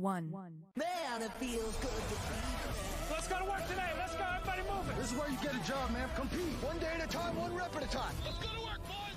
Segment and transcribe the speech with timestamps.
[0.00, 0.30] one.
[0.76, 3.90] Man, it feels good to be Let's go to work today.
[3.98, 4.24] Let's go.
[4.24, 4.96] Everybody moving.
[4.98, 6.08] This is where you get a job, man.
[6.16, 6.56] Compete.
[6.62, 8.14] One day at a time, one rep at a time.
[8.24, 9.10] Let's go to work, boys.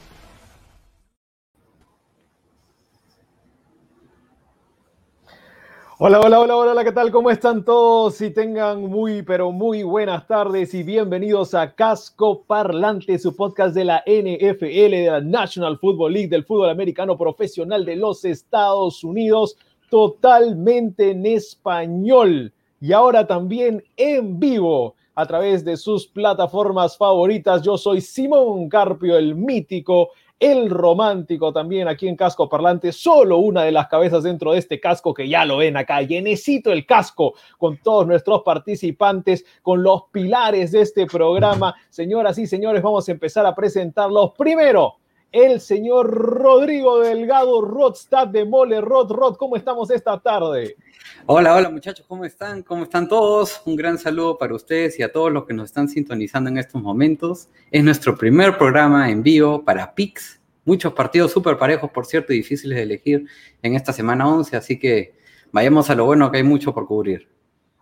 [5.99, 7.11] Hola, hola, hola, hola, hola, ¿qué tal?
[7.11, 8.19] ¿Cómo están todos?
[8.19, 13.85] Y tengan muy, pero muy buenas tardes y bienvenidos a Casco Parlante, su podcast de
[13.85, 19.55] la NFL, de la National Football League, del fútbol americano profesional de los Estados Unidos,
[19.94, 27.61] totalmente en español y ahora también en vivo a través de sus plataformas favoritas.
[27.61, 33.66] Yo soy Simón Carpio, el mítico el romántico también aquí en Casco Parlante, solo una
[33.66, 37.36] de las cabezas dentro de este casco que ya lo ven acá, llenecito el casco
[37.59, 41.75] con todos nuestros participantes, con los pilares de este programa.
[41.91, 44.31] Señoras y señores, vamos a empezar a presentarlos.
[44.36, 44.95] Primero,
[45.34, 49.12] el señor Rodrigo Delgado Rodstad de Mole Rod.
[49.12, 50.78] Rod, ¿cómo estamos esta tarde?
[51.26, 52.62] Hola, hola muchachos, ¿cómo están?
[52.62, 53.59] ¿Cómo están todos?
[53.66, 56.80] Un gran saludo para ustedes y a todos los que nos están sintonizando en estos
[56.84, 57.50] momentos.
[57.72, 60.39] Es nuestro primer programa en vivo para PIX.
[60.66, 63.26] Muchos partidos súper parejos, por cierto, y difíciles de elegir
[63.64, 65.16] en esta semana 11, así que
[65.52, 67.28] vayamos a lo bueno que hay mucho por cubrir.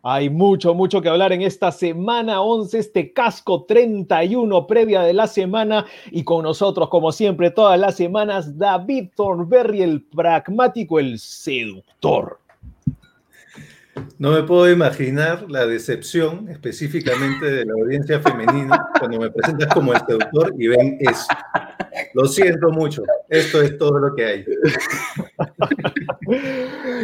[0.03, 5.27] Hay mucho, mucho que hablar en esta semana 11, este casco 31 previa de la
[5.27, 12.39] semana y con nosotros, como siempre, todas las semanas, David Thornberry, el pragmático, el seductor.
[14.17, 19.93] No me puedo imaginar la decepción específicamente de la audiencia femenina cuando me presentas como
[19.93, 21.27] el seductor y ven eso.
[22.13, 23.03] Lo siento mucho.
[23.29, 24.45] Esto es todo lo que hay.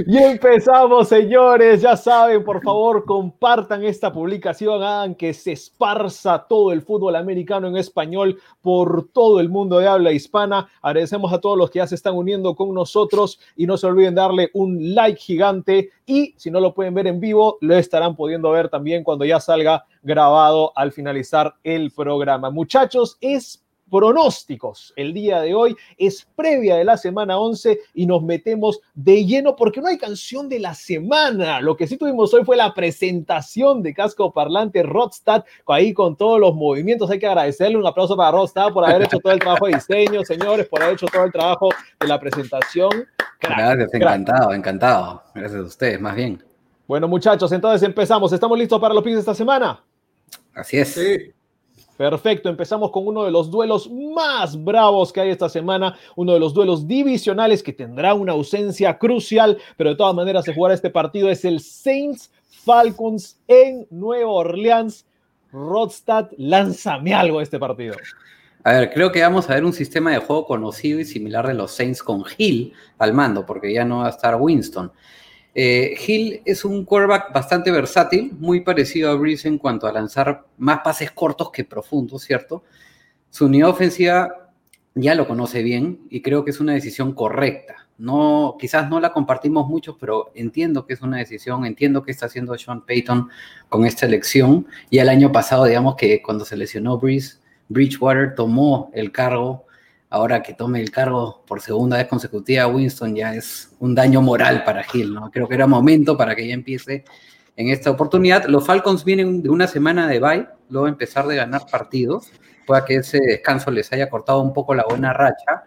[0.05, 1.81] Y empezamos, señores.
[1.81, 7.67] Ya saben, por favor, compartan esta publicación, hagan que se esparza todo el fútbol americano
[7.67, 10.69] en español por todo el mundo de habla hispana.
[10.81, 14.15] Agradecemos a todos los que ya se están uniendo con nosotros y no se olviden
[14.15, 18.51] darle un like gigante y si no lo pueden ver en vivo, lo estarán pudiendo
[18.51, 22.49] ver también cuando ya salga grabado al finalizar el programa.
[22.49, 24.93] Muchachos, es pronósticos.
[24.95, 29.55] El día de hoy es previa de la semana 11 y nos metemos de lleno
[29.55, 31.61] porque no hay canción de la semana.
[31.61, 36.39] Lo que sí tuvimos hoy fue la presentación de Casco Parlante Rodstad, ahí con todos
[36.39, 37.09] los movimientos.
[37.09, 40.23] Hay que agradecerle un aplauso para Rodstad por haber hecho todo el trabajo de diseño,
[40.23, 41.69] señores, por haber hecho todo el trabajo
[41.99, 43.07] de la presentación.
[43.39, 45.23] Gracias, encantado, encantado.
[45.33, 46.46] Gracias a ustedes, más bien.
[46.87, 48.31] Bueno, muchachos, entonces empezamos.
[48.31, 49.83] ¿Estamos listos para los picks de esta semana?
[50.53, 50.93] Así es.
[50.93, 51.33] Sí.
[51.97, 56.39] Perfecto, empezamos con uno de los duelos más bravos que hay esta semana, uno de
[56.39, 60.91] los duelos divisionales que tendrá una ausencia crucial, pero de todas maneras se jugará este
[60.91, 62.31] partido, es el Saints
[62.63, 65.07] Falcons en Nueva Orleans.
[65.51, 67.95] Rodstad, lánzame algo de este partido.
[68.63, 71.55] A ver, creo que vamos a ver un sistema de juego conocido y similar de
[71.55, 74.91] los Saints con Hill al mando, porque ya no va a estar Winston.
[75.59, 80.45] Eh, Hill es un quarterback bastante versátil, muy parecido a Breeze en cuanto a lanzar
[80.59, 82.63] más pases cortos que profundos, ¿cierto?
[83.31, 84.51] Su unidad ofensiva
[84.93, 87.87] ya lo conoce bien y creo que es una decisión correcta.
[87.97, 92.27] No, quizás no la compartimos mucho, pero entiendo que es una decisión, entiendo que está
[92.27, 93.27] haciendo Sean Payton
[93.67, 94.67] con esta elección.
[94.91, 99.65] Y el año pasado, digamos que cuando se lesionó Breeze, Bridgewater tomó el cargo
[100.09, 104.63] ahora que tome el cargo por segunda vez consecutiva Winston ya es un daño moral
[104.63, 105.29] para Hill, ¿no?
[105.31, 107.03] Creo que era momento para que ya empiece
[107.55, 108.45] en esta oportunidad.
[108.45, 112.31] Los Falcons vienen de una semana de bye, luego empezar de ganar partidos,
[112.65, 115.63] pueda que ese descanso les haya cortado un poco la buena racha.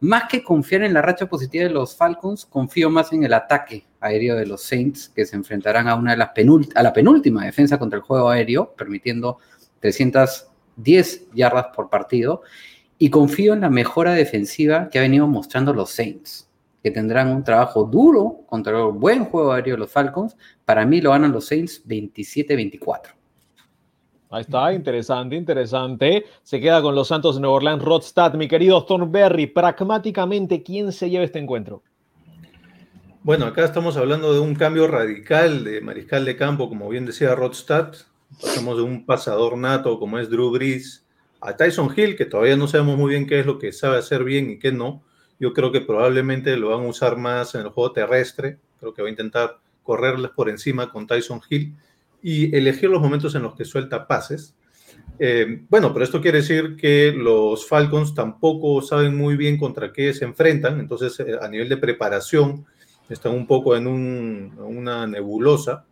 [0.00, 3.84] Más que confiar en la racha positiva de los Falcons, confío más en el ataque
[4.00, 6.30] aéreo de los Saints, que se enfrentarán a una de las
[6.74, 9.38] a la penúltima defensa contra el juego aéreo, permitiendo
[9.80, 12.42] 310 yardas por partido
[12.98, 16.50] y confío en la mejora defensiva que ha venido mostrando los Saints,
[16.82, 20.36] que tendrán un trabajo duro contra el buen juego aéreo de los Falcons.
[20.64, 23.14] Para mí lo ganan los Saints 27-24.
[24.30, 26.24] Ahí está, interesante, interesante.
[26.42, 29.46] Se queda con los Santos de Nueva Orleans, Rodstad, mi querido Thornberry.
[29.46, 31.82] Pragmáticamente, ¿quién se lleva este encuentro?
[33.22, 37.34] Bueno, acá estamos hablando de un cambio radical de mariscal de campo, como bien decía
[37.34, 37.92] Rodstad.
[38.40, 41.07] Pasamos de un pasador nato como es Drew Brees
[41.40, 44.24] a Tyson Hill, que todavía no sabemos muy bien qué es lo que sabe hacer
[44.24, 45.02] bien y qué no.
[45.38, 48.58] Yo creo que probablemente lo van a usar más en el juego terrestre.
[48.80, 51.74] Creo que va a intentar correrles por encima con Tyson Hill
[52.22, 54.54] y elegir los momentos en los que suelta pases.
[55.20, 60.12] Eh, bueno, pero esto quiere decir que los Falcons tampoco saben muy bien contra qué
[60.14, 62.66] se enfrentan, entonces eh, a nivel de preparación
[63.08, 65.84] están un poco en un, una nebulosa.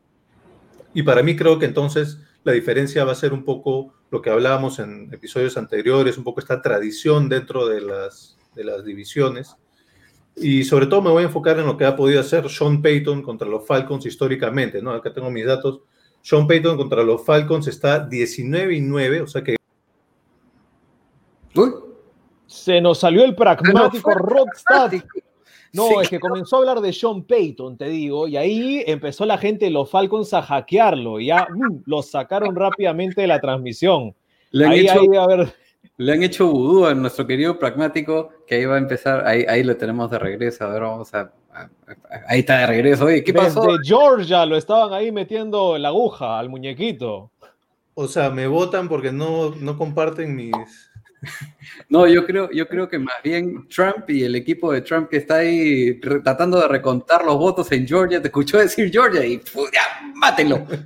[0.95, 4.31] Y para mí creo que entonces la diferencia va a ser un poco lo que
[4.31, 9.57] hablábamos en episodios anteriores, un poco esta tradición dentro de las, de las divisiones.
[10.37, 13.23] Y sobre todo me voy a enfocar en lo que ha podido hacer Sean Payton
[13.23, 14.93] contra los Falcons históricamente, ¿no?
[14.93, 15.81] Acá tengo mis datos.
[16.23, 19.57] Sean Payton contra los Falcons está 19 y 9, o sea que
[21.57, 21.75] Uy,
[22.47, 24.93] Se nos salió el pragmático fue Rodstad.
[25.77, 25.95] No, Sí.
[26.03, 29.67] es que comenzó a hablar de Sean Payton, te digo, y ahí empezó la gente
[29.67, 34.15] de los Falcons a hackearlo, y ya mm, lo sacaron rápidamente de la transmisión.
[34.51, 35.55] Le han, Ahí, hecho, ahí, a ver,
[35.99, 39.63] le han hecho vudú a nuestro querido pragmático, que ahí va a empezar, ahí, ahí
[39.63, 40.65] lo tenemos de regreso.
[40.65, 41.31] A ver, vamos a-
[42.29, 43.05] ahí está de regreso.
[43.07, 43.63] Oye, ¿qué pasó?
[43.63, 47.31] desde Georgia lo estaban ahí metiendo la aguja al muñequito.
[47.95, 50.53] O sea, me votan porque no, no comparten mis.
[51.89, 55.19] No, yo creo, yo creo que más bien Trump y el equipo de Trump que
[55.19, 59.67] está ahí tratando de recontar los votos en Georgia, te escuchó decir Georgia y ¡fu!
[59.73, 60.67] ya, mátenlo.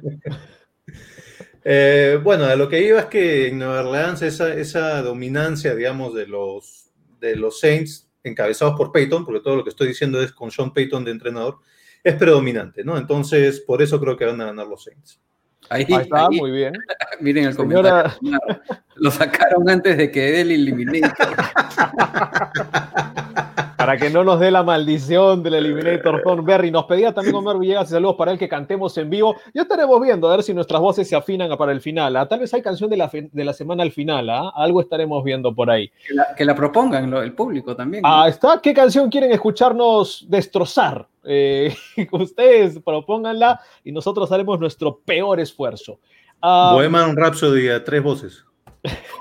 [1.63, 6.27] Eh, bueno, a lo que iba es que en Nueva Orleans esa, dominancia, digamos, de
[6.27, 6.91] los,
[7.21, 10.73] de los Saints encabezados por Peyton, porque todo lo que estoy diciendo es con Sean
[10.73, 11.59] Payton de entrenador,
[12.03, 12.97] es predominante, ¿no?
[12.97, 15.21] Entonces, por eso creo que van a ganar los Saints.
[15.69, 16.73] Ahí, Ahí está, ahí, muy bien.
[17.21, 18.63] miren el Señora- comentario.
[18.97, 21.29] Lo sacaron antes de que dé el Eliminator.
[23.81, 26.71] Para que no nos dé la maldición del Eliminator Thornberry.
[26.71, 29.37] Nos pedía también Omar Villegas y saludos para él que cantemos en vivo.
[29.55, 32.15] Ya estaremos viendo a ver si nuestras voces se afinan para el final.
[32.17, 32.29] ¿ah?
[32.29, 34.29] Tal vez hay canción de la, de la semana al final.
[34.29, 34.53] ¿ah?
[34.55, 35.91] Algo estaremos viendo por ahí.
[36.07, 38.03] Que la, que la propongan lo- el público también.
[38.07, 38.61] Ah, está.
[38.63, 41.09] ¿Qué canción quieren escucharnos destrozar?
[41.25, 41.75] Eh,
[42.13, 45.99] ustedes propónganla y nosotros haremos nuestro peor esfuerzo.
[46.43, 48.45] Ah, Bohemian Rhapsody a tres voces.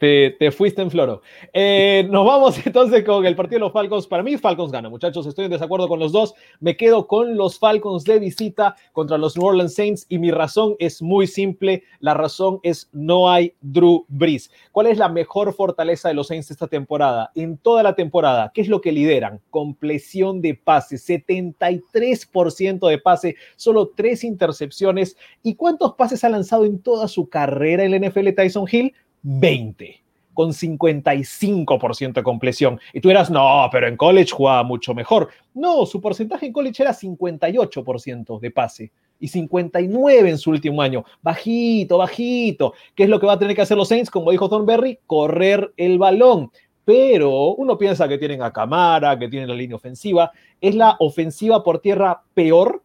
[0.00, 1.20] Te, te fuiste en floro.
[1.52, 4.06] Eh, nos vamos entonces con el partido de los Falcons.
[4.06, 5.26] Para mí, Falcons gana, muchachos.
[5.26, 6.32] Estoy en desacuerdo con los dos.
[6.58, 10.74] Me quedo con los Falcons de visita contra los New Orleans Saints y mi razón
[10.78, 11.84] es muy simple.
[11.98, 14.50] La razón es no hay Drew Brees.
[14.72, 17.30] ¿Cuál es la mejor fortaleza de los Saints esta temporada?
[17.34, 19.42] En toda la temporada, ¿qué es lo que lideran?
[19.50, 25.18] Compleción de pase, 73% de pase, solo tres intercepciones.
[25.42, 28.94] ¿Y cuántos pases ha lanzado en toda su carrera en la NFL Tyson Hill?
[29.22, 30.02] 20,
[30.34, 32.80] con 55% de compleción.
[32.92, 35.28] Y tú dirás, no, pero en college jugaba mucho mejor.
[35.54, 41.04] No, su porcentaje en college era 58% de pase y 59 en su último año.
[41.22, 42.74] Bajito, bajito.
[42.94, 44.10] ¿Qué es lo que va a tener que hacer los Saints?
[44.10, 46.50] Como dijo Thornberry, correr el balón.
[46.84, 50.32] Pero uno piensa que tienen a Camara, que tienen la línea ofensiva.
[50.60, 52.82] Es la ofensiva por tierra peor,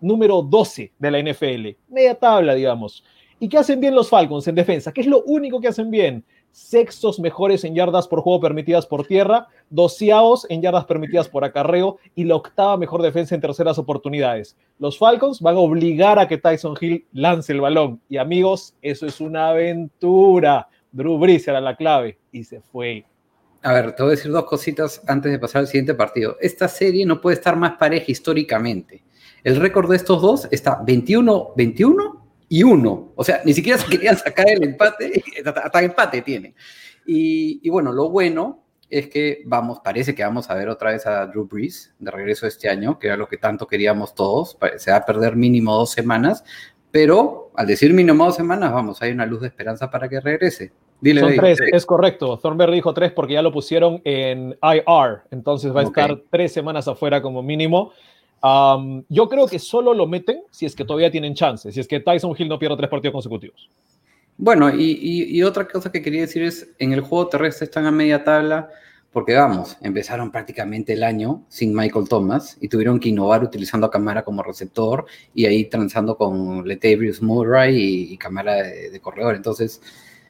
[0.00, 1.68] número 12 de la NFL.
[1.88, 3.04] Media tabla, digamos.
[3.38, 4.92] ¿Y qué hacen bien los Falcons en defensa?
[4.92, 6.24] ¿Qué es lo único que hacen bien?
[6.52, 11.98] Sextos mejores en yardas por juego permitidas por tierra, doceavos en yardas permitidas por acarreo
[12.14, 14.56] y la octava mejor defensa en terceras oportunidades.
[14.78, 18.00] Los Falcons van a obligar a que Tyson Hill lance el balón.
[18.08, 20.68] Y amigos, eso es una aventura.
[20.90, 23.04] Drew Brees era la clave y se fue.
[23.62, 26.36] A ver, te voy a decir dos cositas antes de pasar al siguiente partido.
[26.40, 29.02] Esta serie no puede estar más pareja históricamente.
[29.44, 33.12] El récord de estos dos está 21-21 y 1.
[33.14, 36.54] O sea, ni siquiera se querían sacar el empate, hasta, empate tiene.
[37.06, 41.06] Y, y bueno, lo bueno es que vamos, parece que vamos a ver otra vez
[41.06, 44.56] a Drew Brees de regreso este año, que era lo que tanto queríamos todos.
[44.76, 46.44] Se va a perder mínimo dos semanas,
[46.90, 50.72] pero al decir mínimo dos semanas, vamos, hay una luz de esperanza para que regrese.
[51.00, 52.38] Dile, Son tres, es correcto.
[52.38, 56.88] Thornberry dijo tres porque ya lo pusieron en IR, entonces va a estar tres semanas
[56.88, 57.92] afuera como mínimo.
[58.42, 61.88] Um, yo creo que solo lo meten si es que todavía tienen chance, si es
[61.88, 63.70] que Tyson Hill no pierde tres partidos consecutivos.
[64.38, 68.22] Bueno, y, otra cosa que quería decir es, en el juego terrestre están a media
[68.22, 68.68] tabla,
[69.10, 73.90] porque vamos, empezaron prácticamente el año sin Michael Thomas y tuvieron que innovar utilizando a
[73.90, 79.34] Camara como receptor y ahí transando con Letavius Murray y, Camara de, de corredor.
[79.34, 79.80] Entonces,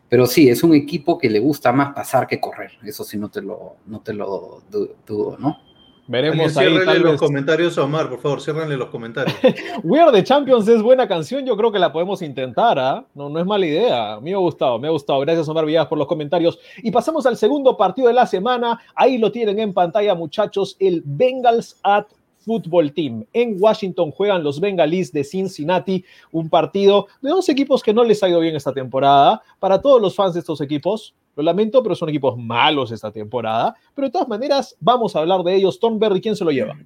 [0.09, 2.71] pero sí, es un equipo que le gusta más pasar que correr.
[2.85, 5.66] Eso sí, no te lo, no te lo du- dudo, ¿no?
[6.09, 7.21] Veremos ahí tal los vez.
[7.21, 9.37] comentarios a Omar, por favor, ciérrenle los comentarios.
[9.83, 13.05] We Are the Champions es buena canción, yo creo que la podemos intentar, ¿ah?
[13.15, 14.13] No, no es mala idea.
[14.15, 15.21] A mí me ha gustado, me ha gustado.
[15.21, 16.59] Gracias, Omar Villegas, por los comentarios.
[16.83, 18.81] Y pasamos al segundo partido de la semana.
[18.95, 22.07] Ahí lo tienen en pantalla, muchachos, el Bengals at
[22.47, 23.25] Football Team.
[23.33, 28.23] En Washington juegan los Bengalis de Cincinnati, un partido de dos equipos que no les
[28.23, 29.43] ha ido bien esta temporada.
[29.59, 33.75] Para todos los fans de estos equipos, lo lamento, pero son equipos malos esta temporada.
[33.95, 35.79] Pero de todas maneras, vamos a hablar de ellos.
[35.79, 36.77] Tom Berry, ¿quién se lo lleva?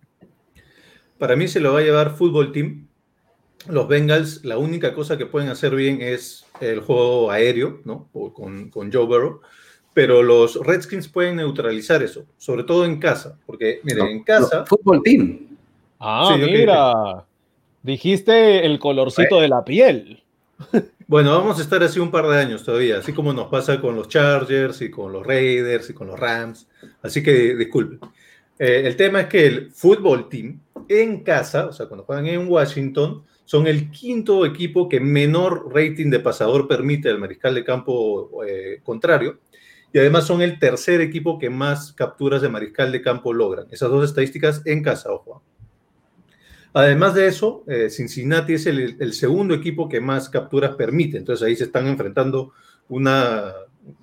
[1.18, 2.88] Para mí se lo va a llevar Fútbol Team.
[3.68, 8.08] Los Bengals, la única cosa que pueden hacer bien es el juego aéreo, ¿no?
[8.12, 9.40] O con, con Joe Burrow.
[9.92, 13.38] Pero los Redskins pueden neutralizar eso, sobre todo en casa.
[13.46, 15.46] Porque, miren, en casa, Fútbol team.
[15.98, 17.24] Ah, Sí, mira.
[17.82, 20.22] Dijiste el colorcito de la piel.
[21.10, 23.96] bueno, vamos a estar así un par de años todavía, así como nos pasa con
[23.96, 26.68] los Chargers y con los Raiders y con los Rams.
[27.02, 27.98] Así que disculpen.
[28.56, 32.46] Eh, el tema es que el fútbol team en casa, o sea, cuando juegan en
[32.46, 38.44] Washington, son el quinto equipo que menor rating de pasador permite al mariscal de campo
[38.46, 39.40] eh, contrario.
[39.92, 43.66] Y además son el tercer equipo que más capturas de mariscal de campo logran.
[43.72, 45.42] Esas dos estadísticas en casa, ojo.
[46.72, 51.18] Además de eso, eh, Cincinnati es el, segundo equipo que más capturas permite.
[51.18, 52.52] Entonces ahí se están enfrentando
[52.88, 53.52] una,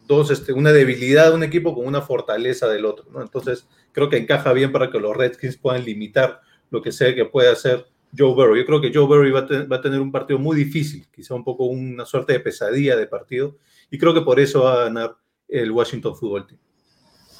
[0.05, 3.05] dos, este, una debilidad de un equipo con una fortaleza del otro.
[3.21, 7.25] Entonces creo que encaja bien para que los Redskins puedan limitar lo que sea que
[7.25, 7.85] pueda hacer
[8.17, 8.55] Joe Burrow.
[8.55, 11.65] Yo creo que Joe Burrow va a tener un partido muy difícil, quizá un poco
[11.65, 13.57] una suerte de pesadilla de partido.
[13.89, 15.15] Y creo que por eso va a ganar
[15.47, 16.59] el Washington Football Team.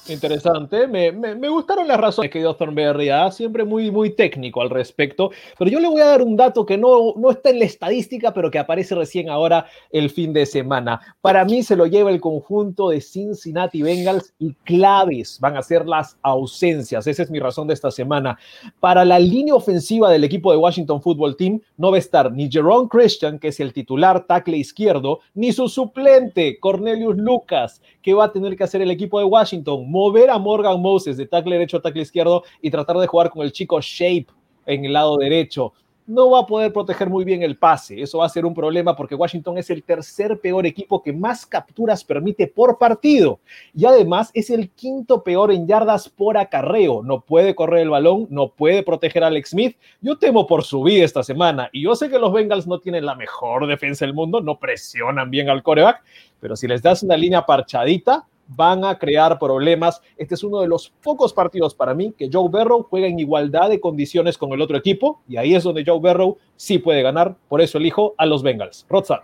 [0.08, 3.30] Interesante, me, me, gustaron las razones que dio Thornberry, ¿ah?
[3.30, 6.78] siempre muy, muy técnico al respecto, pero yo le voy a dar un dato que
[6.78, 11.00] no, no está en la estadística, pero que aparece recién ahora el fin de semana.
[11.20, 15.86] Para mí se lo lleva el conjunto de Cincinnati Bengals y claves van a ser
[15.86, 18.38] las ausencias, esa es mi razón de esta semana.
[18.80, 22.50] Para la línea ofensiva del equipo de Washington Football Team no va a estar ni
[22.50, 28.24] Jerome Christian, que es el titular tackle izquierdo, ni su suplente Cornelius Lucas, que va
[28.24, 31.78] a tener que hacer el equipo de Washington mover a Morgan Moses de tackle derecho
[31.78, 34.28] a tackle izquierdo y tratar de jugar con el chico Shape
[34.64, 35.72] en el lado derecho.
[36.06, 38.00] No va a poder proteger muy bien el pase.
[38.00, 41.44] Eso va a ser un problema porque Washington es el tercer peor equipo que más
[41.44, 43.40] capturas permite por partido.
[43.74, 47.02] Y además es el quinto peor en yardas por acarreo.
[47.02, 49.76] No puede correr el balón, no puede proteger a Alex Smith.
[50.00, 51.68] Yo temo por su vida esta semana.
[51.72, 55.30] Y yo sé que los Bengals no tienen la mejor defensa del mundo, no presionan
[55.30, 56.02] bien al coreback.
[56.40, 60.00] Pero si les das una línea parchadita, van a crear problemas.
[60.16, 63.68] Este es uno de los pocos partidos para mí que Joe Burrow juega en igualdad
[63.68, 67.36] de condiciones con el otro equipo y ahí es donde Joe Burrow sí puede ganar.
[67.48, 68.86] Por eso elijo a los Bengals.
[68.88, 69.20] Rotzar.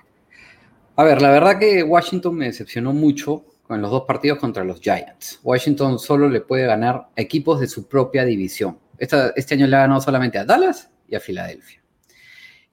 [0.96, 4.80] A ver, la verdad que Washington me decepcionó mucho con los dos partidos contra los
[4.80, 5.40] Giants.
[5.42, 8.78] Washington solo le puede ganar a equipos de su propia división.
[8.98, 11.83] este año le ha ganado solamente a Dallas y a Filadelfia.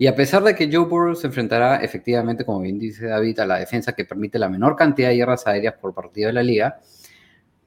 [0.02, 3.46] Y a pesar de que Joe Burrow se enfrentará efectivamente, como bien dice David, a
[3.46, 6.80] la defensa que permite la menor cantidad de guerras aéreas por partido de la liga,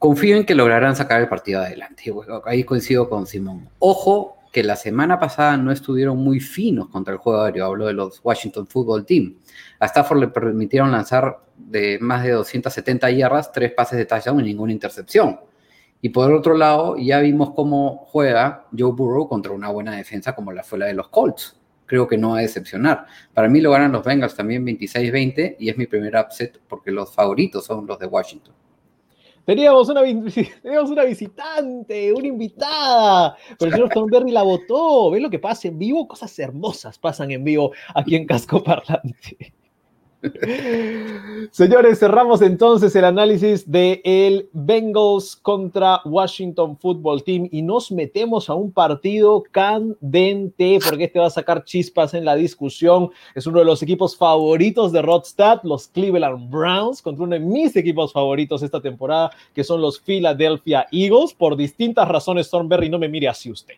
[0.00, 2.12] confío en que lograrán sacar el partido adelante.
[2.44, 3.68] Ahí coincido con Simón.
[3.78, 7.66] Ojo que la semana pasada no estuvieron muy finos contra el juego aéreo.
[7.66, 9.36] Hablo de los Washington Football Team.
[9.78, 14.42] A Stafford le permitieron lanzar de más de 270 yardas, tres pases de touchdown y
[14.42, 15.38] ninguna intercepción.
[16.00, 20.50] Y por otro lado, ya vimos cómo juega Joe Burrow contra una buena defensa como
[20.50, 21.60] la fue la de los Colts
[21.94, 23.06] creo que no va a decepcionar.
[23.32, 27.14] Para mí lo ganan los Bengals también 26-20 y es mi primer upset porque los
[27.14, 28.52] favoritos son los de Washington.
[29.44, 30.02] Teníamos una,
[31.06, 35.12] visitante, una invitada, pero el señor Thornberry la votó.
[35.12, 36.08] ¿Ves lo que pasa en vivo?
[36.08, 39.54] Cosas hermosas pasan en vivo aquí en Casco Parlante.
[41.50, 48.48] Señores, cerramos entonces el análisis de el Bengals contra Washington Football Team y nos metemos
[48.48, 53.10] a un partido candente porque este va a sacar chispas en la discusión.
[53.34, 57.76] Es uno de los equipos favoritos de Rodstad, los Cleveland Browns, contra uno de mis
[57.76, 61.34] equipos favoritos esta temporada, que son los Philadelphia Eagles.
[61.34, 63.74] Por distintas razones, Thornberry, no me mire así usted.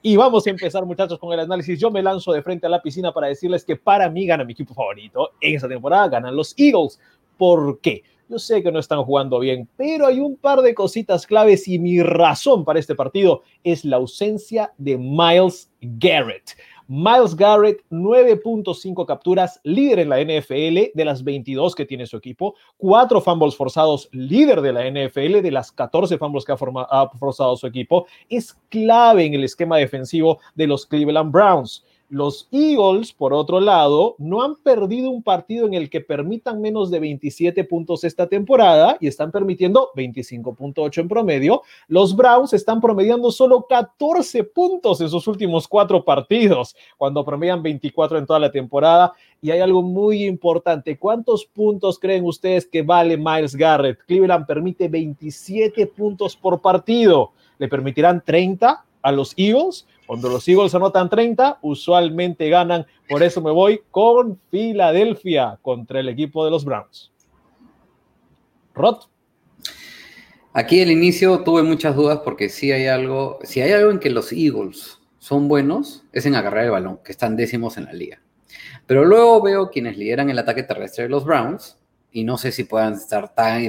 [0.00, 1.78] Y vamos a empezar, muchachos, con el análisis.
[1.78, 4.52] Yo me lanzo de frente a la piscina para decirles que para mí gana mi
[4.52, 5.32] equipo favorito.
[5.40, 7.00] En esta temporada ganan los Eagles.
[7.36, 8.04] ¿Por qué?
[8.28, 11.78] Yo sé que no están jugando bien, pero hay un par de cositas claves y
[11.78, 16.50] mi razón para este partido es la ausencia de Miles Garrett.
[16.88, 22.54] Miles Garrett, 9.5 capturas, líder en la NFL de las 22 que tiene su equipo,
[22.78, 27.56] cuatro fumbles forzados, líder de la NFL de las 14 fumbles que ha, ha forzado
[27.58, 31.84] su equipo, es clave en el esquema defensivo de los Cleveland Browns.
[32.10, 36.90] Los Eagles, por otro lado, no han perdido un partido en el que permitan menos
[36.90, 41.62] de 27 puntos esta temporada y están permitiendo 25.8 en promedio.
[41.86, 48.16] Los Browns están promediando solo 14 puntos en sus últimos cuatro partidos, cuando promedian 24
[48.16, 49.12] en toda la temporada.
[49.42, 50.96] Y hay algo muy importante.
[50.98, 53.98] ¿Cuántos puntos creen ustedes que vale Miles Garrett?
[54.06, 57.32] Cleveland permite 27 puntos por partido.
[57.58, 59.86] ¿Le permitirán 30 a los Eagles?
[60.08, 62.86] Cuando los Eagles anotan 30, usualmente ganan.
[63.06, 67.12] Por eso me voy con Filadelfia contra el equipo de los Browns.
[68.74, 69.00] Rod.
[70.54, 74.08] Aquí al inicio tuve muchas dudas porque si hay algo, si hay algo en que
[74.08, 78.22] los Eagles son buenos, es en agarrar el balón, que están décimos en la liga.
[78.86, 81.76] Pero luego veo quienes lideran el ataque terrestre de los Browns
[82.12, 83.62] y no sé si puedan estar tan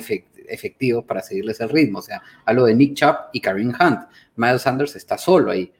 [0.48, 2.00] efectivos para seguirles el ritmo.
[2.00, 4.08] O sea, hablo de Nick Chubb y Kareem Hunt.
[4.38, 5.74] Miles Sanders está solo ahí.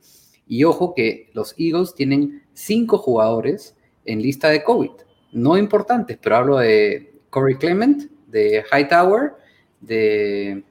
[0.50, 4.92] Y ojo que los Eagles tienen cinco jugadores en lista de COVID,
[5.32, 9.34] no importantes, pero hablo de Corey Clement, de Hightower,
[9.80, 10.64] de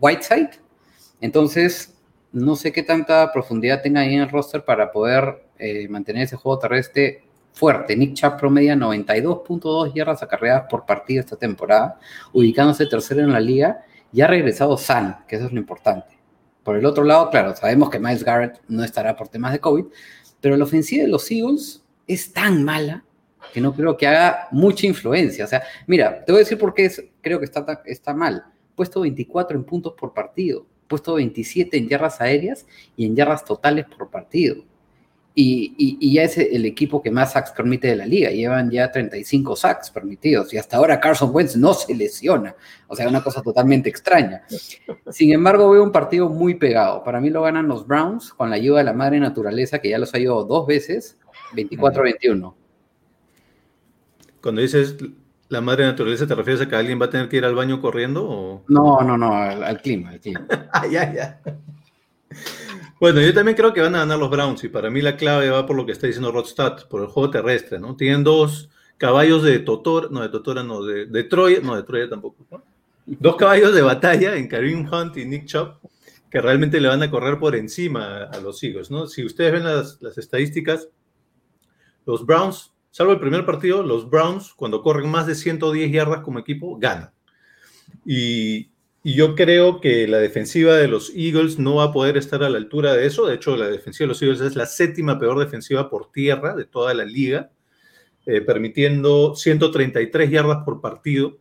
[0.00, 0.50] Whiteside.
[1.20, 1.98] Entonces,
[2.32, 6.36] no sé qué tanta profundidad tenga ahí en el roster para poder eh, mantener ese
[6.36, 7.96] juego terrestre fuerte.
[7.96, 11.98] Nick Chubb promedia 92.2 yardas acarreadas por partido esta temporada,
[12.32, 16.19] ubicándose tercero en la liga y ha regresado sano, que eso es lo importante.
[16.62, 19.86] Por el otro lado, claro, sabemos que Miles Garrett no estará por temas de COVID,
[20.40, 23.04] pero la ofensiva de los Eagles es tan mala
[23.52, 25.44] que no creo que haga mucha influencia.
[25.44, 26.90] O sea, mira, te voy a decir por qué
[27.20, 28.44] creo que está, está mal.
[28.74, 33.86] Puesto 24 en puntos por partido, puesto 27 en yardas aéreas y en yardas totales
[33.86, 34.64] por partido.
[35.34, 38.30] Y, ya es el equipo que más sacks permite de la liga.
[38.30, 42.54] Llevan ya 35 sacks permitidos y hasta ahora Carson Wentz no se lesiona.
[42.88, 44.42] O sea, una cosa totalmente extraña.
[45.10, 47.04] Sin embargo, veo un partido muy pegado.
[47.04, 49.98] Para mí lo ganan los Browns con la ayuda de la madre naturaleza, que ya
[49.98, 51.16] los ha ayudado dos veces,
[51.54, 52.54] 24-21.
[54.42, 54.96] Cuando dices
[55.48, 57.80] la madre naturaleza, ¿te refieres a que alguien va a tener que ir al baño
[57.80, 58.24] corriendo?
[58.28, 58.64] O...
[58.68, 60.46] No, no, no, al, clima, al clima.
[60.72, 61.40] ah, ya, ya.
[63.00, 65.48] Bueno, yo también creo que van a ganar los Browns y para mí la clave
[65.48, 67.96] va por lo que está diciendo Rodstad, por el juego terrestre, ¿no?
[67.96, 72.08] Tienen dos caballos de Totor, no, de Totora no, de, de Troya, no, de Troya
[72.10, 72.62] tampoco,
[73.06, 75.80] Dos caballos de batalla en Kareem Hunt y Nick Chubb
[76.30, 79.06] que realmente le van a correr por encima a los Eagles, ¿no?
[79.06, 80.88] Si ustedes ven las, las estadísticas,
[82.06, 86.38] los Browns, salvo el primer partido, los Browns, cuando corren más de 110 yardas como
[86.38, 87.10] equipo, ganan.
[88.04, 88.70] Y,
[89.02, 92.50] y yo creo que la defensiva de los Eagles no va a poder estar a
[92.50, 93.26] la altura de eso.
[93.26, 96.66] De hecho, la defensiva de los Eagles es la séptima peor defensiva por tierra de
[96.66, 97.50] toda la liga,
[98.26, 101.38] eh, permitiendo 133 yardas por partido.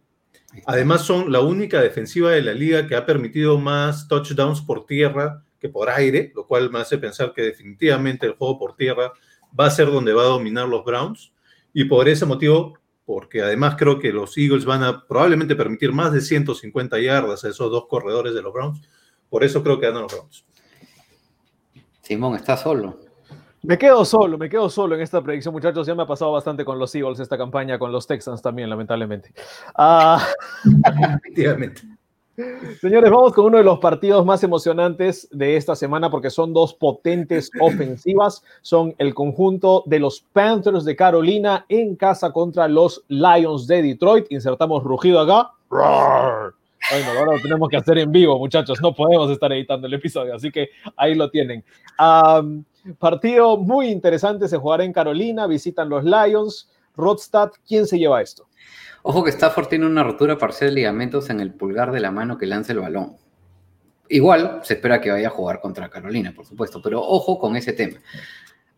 [0.66, 5.44] Además, son la única defensiva de la liga que ha permitido más touchdowns por tierra
[5.60, 9.12] que por aire, lo cual me hace pensar que definitivamente el juego por tierra
[9.60, 11.34] va a ser donde va a dominar los Browns.
[11.74, 12.79] Y por ese motivo,
[13.10, 17.50] porque además creo que los Eagles van a probablemente permitir más de 150 yardas a
[17.50, 18.88] esos dos corredores de los Browns.
[19.32, 20.46] Por eso creo que ganan los Browns.
[22.04, 23.00] Simón, está solo.
[23.64, 25.88] Me quedo solo, me quedo solo en esta predicción, muchachos.
[25.88, 29.34] Ya me ha pasado bastante con los Eagles esta campaña, con los Texans también, lamentablemente.
[29.74, 30.24] Ah.
[31.18, 31.82] Efectivamente.
[32.80, 36.74] Señores, vamos con uno de los partidos más emocionantes de esta semana porque son dos
[36.74, 38.44] potentes ofensivas.
[38.62, 44.32] Son el conjunto de los Panthers de Carolina en casa contra los Lions de Detroit.
[44.32, 45.52] Insertamos rugido acá.
[46.92, 48.82] Bueno, ahora lo tenemos que hacer en vivo, muchachos.
[48.82, 51.64] No podemos estar editando el episodio, así que ahí lo tienen.
[52.98, 54.48] partido muy interesante.
[54.48, 55.46] Se jugará en Carolina.
[55.46, 56.70] Visitan los Lions.
[56.96, 58.48] Rodstad, ¿quién se lleva esto?
[59.04, 62.38] Ojo que Stafford tiene una rotura parcial de ligamentos en el pulgar de la mano
[62.38, 63.16] que lanza el balón.
[64.10, 67.74] Igual se espera que vaya a jugar contra Carolina, por supuesto, pero ojo con ese
[67.74, 68.00] tema.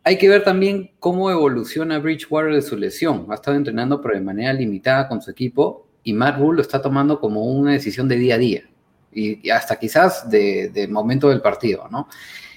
[0.04, 3.26] Hay que ver también cómo evoluciona Bridgewater de su lesión.
[3.30, 6.82] Ha estado entrenando pero de manera limitada con su equipo y Matt Rule lo está
[6.82, 8.62] tomando como una decisión de día a día
[9.12, 12.08] y, hasta quizás de, momento del partido, ¿no?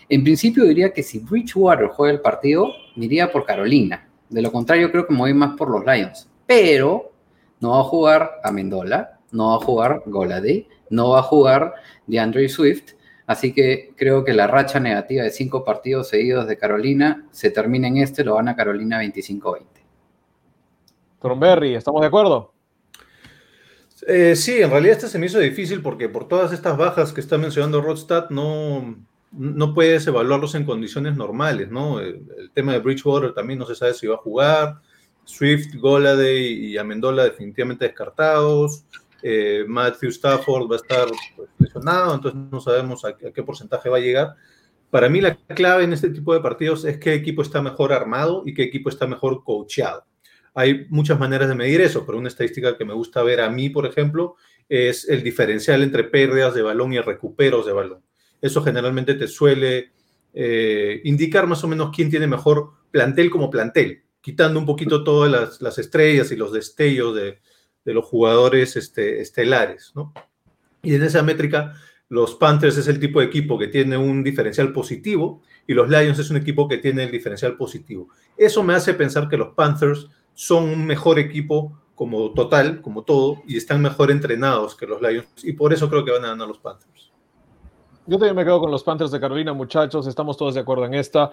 [0.07, 4.07] En principio diría que si Bridgewater juega el partido, iría por Carolina.
[4.29, 6.29] De lo contrario, creo que me voy más por los Lions.
[6.45, 7.11] Pero
[7.59, 11.73] no va a jugar Amendola, no va a jugar Golade, no va a jugar
[12.07, 12.93] DeAndre Swift.
[13.27, 17.87] Así que creo que la racha negativa de cinco partidos seguidos de Carolina se termina
[17.87, 19.65] en este, lo van a Carolina 25-20.
[21.37, 22.53] Berry, ¿estamos de acuerdo?
[24.07, 27.21] Eh, sí, en realidad este se me hizo difícil porque por todas estas bajas que
[27.21, 28.95] está mencionando Rodstad no,
[29.37, 31.99] no puedes evaluarlos en condiciones normales, ¿no?
[31.99, 34.79] El, tema de Bridgewater también no se sabe si va a jugar.
[35.25, 38.85] Swift, Goladay y Amendola definitivamente descartados.
[39.21, 43.97] Eh, Matthew Stafford va a estar pues, lesionado, entonces no sabemos a, qué porcentaje va
[43.97, 44.35] a llegar.
[44.89, 48.43] Para mí la clave en este tipo de partidos es qué equipo está mejor armado
[48.45, 50.05] y qué equipo está mejor coacheado.
[50.53, 53.69] Hay muchas maneras de medir eso, pero una estadística que me gusta ver a mí,
[53.69, 54.35] por ejemplo,
[54.69, 58.04] es el diferencial entre pérdidas de balón y recuperos de balón.
[58.45, 59.91] Eso generalmente te suele
[60.33, 65.61] eh, indicar más o menos quién tiene mejor plantel como plantel quitando un poquito todas
[65.61, 67.37] las, estrellas y los destellos de,
[67.83, 70.15] los jugadores este, estelares, ¿no?
[70.81, 71.75] Y en esa métrica,
[72.09, 76.17] los Panthers es el tipo de equipo que tiene un diferencial positivo y los Lions
[76.17, 78.09] es un equipo que tiene el diferencial positivo.
[78.35, 83.43] Eso me hace pensar que los Panthers son un mejor equipo como total, como todo,
[83.47, 86.47] y están mejor entrenados que los Lions, y por eso creo que van a ganar
[86.47, 87.11] los Panthers.
[88.07, 90.05] Yo también me quedo con los Panthers de Carolina, muchachos.
[90.05, 91.31] Estamos todos de acuerdo en esta.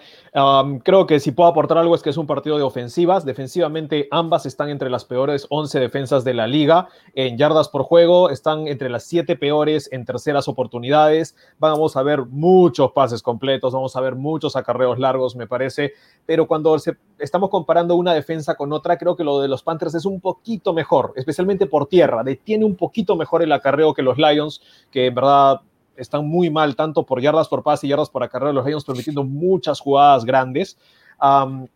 [0.83, 3.27] creo que si puedo aportar algo es que es un partido de ofensivas.
[3.27, 6.89] Defensivamente, ambas están entre las peores 11 defensas de la liga.
[7.15, 11.37] En yardas por juego, están entre las 7 peores en terceras oportunidades.
[11.59, 15.93] Vamos a ver muchos pases completos, vamos a ver muchos acarreos largos, me parece.
[16.25, 16.75] Pero cuando
[17.19, 20.73] estamos comparando una defensa con otra, creo que lo de los Panthers es un poquito
[20.73, 22.25] mejor, especialmente por tierra.
[22.25, 25.61] Detiene un poquito mejor el acarreo que los Lions, que en verdad
[25.97, 29.25] están muy mal, tanto por yardas por pase y yardas por acarreo, los Lions permitiendo
[29.25, 30.79] muchas jugadas grandes.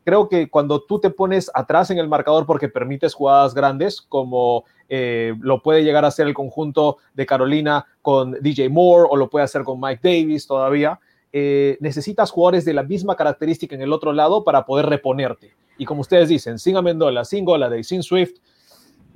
[0.04, 4.64] Creo que cuando tú te pones atrás en el marcador porque permites jugadas grandes, como
[4.88, 9.30] eh, lo puede llegar a hacer el conjunto de Carolina con DJ Moore o lo
[9.30, 10.98] puede hacer con Mike Davis todavía,
[11.32, 15.54] eh, necesitas jugadores de la misma característica en el otro lado para poder reponerte.
[15.78, 18.38] Y como ustedes dicen, sin Amendola, sin Goladay, sin Swift,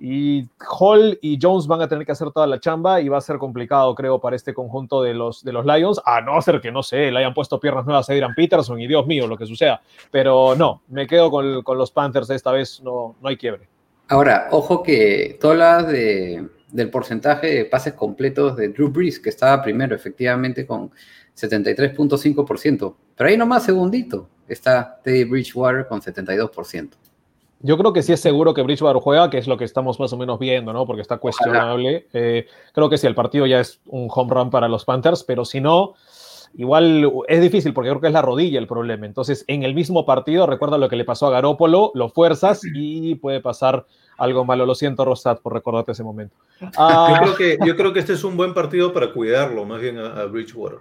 [0.03, 3.21] y Hall y Jones van a tener que hacer toda la chamba y va a
[3.21, 6.73] ser complicado, creo, para este conjunto de los, de los Lions, a no ser que,
[6.73, 9.45] no sé, le hayan puesto piernas nuevas a Adrian Peterson y Dios mío, lo que
[9.45, 9.83] suceda.
[10.11, 13.69] Pero no, me quedo con, con los Panthers esta vez, no, no hay quiebre.
[14.09, 19.63] Ahora, ojo que hablas de, del porcentaje de pases completos de Drew Brees, que estaba
[19.63, 20.91] primero, efectivamente, con
[21.39, 22.95] 73.5%.
[23.17, 26.91] Pero ahí nomás, segundito, está Teddy Bridgewater con 72%.
[27.63, 30.13] Yo creo que sí es seguro que Bridgewater juega, que es lo que estamos más
[30.13, 30.87] o menos viendo, ¿no?
[30.87, 32.07] Porque está cuestionable.
[32.15, 35.45] Eh, creo que sí, el partido ya es un home run para los Panthers, pero
[35.45, 35.93] si no,
[36.55, 39.05] igual es difícil porque creo que es la rodilla el problema.
[39.05, 43.17] Entonces, en el mismo partido, recuerda lo que le pasó a Garópolo, lo fuerzas y
[43.17, 43.85] puede pasar
[44.17, 44.65] algo malo.
[44.65, 46.37] Lo siento, Rosat, por recordarte ese momento.
[46.79, 49.83] Ah, yo, creo que, yo creo que este es un buen partido para cuidarlo, más
[49.83, 50.79] bien a, a Bridgewater.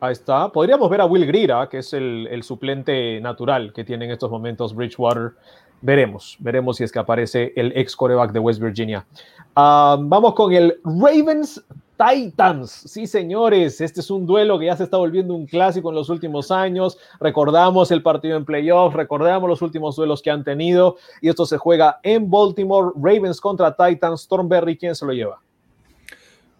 [0.00, 0.48] Ahí está.
[0.50, 4.30] Podríamos ver a Will Grira, que es el, el, suplente natural que tiene en estos
[4.30, 5.32] momentos Bridgewater.
[5.80, 9.06] Veremos, veremos si es que aparece el ex coreback de West Virginia.
[9.54, 11.64] Vamos con el Ravens
[11.96, 12.70] Titans.
[12.70, 16.08] Sí, señores, este es un duelo que ya se está volviendo un clásico en los
[16.08, 16.96] últimos años.
[17.20, 20.96] Recordamos el partido en playoffs, recordamos los últimos duelos que han tenido.
[21.20, 22.92] Y esto se juega en Baltimore.
[22.94, 24.28] Ravens contra Titans.
[24.28, 25.40] Thornberry, ¿quién se lo lleva?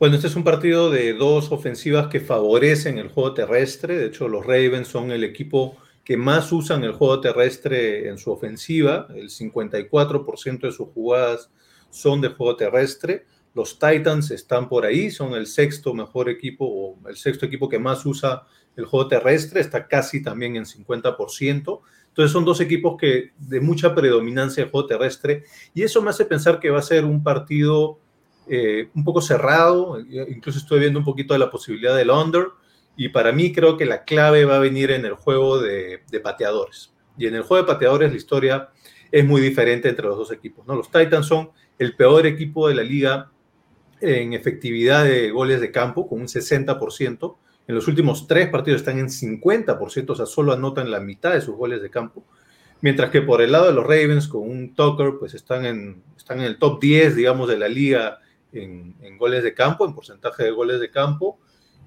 [0.00, 3.96] Bueno, este es un partido de dos ofensivas que favorecen el juego terrestre.
[3.96, 5.76] De hecho, los Ravens son el equipo
[6.08, 9.08] que más usan el juego terrestre en su ofensiva.
[9.14, 11.50] El 54% de sus jugadas
[11.90, 13.26] son de juego terrestre.
[13.52, 17.78] Los Titans están por ahí, son el sexto mejor equipo o el sexto equipo que
[17.78, 21.80] más usa el juego terrestre, está casi también en 50%.
[22.08, 25.44] Entonces son dos equipos que de mucha predominancia de juego terrestre
[25.74, 27.98] y eso me hace pensar que va a ser un partido
[28.48, 32.46] eh, un poco cerrado, incluso estoy viendo un poquito de la posibilidad del under
[32.98, 36.92] y para mí creo que la clave va a venir en el juego de, pateadores.
[37.16, 38.70] Y en el juego de pateadores la historia
[39.12, 40.66] es muy diferente entre los dos equipos.
[40.66, 40.74] ¿no?
[40.74, 43.30] Los Titans son el peor equipo de la liga
[44.00, 47.36] en efectividad de goles de campo, con un 60%.
[47.68, 51.40] En los últimos tres partidos están en 50%, o sea, solo anotan la mitad de
[51.40, 52.24] sus goles de campo.
[52.80, 56.40] Mientras que por el lado de los Ravens, con un Tucker, pues están en, están
[56.40, 58.18] en el top 10, digamos, de la liga
[58.50, 61.38] en goles de campo, en porcentaje de goles de campo.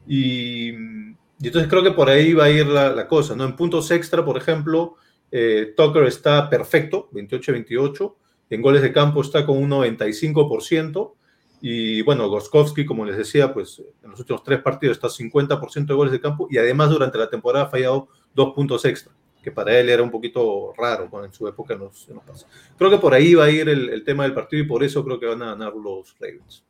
[0.07, 3.45] Y, y, entonces creo que por ahí va a ir la, la cosa, ¿no?
[3.45, 4.95] En puntos extra, por ejemplo,
[5.31, 8.15] eh, Tucker está perfecto, 28-28.
[8.49, 11.13] En goles de campo está con un 95%.
[11.61, 15.93] Y bueno, Goskowski, como les decía, pues en los últimos tres partidos está 50% de
[15.93, 19.79] goles de campo y además durante la temporada ha fallado dos puntos extra, que para
[19.79, 22.47] él era un poquito raro en su época nos, nos pasa.
[22.79, 25.05] Creo que por ahí va a ir el, el tema del partido y por eso
[25.05, 26.63] creo que van a ganar los Ravens.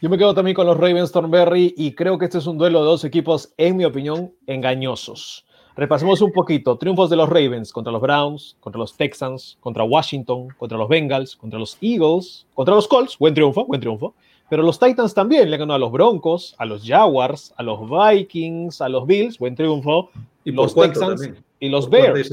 [0.00, 2.80] Yo me quedo también con los Ravens Thornberry y creo que este es un duelo
[2.80, 5.44] de dos equipos, en mi opinión, engañosos.
[5.74, 6.78] Repasemos un poquito.
[6.78, 11.34] Triunfos de los Ravens contra los Browns, contra los Texans, contra Washington, contra los Bengals,
[11.34, 13.18] contra los Eagles, contra los Colts.
[13.18, 14.14] Buen triunfo, buen triunfo.
[14.48, 18.80] Pero los Titans también le ganó a los Broncos, a los Jaguars, a los Vikings,
[18.80, 19.36] a los Bills.
[19.36, 20.10] Buen triunfo.
[20.44, 21.44] Y los Texans también.
[21.58, 22.30] y los Bears.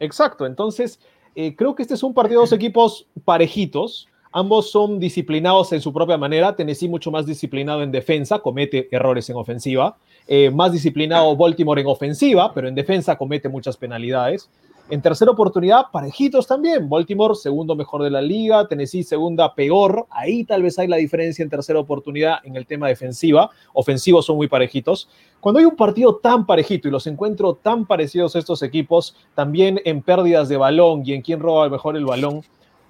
[0.00, 0.44] Exacto.
[0.44, 1.00] Entonces,
[1.34, 5.80] eh, creo que este es un partido de dos equipos parejitos Ambos son disciplinados en
[5.80, 6.56] su propia manera.
[6.56, 9.96] Tennessee mucho más disciplinado en defensa, comete errores en ofensiva.
[10.26, 14.50] Eh, más disciplinado Baltimore en ofensiva, pero en defensa comete muchas penalidades.
[14.90, 16.88] En tercera oportunidad, parejitos también.
[16.88, 18.66] Baltimore, segundo mejor de la liga.
[18.66, 20.04] Tennessee, segunda peor.
[20.10, 23.50] Ahí tal vez hay la diferencia en tercera oportunidad en el tema defensiva.
[23.72, 25.08] Ofensivos son muy parejitos.
[25.38, 30.02] Cuando hay un partido tan parejito y los encuentro tan parecidos estos equipos, también en
[30.02, 32.42] pérdidas de balón y en quién roba mejor el balón,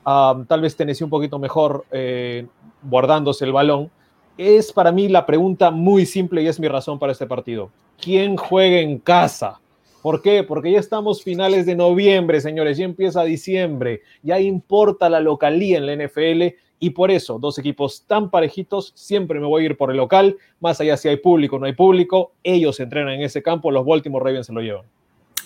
[0.06, 2.46] um, tal vez Tennessee un poquito mejor eh,
[2.82, 3.90] guardándose el balón.
[4.36, 7.70] Es para mí la pregunta muy simple y es mi razón para este partido.
[8.00, 9.60] ¿Quién juega en casa?
[10.04, 10.42] ¿Por qué?
[10.42, 15.86] Porque ya estamos finales de noviembre, señores, ya empieza diciembre, ya importa la localía en
[15.86, 19.90] la NFL y por eso dos equipos tan parejitos, siempre me voy a ir por
[19.90, 23.42] el local, más allá si hay público o no hay público, ellos entrenan en ese
[23.42, 24.84] campo, los Baltimore Ravens se lo llevan.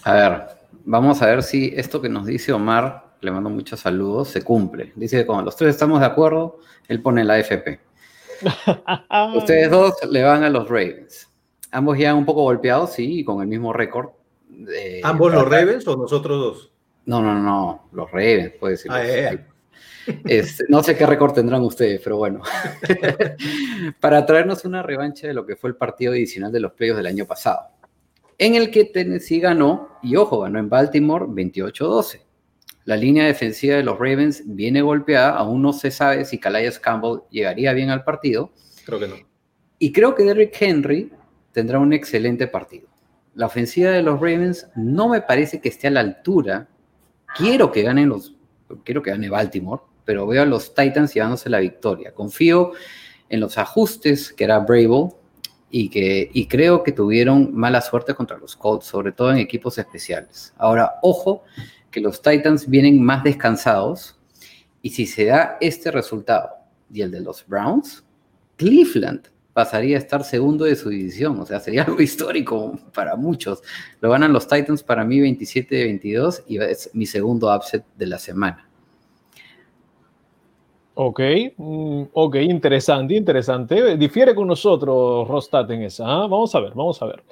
[0.03, 0.43] A ver,
[0.85, 4.93] vamos a ver si esto que nos dice Omar le mando muchos saludos, se cumple.
[4.95, 7.81] Dice que cuando los tres estamos de acuerdo, él pone la FP.
[9.37, 11.29] Ustedes dos le van a los Ravens.
[11.71, 14.11] Ambos ya un poco golpeados, sí, con el mismo récord.
[15.03, 16.73] ¿Ambos los Ravens o nosotros dos?
[17.07, 18.91] No, no, no, los Ravens, puede decir.
[18.93, 19.45] Ah, eh.
[20.25, 22.43] Este, no sé qué récord tendrán ustedes, pero bueno.
[24.01, 27.07] Para traernos una revancha de lo que fue el partido adicional de los playoffs del
[27.07, 27.69] año pasado,
[28.39, 32.28] en el que Tennessee ganó, y ojo, ganó en Baltimore 28-12.
[32.89, 37.21] La línea defensiva de los Ravens viene golpeada, aún no se sabe si Calais Campbell
[37.29, 38.51] llegaría bien al partido.
[38.87, 39.17] Creo que no.
[39.79, 41.13] Y creo que Derrick Henry
[41.53, 42.89] tendrá un excelente partido.
[43.35, 46.67] La ofensiva de los Ravens no me parece que esté a la altura.
[47.37, 48.35] Quiero que ganen los,
[48.85, 52.15] quiero que gane Baltimore, pero veo a los Titans llevándose la victoria.
[52.15, 52.73] Confío
[53.29, 55.11] en los ajustes que era Brable
[55.71, 59.77] y que y creo que tuvieron mala suerte contra los Colts, sobre todo en equipos
[59.77, 60.55] especiales.
[60.57, 61.45] Ahora, ojo,
[61.91, 64.19] que los Titans vienen más descansados
[64.83, 66.51] y si se da este resultado
[66.93, 68.05] y el de los Browns,
[68.57, 73.63] Cleveland pasaría a estar segundo de su división, o sea, sería algo histórico para muchos.
[74.01, 78.69] Lo ganan los Titans para mí 27-22 y es mi segundo upset de la semana.
[80.95, 81.21] Ok,
[81.57, 83.97] mm, ok, interesante, interesante.
[83.97, 86.05] Difiere con nosotros Rostat en esa.
[86.05, 86.27] ¿ah?
[86.27, 87.23] Vamos a ver, vamos a ver.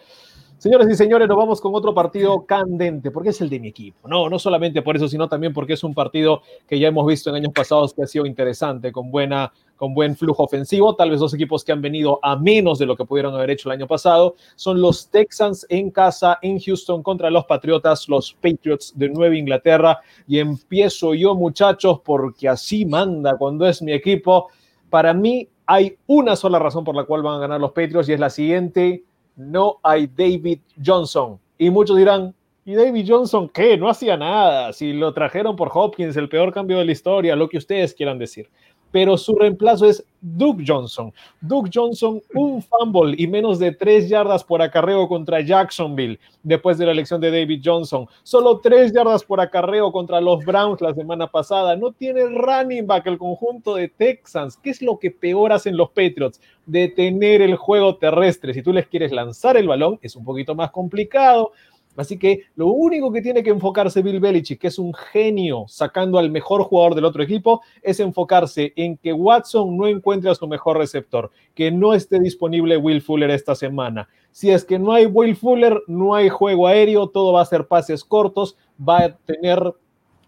[0.66, 4.08] Señores y señores, nos vamos con otro partido candente, porque es el de mi equipo.
[4.08, 7.30] No, no solamente por eso, sino también porque es un partido que ya hemos visto
[7.30, 10.96] en años pasados que ha sido interesante, con, buena, con buen flujo ofensivo.
[10.96, 13.68] Tal vez dos equipos que han venido a menos de lo que pudieron haber hecho
[13.68, 18.92] el año pasado son los Texans en casa en Houston contra los Patriotas, los Patriots
[18.96, 20.00] de Nueva Inglaterra.
[20.26, 24.48] Y empiezo yo, muchachos, porque así manda cuando es mi equipo.
[24.90, 28.14] Para mí hay una sola razón por la cual van a ganar los Patriots y
[28.14, 29.04] es la siguiente
[29.36, 31.38] no hay David Johnson.
[31.58, 33.76] Y muchos dirán, ¿y David Johnson qué?
[33.76, 34.72] No hacía nada.
[34.72, 38.18] Si lo trajeron por Hopkins, el peor cambio de la historia, lo que ustedes quieran
[38.18, 38.50] decir
[38.96, 41.12] pero su reemplazo es Duke Johnson.
[41.42, 46.86] Duke Johnson, un fumble y menos de tres yardas por acarreo contra Jacksonville después de
[46.86, 48.06] la elección de David Johnson.
[48.22, 51.76] Solo tres yardas por acarreo contra los Browns la semana pasada.
[51.76, 54.56] No tiene running back el conjunto de Texans.
[54.56, 56.40] ¿Qué es lo que peor hacen los Patriots?
[56.64, 58.54] Detener el juego terrestre.
[58.54, 61.52] Si tú les quieres lanzar el balón, es un poquito más complicado
[61.96, 66.18] Así que lo único que tiene que enfocarse Bill Belichick, que es un genio sacando
[66.18, 70.46] al mejor jugador del otro equipo, es enfocarse en que Watson no encuentre a su
[70.46, 74.08] mejor receptor, que no esté disponible Will Fuller esta semana.
[74.30, 77.66] Si es que no hay Will Fuller, no hay juego aéreo, todo va a ser
[77.66, 79.74] pases cortos, va a tener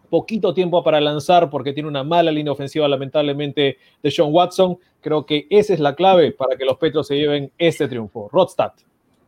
[0.09, 4.79] poquito tiempo para lanzar porque tiene una mala línea ofensiva lamentablemente de Sean Watson.
[5.01, 8.29] Creo que esa es la clave para que los Petros se lleven este triunfo.
[8.33, 8.73] Rodstad.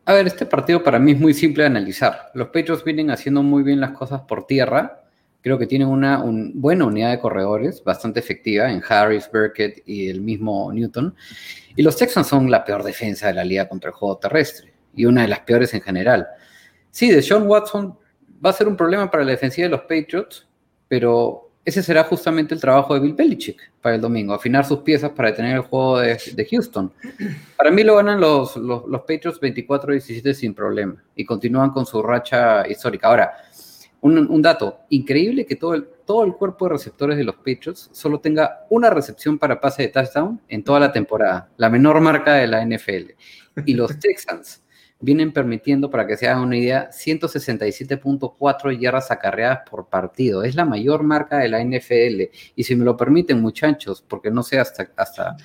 [0.05, 2.31] A ver, este partido para mí es muy simple de analizar.
[2.33, 5.03] Los Patriots vienen haciendo muy bien las cosas por tierra.
[5.41, 10.21] Creo que tienen una buena unidad de corredores, bastante efectiva en Harris, Burkett y el
[10.21, 11.15] mismo Newton.
[11.75, 15.05] Y los Texans son la peor defensa de la liga contra el juego terrestre y
[15.05, 16.27] una de las peores en general.
[16.89, 17.97] Sí, de Sean Watson
[18.43, 20.47] va a ser un problema para la defensiva de los Patriots,
[20.87, 25.11] pero ese será justamente el trabajo de Bill Belichick para el domingo, afinar sus piezas
[25.11, 26.91] para detener el juego de, Houston.
[27.55, 32.67] Para mí lo ganan los, los, Patriots 24-17 sin problema y continúan con su racha
[32.67, 33.07] histórica.
[33.07, 33.33] Ahora,
[34.01, 38.19] un, dato increíble que todo el, todo el cuerpo de receptores de los Patriots solo
[38.19, 42.47] tenga una recepción para pase de touchdown en toda la temporada, la menor marca de
[42.47, 43.11] la NFL.
[43.65, 44.63] Y los Texans
[45.01, 50.43] vienen permitiendo, para que se hagan una idea, 167.4 yardas acarreadas por partido.
[50.43, 52.31] Es la mayor marca de la NFL.
[52.55, 55.37] Y si me lo permiten, muchachos, porque no sé hasta, hasta,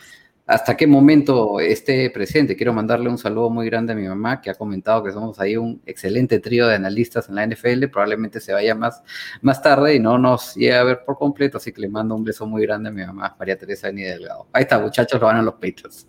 [0.46, 4.50] hasta qué momento esté presente, quiero mandarle un saludo muy grande a mi mamá, que
[4.50, 7.86] ha comentado que somos ahí un excelente trío de analistas en la NFL.
[7.86, 9.02] Probablemente se vaya más,
[9.40, 12.24] más tarde y no nos llegue a ver por completo, así que le mando un
[12.24, 14.46] beso muy grande a mi mamá, María Teresa Ni Delgado.
[14.52, 16.06] Ahí está, muchachos, lo van a los Patriots.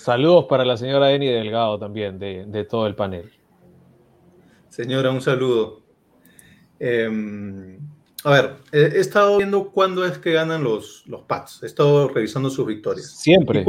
[0.00, 3.30] Saludos para la señora Eni Delgado también, de, todo el panel.
[4.70, 5.82] Señora, un saludo.
[6.78, 7.78] Em,
[8.24, 11.62] a ver, he, estado viendo cuándo es que ganan los, los Pats.
[11.62, 13.10] He estado revisando sus victorias.
[13.10, 13.62] Siempre.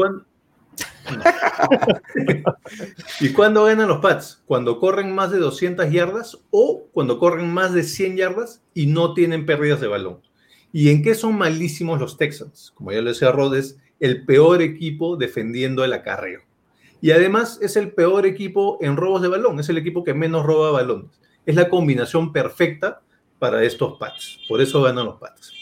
[3.20, 4.42] ¿Y, cuándo ganan los Pats?
[4.46, 9.14] Cuando corren más de 200 yardas o cuando corren más de 100 yardas y no
[9.14, 10.22] tienen pérdidas de balón.
[10.72, 12.72] ¿Y en qué son malísimos los Texans?
[12.74, 16.42] Como ya lo decía Rodes, el peor equipo defendiendo el acarreo.
[17.00, 20.46] Y además es el peor equipo en robos de balón, es el equipo que menos
[20.46, 21.22] roba balones.
[21.46, 23.02] Es la combinación perfecta
[23.40, 24.40] para estos Pats.
[24.48, 25.54] Por eso ganan los Pats.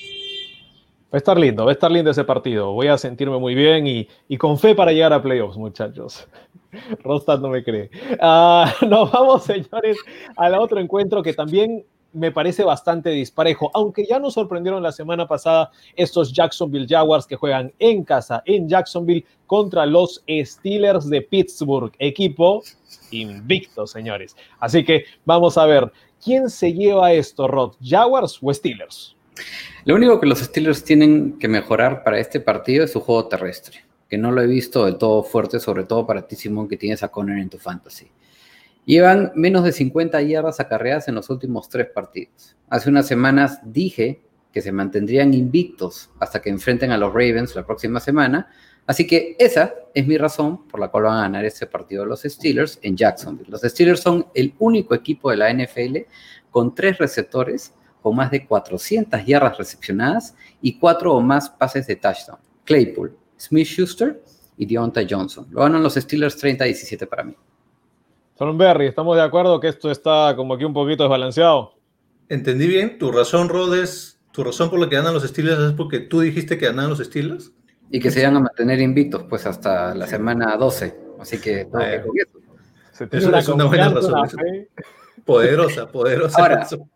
[1.12, 2.72] Va a estar lindo, va a estar lindo ese partido.
[2.72, 6.28] Voy a sentirme muy bien y, con fe para llegar a playoffs, muchachos.
[7.04, 7.90] Rostad no me cree.
[8.22, 9.98] Ah, nos vamos, señores,
[10.36, 15.28] al otro encuentro que también me parece bastante disparejo, aunque ya nos sorprendieron la semana
[15.28, 21.92] pasada estos Jacksonville Jaguars que juegan en casa en Jacksonville contra los Steelers de Pittsburgh,
[22.00, 22.64] equipo
[23.12, 24.36] invicto, señores.
[24.60, 25.92] Así que vamos a ver,
[26.24, 27.74] ¿quién se lleva esto, Rod?
[27.84, 29.16] ¿Jaguars o Steelers?
[29.86, 33.86] Lo único que los Steelers tienen que mejorar para este partido es su juego terrestre,
[34.10, 37.04] que no lo he visto del todo fuerte, sobre todo para ti, Simón, que tienes
[37.04, 38.08] a Conner en tu fantasy.
[38.90, 42.56] Llevan menos de 50 yardas acarreadas en los últimos tres partidos.
[42.72, 47.68] Hace unas semanas dije que se mantendrían invictos hasta que enfrenten a los Ravens la
[47.68, 48.50] próxima semana,
[48.88, 52.24] así que esa es mi razón por la cual van a ganar este partido los
[52.24, 53.52] Steelers en Jacksonville.
[53.52, 55.98] Los Steelers son el único equipo de la NFL
[56.50, 61.96] con tres receptores con más de 400 yardas recepcionadas y cuatro o más pases de
[61.96, 62.40] touchdown.
[62.66, 64.20] Claypool, Smith Schuster
[64.58, 65.46] y Deontay Johnson.
[65.52, 67.36] Lo ganan los Steelers 30-17 para mí.
[68.40, 71.74] Berry, ¿estamos de acuerdo que esto está como que un poquito desbalanceado?
[72.30, 72.98] ¿Entendí bien?
[72.98, 76.22] ¿Tu razón, Rod, es, tu razón por la que ganan los Steelers es porque tú
[76.22, 77.52] dijiste que ganan los Steelers?
[77.92, 80.96] Y que se iban a mantener invictos pues hasta la semana 12.
[81.20, 83.18] Así que todo que.
[83.18, 84.30] Eso es una buena razón.
[85.26, 86.90] Poderosa, poderosa Ahora, razón.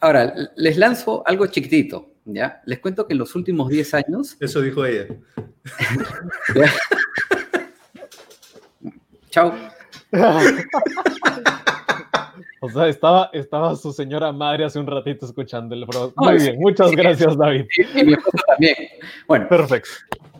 [0.00, 2.62] Ahora, les lanzo algo chiquitito, ¿ya?
[2.64, 4.36] Les cuento que en los últimos 10 años...
[4.40, 5.06] Eso dijo ella.
[9.30, 9.54] Chao.
[12.62, 16.90] O sea, estaba, estaba su señora madre hace un ratito escuchando el Muy bien, muchas
[16.90, 17.64] gracias, David.
[17.94, 18.76] Y, mi esposa también.
[19.26, 19.88] Bueno, Perfecto.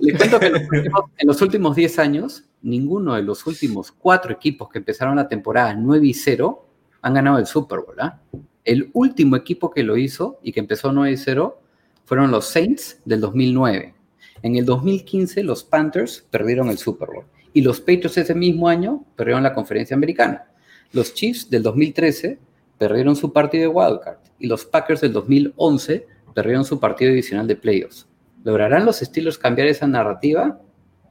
[0.01, 3.91] les cuento que en los, últimos, en los últimos 10 años, ninguno de los últimos
[3.91, 6.67] cuatro equipos que empezaron la temporada 9 y 0
[7.01, 7.97] han ganado el Super Bowl.
[7.99, 8.21] ¿ah?
[8.67, 11.59] El último equipo que lo hizo y que empezó 9 y 0
[12.05, 13.95] fueron los Saints del 2009.
[14.43, 19.05] En el 2015 los Panthers perdieron el Super Bowl y los Patriots ese mismo año
[19.17, 20.51] perdieron la conferencia americana.
[20.93, 22.39] Los Chiefs del 2013
[22.79, 27.57] perdieron su partido de wildcard y los Packers del 2011 perdieron su partido divisional de
[27.57, 28.09] playoffs.
[28.43, 30.61] ¿Lograrán los Steelers cambiar esa narrativa?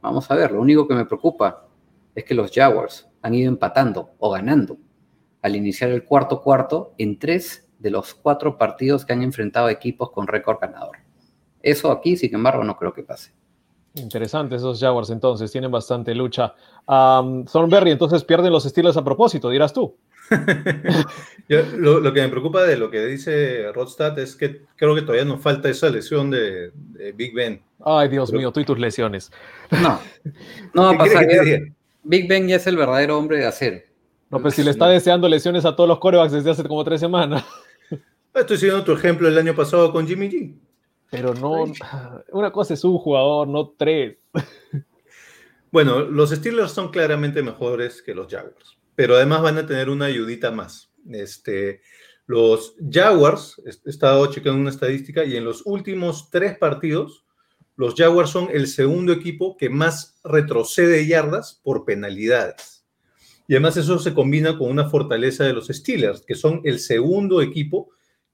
[0.02, 1.68] Vamos a ver, lo único que me preocupa
[2.16, 4.78] es que los Jaguars han ido empatando o ganando
[5.42, 10.12] al iniciar el cuarto cuarto en tres de los cuatro partidos que han enfrentado equipos
[10.12, 10.98] con récord ganador.
[11.62, 13.32] Eso aquí, sin embargo, no creo que pase.
[13.96, 16.54] Interesante esos Jaguars entonces, tienen bastante lucha.
[16.88, 19.96] Um, Thornberry, entonces pierden los estilos a propósito, dirás tú.
[21.50, 25.02] Yo, lo, lo que me preocupa de lo que dice Rodstad es que creo que
[25.02, 27.62] todavía nos falta esa lesión de, de Big Ben.
[27.84, 29.32] Ay, Dios Pero- mío, tú y tus lesiones.
[29.72, 30.00] No,
[30.74, 31.74] no va a ¿Qué quieres pasar.
[32.04, 33.80] Big Ben ya es el verdadero hombre de acero.
[34.30, 37.00] No, pues si le está deseando lesiones a todos los corebacks desde hace como tres
[37.00, 37.44] semanas.
[38.36, 40.54] Estoy siguiendo tu ejemplo el año pasado con Jimmy G.
[41.10, 41.66] Pero no,
[42.32, 44.18] una cosa es un jugador, no tres.
[45.72, 50.06] Bueno, los Steelers son claramente mejores que los Jaguars, pero además van a tener una
[50.06, 50.92] ayudita más.
[51.12, 51.82] Este,
[52.26, 57.24] los Jaguars, he estado checando una estadística y en los últimos tres partidos,
[57.76, 62.84] los Jaguars son el segundo equipo que más retrocede yardas por penalidades.
[63.48, 67.42] Y además eso se combina con una fortaleza de los Steelers, que son el segundo
[67.42, 67.90] equipo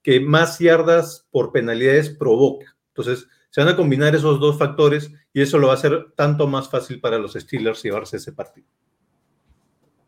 [0.06, 2.76] que más yardas por penalidades provoca.
[2.94, 6.46] Entonces, se van a combinar esos dos factores y eso lo va a hacer tanto
[6.46, 8.68] más fácil para los Steelers llevarse ese partido.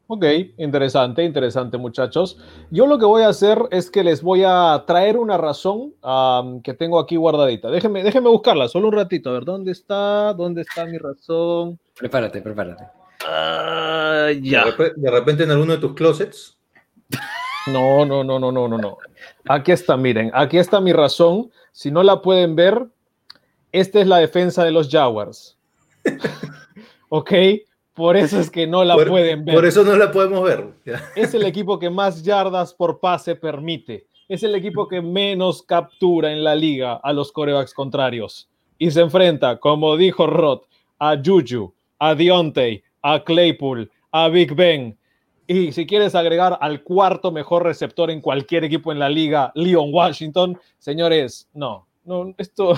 [0.07, 0.25] Ok,
[0.57, 2.39] interesante, interesante muchachos.
[2.71, 6.63] Yo lo que voy a hacer es que les voy a traer una razón um,
[6.63, 7.69] que tengo aquí guardadita.
[7.69, 9.31] Déjenme, déjenme buscarla, solo un ratito.
[9.31, 10.33] A ver, ¿dónde está?
[10.33, 11.81] ¿Dónde está mi razón?
[11.99, 12.85] Prepárate, prepárate.
[13.27, 14.63] Ah, De, ya.
[14.63, 16.58] repente, de repente en alguno de tus closets.
[17.67, 18.99] No, no, no, no, no, no, no.
[19.49, 21.51] Aquí está, miren, aquí está mi razón.
[21.73, 22.87] Si no la pueden ver,
[23.73, 25.57] esta es la defensa de los Jaguars.
[27.09, 27.33] ok,
[27.95, 29.55] por eso es que no la por, pueden ver.
[29.55, 30.69] por eso no la podemos ver.
[31.15, 34.07] Es el equipo que más yardas por pase permite.
[34.29, 38.49] Es el equipo que menos captura en la liga a los corebacks contrarios.
[38.79, 40.65] Y se enfrenta, como dijo Roth,
[40.99, 44.98] a Juju, a Deontay, a Claypool, a Big Ben.
[45.51, 49.89] Y si quieres agregar al cuarto mejor receptor en cualquier equipo en la liga, Leon
[49.91, 52.75] Washington, señores, no, no, esto,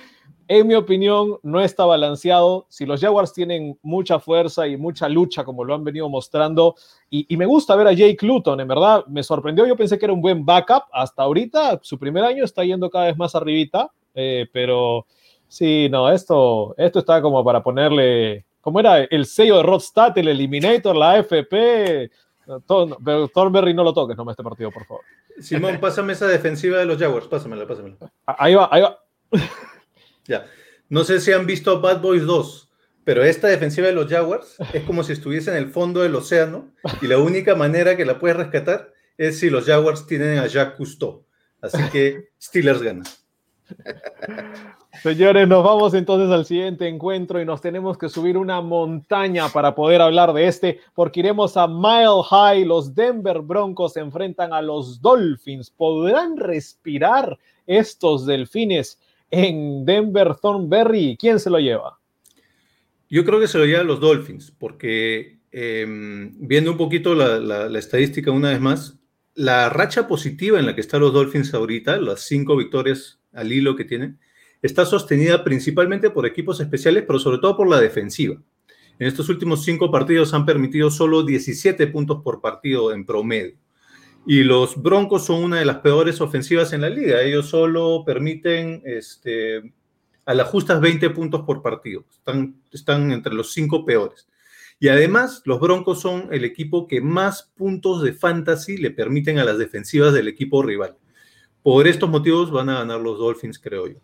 [0.48, 2.64] en mi opinión, no está balanceado.
[2.70, 6.76] Si los Jaguars tienen mucha fuerza y mucha lucha, como lo han venido mostrando,
[7.10, 9.66] y, me gusta ver a Jake Luton, en verdad, me sorprendió.
[9.66, 10.84] Yo pensé que era un buen backup.
[10.94, 15.04] Hasta ahorita, su primer año está yendo cada vez más arribita, eh, pero
[15.46, 18.98] sí, no, esto, esto está como para ponerle, ¿cómo era?
[19.04, 22.10] El sello de Rodstad, el Eliminator, la AFP.
[22.46, 25.04] no, todo- no, pero Thornberry no lo toques, no este partido, por favor.
[25.40, 27.26] Simón, pásame esa defensiva de los Jaguars.
[27.28, 27.96] Pásamela, pásamela.
[28.26, 28.98] Ah, Ahí va, ahí va.
[30.26, 30.46] Ya.
[30.88, 32.70] No sé si han visto Bad Boys 2,
[33.04, 36.72] pero esta defensiva de los Jaguars es como si estuviese en el fondo del océano
[37.02, 40.76] y la única manera que la puedes rescatar es si los Jaguars tienen a Jacques
[40.78, 41.24] Cousteau.
[41.60, 43.02] Así que Steelers gana.
[45.04, 49.74] Señores, nos vamos entonces al siguiente encuentro y nos tenemos que subir una montaña para
[49.74, 52.64] poder hablar de este, porque iremos a Mile High.
[52.64, 55.68] Los Denver Broncos se enfrentan a los Dolphins.
[55.68, 58.98] ¿Podrán respirar estos delfines
[59.30, 61.18] en Denver Thornberry.
[61.20, 61.98] ¿Quién se lo lleva?
[63.10, 67.68] Yo creo que se lo llevan los Dolphins, porque eh, viendo un poquito la, la,
[67.68, 68.98] la, estadística una vez más,
[69.34, 73.76] la racha positiva en la que están los Dolphins ahorita, las cinco victorias al hilo
[73.76, 74.18] que tienen,
[74.66, 78.40] está sostenida principalmente por equipos especiales, pero sobre todo por la defensiva.
[78.98, 83.58] En estos últimos cinco partidos han permitido solo 17 puntos por partido en promedio.
[84.26, 87.20] Y los Broncos son una de las peores ofensivas en la liga.
[87.20, 89.74] Ellos solo permiten este,
[90.24, 92.06] a las justas 20 puntos por partido.
[92.10, 94.26] Están, están entre los cinco peores.
[94.80, 99.44] Y además, los Broncos son el equipo que más puntos de fantasy le permiten a
[99.44, 100.96] las defensivas del equipo rival.
[101.62, 103.98] Por estos motivos van a ganar los Dolphins, creo yo.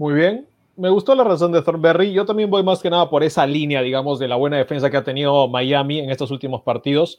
[0.00, 0.48] Muy bien.
[0.78, 2.10] Me gustó la razón de Thornberry.
[2.14, 4.96] Yo también voy más que nada por esa línea, digamos, de la buena defensa que
[4.96, 7.18] ha tenido Miami en estos últimos partidos.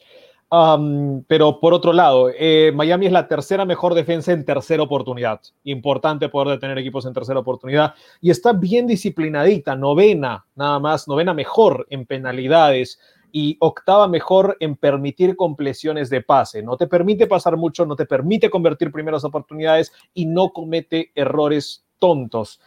[1.28, 5.40] Pero por otro lado, eh, Miami es la tercera mejor defensa en tercera oportunidad.
[5.62, 7.94] Importante poder detener equipos en tercera oportunidad.
[8.20, 12.98] Y está bien disciplinadita, novena nada más, novena mejor en penalidades
[13.30, 16.64] y octava mejor en permitir completiones de pase.
[16.64, 21.84] No te permite pasar mucho, no te permite convertir primeras oportunidades y no comete errores
[22.02, 22.58] tontos.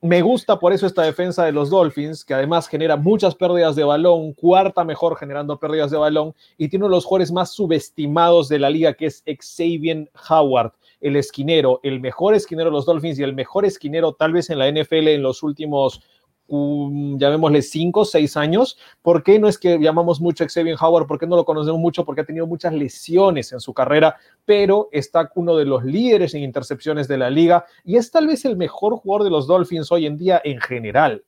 [0.00, 3.82] Me gusta por eso esta defensa de los Dolphins, que además genera muchas pérdidas de
[3.82, 8.48] balón, cuarta mejor generando pérdidas de balón, y tiene uno de los jugadores más subestimados
[8.48, 13.18] de la liga, que es Xavier Howard, el esquinero, el mejor esquinero de los Dolphins
[13.18, 16.00] y el mejor esquinero tal vez en la NFL en los últimos
[16.48, 18.78] llamémosle 5, 6 años.
[19.02, 21.06] ¿Por qué no es que llamamos mucho a Xavier Howard?
[21.06, 22.04] ¿Por qué no lo conocemos mucho?
[22.04, 26.42] Porque ha tenido muchas lesiones en su carrera, pero está uno de los líderes en
[26.42, 30.06] intercepciones de la liga y es tal vez el mejor jugador de los Dolphins hoy
[30.06, 31.24] en día en general.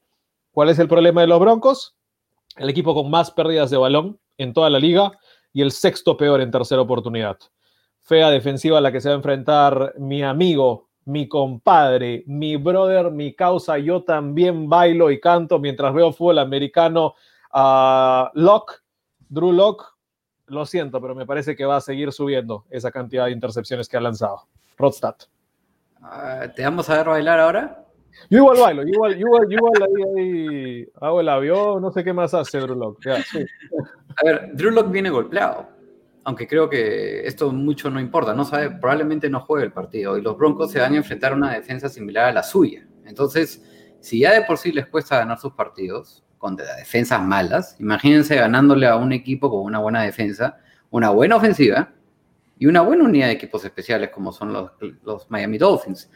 [0.52, 1.94] ¿Cuál es el problema de los Broncos?
[2.56, 5.12] El equipo con más pérdidas de balón en toda la liga
[5.52, 7.38] y el sexto peor en tercera oportunidad.
[8.02, 13.11] Fea defensiva a la que se va a enfrentar mi amigo mi compadre, mi brother,
[13.11, 17.14] mi causa, yo también bailo y canto mientras veo fútbol americano.
[17.54, 18.74] Uh, Locke,
[19.28, 19.84] Drew Locke,
[20.46, 23.96] lo siento, pero me parece que va a seguir subiendo esa cantidad de intercepciones que
[23.96, 24.48] ha lanzado.
[24.76, 25.14] Rodstad.
[26.02, 27.84] Uh, ¿Te vamos a ver bailar ahora?
[28.28, 31.92] Yo igual bailo, yo igual, yo igual, yo igual ahí, ahí, hago el avión, no
[31.92, 33.04] sé qué más hace Drew Locke.
[33.04, 33.46] Ya, sí.
[34.16, 35.76] A ver, Drew Locke viene golpeado
[36.27, 40.22] aunque creo que esto mucho no importa, no sabe, probablemente no juegue el partido y
[40.22, 42.85] los Broncos se van a enfrentar a una defensa similar a la suya.
[43.05, 43.62] Entonces,
[44.01, 48.89] si ya de por sí les cuesta ganar sus partidos con defensas malas, imagínense ganándole
[48.89, 50.59] a un equipo con una buena defensa,
[50.91, 51.93] una buena ofensiva
[52.59, 54.72] y una buena unidad de equipos especiales como son los,
[55.05, 56.11] los Miami Dolphins.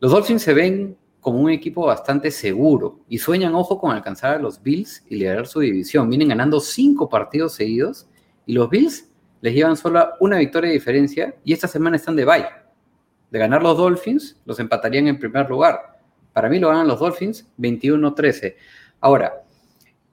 [0.00, 4.38] Los Dolphins se ven como un equipo bastante seguro y sueñan, ojo, con alcanzar a
[4.38, 6.10] los Bills y liderar su división.
[6.10, 8.06] Vienen ganando cinco partidos seguidos
[8.44, 9.08] y los Bills
[9.44, 12.46] les llevan solo una victoria de diferencia y esta semana están de bye.
[13.30, 16.00] De ganar los Dolphins, los empatarían en primer lugar.
[16.32, 18.54] Para mí lo ganan los Dolphins 21-13.
[19.02, 19.44] Ahora,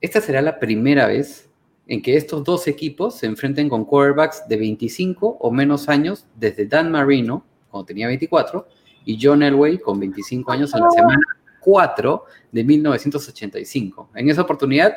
[0.01, 1.49] esta será la primera vez
[1.87, 6.65] en que estos dos equipos se enfrenten con quarterbacks de 25 o menos años desde
[6.65, 8.67] Dan Marino, cuando tenía 24,
[9.05, 11.23] y John Elway con 25 años en la semana
[11.61, 14.09] 4 de 1985.
[14.13, 14.93] En esa oportunidad,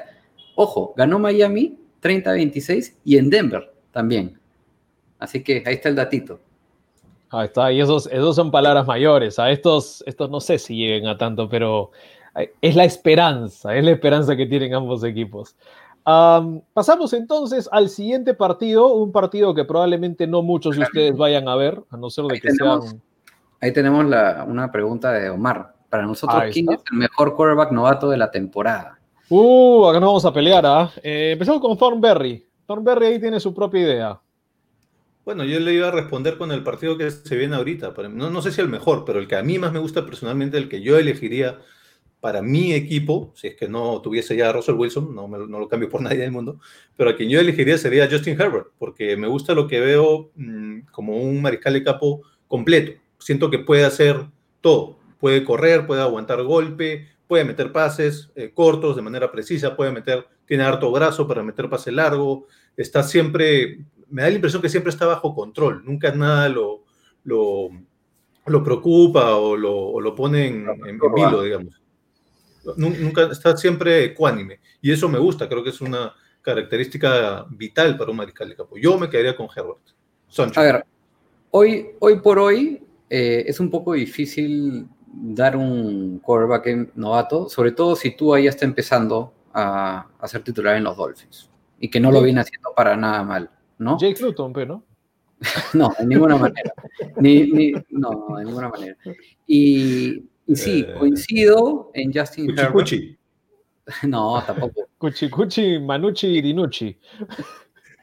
[0.57, 4.39] ojo, ganó Miami 30-26 y en Denver también.
[5.19, 6.41] Así que ahí está el datito.
[7.31, 9.39] Ahí está, y esos, esos son palabras mayores.
[9.39, 11.93] A estos, estos no sé si lleguen a tanto, pero
[12.61, 15.57] es la esperanza, es la esperanza que tienen ambos equipos.
[16.07, 21.49] Um, pasamos entonces al siguiente partido, un partido que probablemente no muchos de ustedes vayan
[21.49, 23.03] a ver, a no ser de ahí que tenemos, sean.
[23.61, 25.73] Ahí tenemos la, una pregunta de Omar.
[25.89, 28.99] Para nosotros, ¿quién es el mejor quarterback novato de la temporada?
[29.31, 30.91] Uh, acá nos vamos a pelear, ¿ah?
[31.03, 31.31] ¿eh?
[31.33, 32.45] empezamos con Thornberry.
[32.67, 34.21] Thornberry ahí tiene su propia idea.
[35.25, 37.95] Bueno, yo le iba a responder con el partido que se viene ahorita.
[38.11, 40.59] No, no sé si el mejor, pero el que a mí más me gusta personalmente,
[40.59, 41.61] el que yo elegiría
[42.21, 45.59] para mi equipo, si es que no tuviese ya a Russell Wilson, no, me, no
[45.59, 46.59] lo cambio por nadie del mundo,
[46.97, 50.81] pero a quien yo elegiría sería Justin Herbert, porque me gusta lo que veo mmm,
[50.91, 52.93] como un mariscal de capo completo.
[53.19, 54.27] Siento que puede hacer
[54.61, 54.99] todo.
[55.19, 60.27] Puede correr, puede aguantar golpe, puede meter pases eh, cortos de manera precisa, puede meter,
[60.47, 64.91] tiene harto brazo para meter pase largo, está siempre, me da la impresión que siempre
[64.91, 66.85] está bajo control, nunca nada lo,
[67.25, 67.71] lo,
[68.47, 71.81] lo preocupa o lo, o lo pone en, en, en vilo, digamos.
[72.77, 78.11] Nunca está siempre ecuánime y eso me gusta, creo que es una característica vital para
[78.11, 78.77] un mariscal de campo.
[78.77, 79.81] Yo me quedaría con Herbert.
[80.29, 80.61] Soncho.
[80.61, 80.85] A ver,
[81.51, 87.95] hoy, hoy por hoy eh, es un poco difícil dar un quarterback novato, sobre todo
[87.97, 92.11] si tú ahí está empezando a, a, ser titular en los Dolphins y que no
[92.11, 93.99] lo viene haciendo para nada mal, ¿no?
[93.99, 94.85] Jake Luton, pero ¿no?
[95.75, 96.73] No, de ninguna manera.
[97.17, 98.97] Ni, ni, no, de ninguna manera.
[99.47, 100.95] Y, y sí, Eh.
[100.99, 102.73] coincido en Justin Cuchi, Herbert.
[102.73, 103.19] cuchi.
[104.09, 104.89] No, tampoco.
[104.99, 106.99] Cuchi Cuchi, Manucci y Dinucci.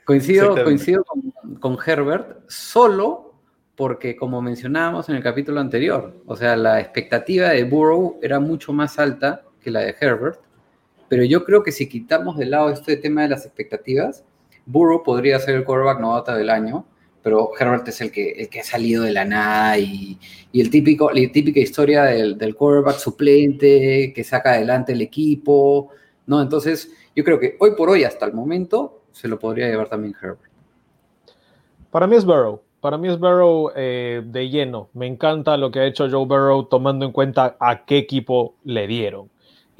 [0.05, 3.35] Coincido, coincido con, con Herbert solo
[3.75, 8.73] porque, como mencionábamos en el capítulo anterior, o sea, la expectativa de Burrow era mucho
[8.73, 10.39] más alta que la de Herbert,
[11.11, 14.23] pero yo creo que si quitamos de lado este tema de las expectativas,
[14.65, 16.85] Burrow podría ser el quarterback novato del año,
[17.21, 20.17] pero Herbert es el que, el que ha salido de la nada y,
[20.53, 25.89] y el típico, la típica historia del, del quarterback suplente que saca adelante el equipo,
[26.27, 26.41] ¿no?
[26.41, 30.15] Entonces, yo creo que hoy por hoy, hasta el momento, se lo podría llevar también
[30.15, 30.49] Herbert.
[31.89, 32.61] Para mí es Burrow.
[32.79, 34.87] Para mí es Burrow eh, de lleno.
[34.93, 38.87] Me encanta lo que ha hecho Joe Burrow tomando en cuenta a qué equipo le
[38.87, 39.29] dieron.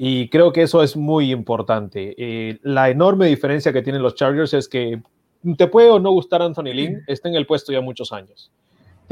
[0.04, 2.16] Y creo que eso es muy importante.
[2.18, 5.00] Eh, la enorme diferencia que tienen los Chargers es que
[5.56, 8.50] te puede o no gustar Anthony Lynn, está en el puesto ya muchos años.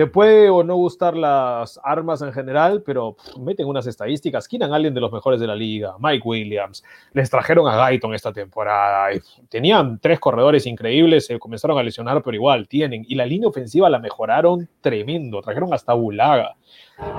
[0.00, 4.48] Te puede o no gustar las armas en general, pero meten unas estadísticas.
[4.48, 6.82] Keenan Allen de los mejores de la liga, Mike Williams,
[7.12, 9.10] les trajeron a Guyton esta temporada.
[9.50, 13.04] Tenían tres corredores increíbles, se comenzaron a lesionar, pero igual tienen.
[13.06, 15.42] Y la línea ofensiva la mejoraron tremendo.
[15.42, 16.56] Trajeron hasta Bulaga.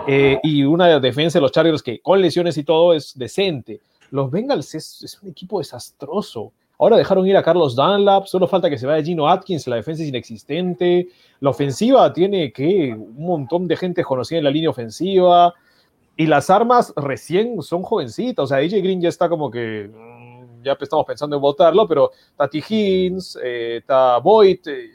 [0.08, 3.80] Eh, y una defensa de los Chargers que con lesiones y todo es decente.
[4.10, 6.52] Los Bengals es un equipo desastroso.
[6.82, 10.02] Ahora dejaron ir a Carlos Dunlap, solo falta que se vaya Gino Atkins, la defensa
[10.02, 11.10] es inexistente.
[11.40, 15.54] La ofensiva tiene que un montón de gente conocida en la línea ofensiva.
[16.18, 18.46] Y las armas recién son jovencitas.
[18.46, 22.10] O sea, AJ Green ya está como que mm, ya estamos pensando en votarlo, pero
[22.32, 22.58] está T.
[22.58, 24.90] Higgins, eh, está Boyd, eh,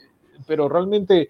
[0.45, 1.29] pero realmente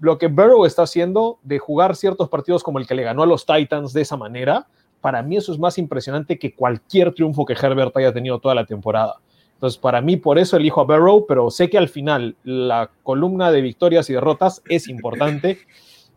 [0.00, 3.26] lo que Burrow está haciendo de jugar ciertos partidos como el que le ganó a
[3.26, 4.66] los Titans de esa manera,
[5.00, 8.66] para mí eso es más impresionante que cualquier triunfo que Herbert haya tenido toda la
[8.66, 9.20] temporada.
[9.62, 13.52] Entonces, para mí, por eso elijo a Burrow, pero sé que al final la columna
[13.52, 15.60] de victorias y derrotas es importante.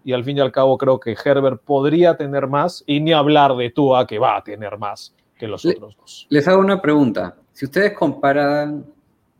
[0.04, 3.56] Y al fin y al cabo, creo que Herbert podría tener más, y ni hablar
[3.56, 6.26] de Tua, que va a tener más que los Le- otros dos.
[6.30, 7.36] Les hago una pregunta.
[7.54, 8.84] Si ustedes comparan,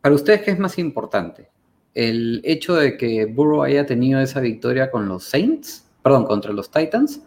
[0.00, 1.48] para ustedes, ¿qué es más importante?
[1.92, 6.70] ¿El hecho de que Burrow haya tenido esa victoria con los Saints, perdón, contra los
[6.70, 7.22] Titans,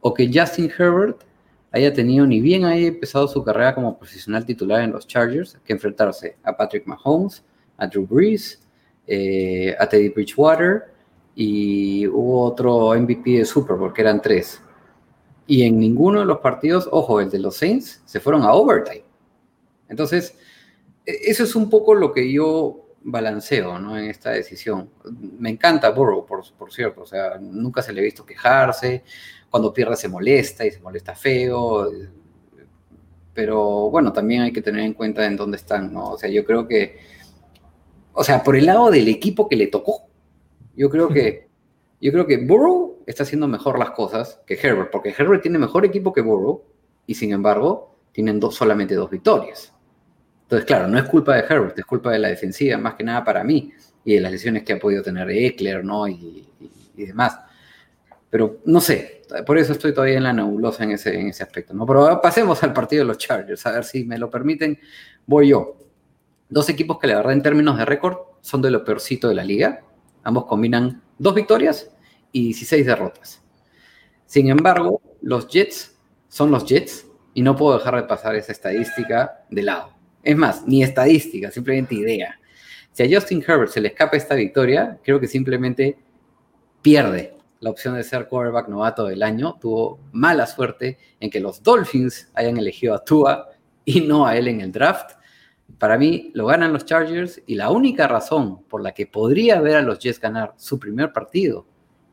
[0.00, 1.22] o que Justin Herbert
[1.70, 5.72] haya tenido, ni bien haya empezado su carrera como profesional titular en los Chargers, que
[5.72, 7.44] enfrentarse a Patrick Mahomes,
[7.76, 8.60] a Drew Brees,
[9.06, 10.84] eh, a Teddy Bridgewater
[11.34, 14.60] y hubo otro MVP de Super Bowl, que eran tres.
[15.46, 19.04] Y en ninguno de los partidos, ojo, el de los Saints, se fueron a overtime.
[19.88, 20.36] Entonces,
[21.06, 23.96] e- eso es un poco lo que yo balanceo ¿no?
[23.98, 24.90] en esta decisión.
[25.38, 29.04] Me encanta Burrow, por, por cierto, o sea, nunca se le ha visto quejarse,
[29.50, 31.90] cuando pierde se molesta y se molesta feo,
[33.34, 36.10] pero bueno, también hay que tener en cuenta en dónde están, ¿no?
[36.12, 36.98] O sea, yo creo que,
[38.12, 40.08] o sea, por el lado del equipo que le tocó,
[40.76, 41.48] yo creo que,
[42.00, 45.84] yo creo que Burrow está haciendo mejor las cosas que Herbert, porque Herbert tiene mejor
[45.84, 46.62] equipo que Burrow
[47.06, 49.72] y sin embargo tienen dos, solamente dos victorias.
[50.42, 53.22] Entonces, claro, no es culpa de Herbert, es culpa de la defensiva, más que nada
[53.24, 53.72] para mí,
[54.04, 56.08] y de las lesiones que ha podido tener Eckler, ¿no?
[56.08, 56.14] Y,
[56.60, 57.38] y- y demás.
[58.30, 61.74] Pero no sé, por eso estoy todavía en la nebulosa en ese, en ese aspecto,
[61.74, 61.86] ¿no?
[61.86, 64.78] Pero pasemos al partido de los Chargers, a ver si me lo permiten,
[65.26, 65.76] voy yo.
[66.48, 69.44] Dos equipos que la verdad en términos de récord son de lo peorcito de la
[69.44, 69.82] liga.
[70.22, 71.90] Ambos combinan dos victorias
[72.32, 73.42] y 16 derrotas.
[74.26, 75.96] Sin embargo, los Jets
[76.28, 79.94] son los Jets y no puedo dejar de pasar esa estadística de lado.
[80.22, 82.38] Es más, ni estadística, simplemente idea.
[82.92, 85.98] Si a Justin Herbert se le escapa esta victoria, creo que simplemente
[86.82, 89.56] pierde la opción de ser quarterback novato del año.
[89.60, 93.48] Tuvo mala suerte en que los Dolphins hayan elegido a Tua
[93.84, 95.12] y no a él en el draft.
[95.78, 99.76] Para mí lo ganan los Chargers y la única razón por la que podría ver
[99.76, 101.66] a los Jets ganar su primer partido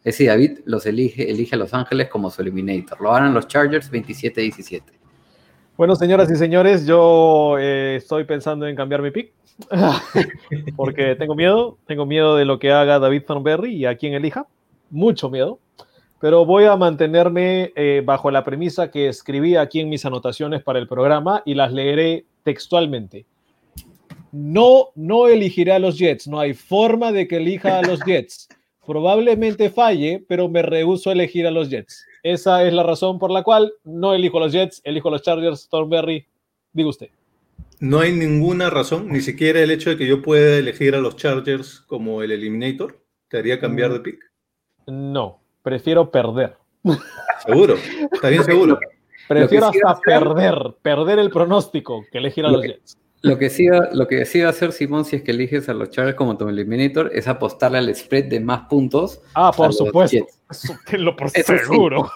[0.05, 3.01] es si David los elige, elige a Los Ángeles como su eliminator.
[3.01, 4.83] Lo ganan los Chargers 27-17.
[5.77, 9.33] Bueno, señoras y señores, yo eh, estoy pensando en cambiar mi pick.
[10.75, 14.45] porque tengo miedo, tengo miedo de lo que haga David Thornberry y a quien elija.
[14.95, 15.59] Mucho miedo.
[16.21, 20.79] Pero voy a mantenerme eh, bajo la premisa que escribí aquí en mis anotaciones para
[20.79, 23.25] el programa y las leeré textualmente.
[24.31, 26.27] No, no elegiré a los Jets.
[26.29, 28.47] No hay forma de que elija a los Jets.
[28.85, 32.05] Probablemente falle, pero me rehúso a elegir a los Jets.
[32.23, 35.23] Esa es la razón por la cual no elijo a los Jets, elijo a los
[35.23, 36.25] Chargers, Thornberry.
[36.71, 37.09] Diga usted.
[37.79, 41.17] No hay ninguna razón, ni siquiera el hecho de que yo pueda elegir a los
[41.17, 44.34] Chargers como el Eliminator, te haría cambiar de pick.
[44.88, 46.57] No, prefiero perder.
[47.45, 47.75] Seguro,
[48.11, 48.79] está bien seguro.
[49.27, 52.97] Prefiero Lo sí hasta perder, perder el pronóstico que elegir a Lo los que- Jets.
[53.21, 55.67] Lo que, sí va, lo que sí va a hacer Simón si es que eliges
[55.67, 59.19] a los Chargers como tu eliminator es apostarle al spread de más puntos.
[59.33, 60.27] Ah, por supuesto.
[60.51, 61.59] Eso tenlo por Eso sí.
[61.65, 62.11] seguro.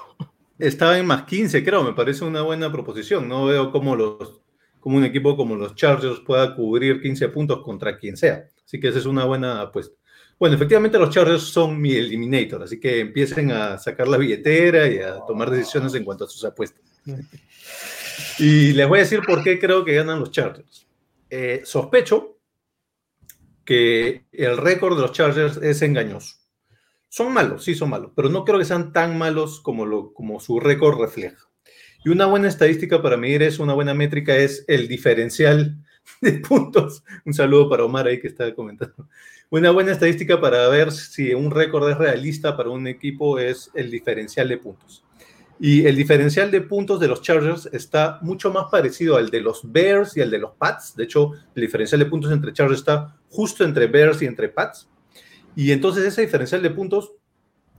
[0.59, 3.27] Estaba en más 15, creo, me parece una buena proposición.
[3.27, 4.39] No veo cómo, los,
[4.79, 8.43] cómo un equipo como los Chargers pueda cubrir 15 puntos contra quien sea.
[8.63, 9.95] Así que esa es una buena apuesta.
[10.39, 14.99] Bueno, efectivamente los Chargers son mi eliminator, así que empiecen a sacar la billetera y
[14.99, 16.81] a tomar decisiones en cuanto a sus apuestas.
[18.37, 20.87] Y les voy a decir por qué creo que ganan los Chargers.
[21.29, 22.37] Eh, sospecho
[23.65, 26.35] que el récord de los Chargers es engañoso.
[27.07, 30.39] Son malos, sí son malos, pero no creo que sean tan malos como, lo, como
[30.39, 31.49] su récord refleja.
[32.03, 35.77] Y una buena estadística para medir eso, una buena métrica es el diferencial
[36.21, 37.03] de puntos.
[37.25, 39.07] Un saludo para Omar ahí que está comentando.
[39.51, 43.89] Una buena estadística para ver si un récord es realista para un equipo es el
[43.89, 45.03] diferencial de puntos.
[45.59, 49.61] Y el diferencial de puntos de los Chargers está mucho más parecido al de los
[49.71, 50.95] Bears y al de los Pats.
[50.95, 54.87] De hecho, el diferencial de puntos entre Chargers está justo entre Bears y entre Pats.
[55.55, 57.13] Y entonces ese diferencial de puntos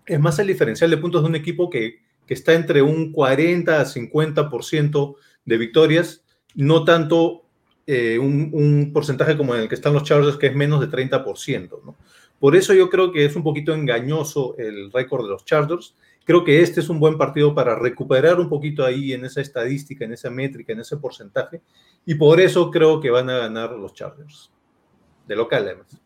[0.06, 3.80] es más el diferencial de puntos de un equipo que, que está entre un 40
[3.80, 5.14] a 50%
[5.44, 6.24] de victorias,
[6.56, 7.44] no tanto
[7.86, 11.82] eh, un, porcentaje como en el que están los Chargers, que es menos de 30%.
[11.84, 11.96] ¿no?
[12.38, 15.94] Por eso yo creo que es un poquito engañoso el récord de los Chargers.
[16.24, 20.04] Creo que este es un buen partido para recuperar un poquito ahí en esa estadística,
[20.04, 21.60] en esa métrica, en ese porcentaje.
[22.06, 24.50] Y por eso creo que van a ganar los Chargers.
[25.26, 26.00] De local, además.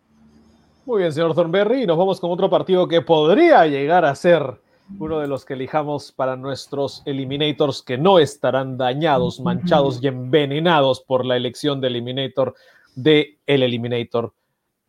[0.87, 1.83] Muy bien, señor Thornberry.
[1.83, 4.61] Y nos vamos con otro partido que podría llegar a ser
[4.99, 11.01] uno de los que elijamos para nuestros eliminators que no estarán dañados, manchados y envenenados
[11.01, 12.55] por la elección de eliminator
[12.95, 14.33] de el eliminator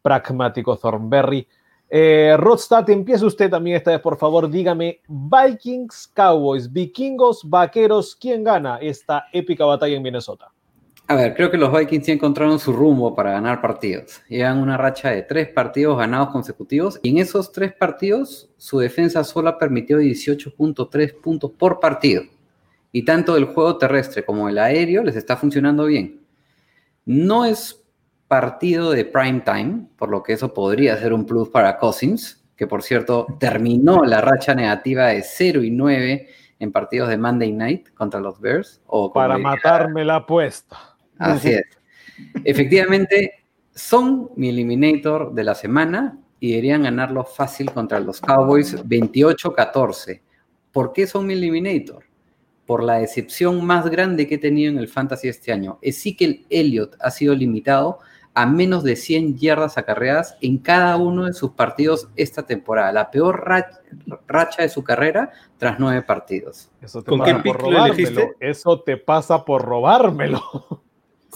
[0.02, 1.48] pragmático Thornberry.
[1.90, 4.50] Eh, Rodstad, empieza usted también esta vez, por favor.
[4.50, 10.52] Dígame, Vikings, Cowboys, Vikingos, Vaqueros, ¿quién gana esta épica batalla en Minnesota?
[11.08, 14.24] A ver, creo que los Vikings ya encontraron su rumbo para ganar partidos.
[14.28, 19.24] Llevan una racha de tres partidos ganados consecutivos y en esos tres partidos su defensa
[19.24, 22.24] sola permitió 18.3 puntos por partido.
[22.92, 26.22] Y tanto el juego terrestre como el aéreo les está funcionando bien.
[27.06, 27.86] No es
[28.28, 32.66] partido de prime time, por lo que eso podría ser un plus para Cousins, que
[32.66, 36.28] por cierto terminó la racha negativa de 0 y 9
[36.58, 38.82] en partidos de Monday Night contra los Bears.
[38.88, 40.95] O para matarme la apuesta.
[41.18, 41.66] Así es.
[42.44, 50.22] Efectivamente, son mi eliminator de la semana y deberían ganarlo fácil contra los Cowboys 28-14.
[50.72, 52.04] ¿Por qué son mi eliminator?
[52.66, 55.78] Por la decepción más grande que he tenido en el fantasy este año.
[55.82, 58.00] Ezekiel Elliott ha sido limitado
[58.34, 62.92] a menos de 100 yardas acarreadas en cada uno de sus partidos esta temporada.
[62.92, 63.80] La peor racha,
[64.28, 66.70] racha de su carrera tras nueve partidos.
[66.82, 68.22] Eso te ¿Con pasa qué por robármelo.
[68.42, 70.42] Eso te pasa por robármelo.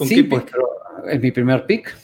[0.00, 0.66] ¿Con sí, pues, pero
[1.06, 1.94] es mi primer pick.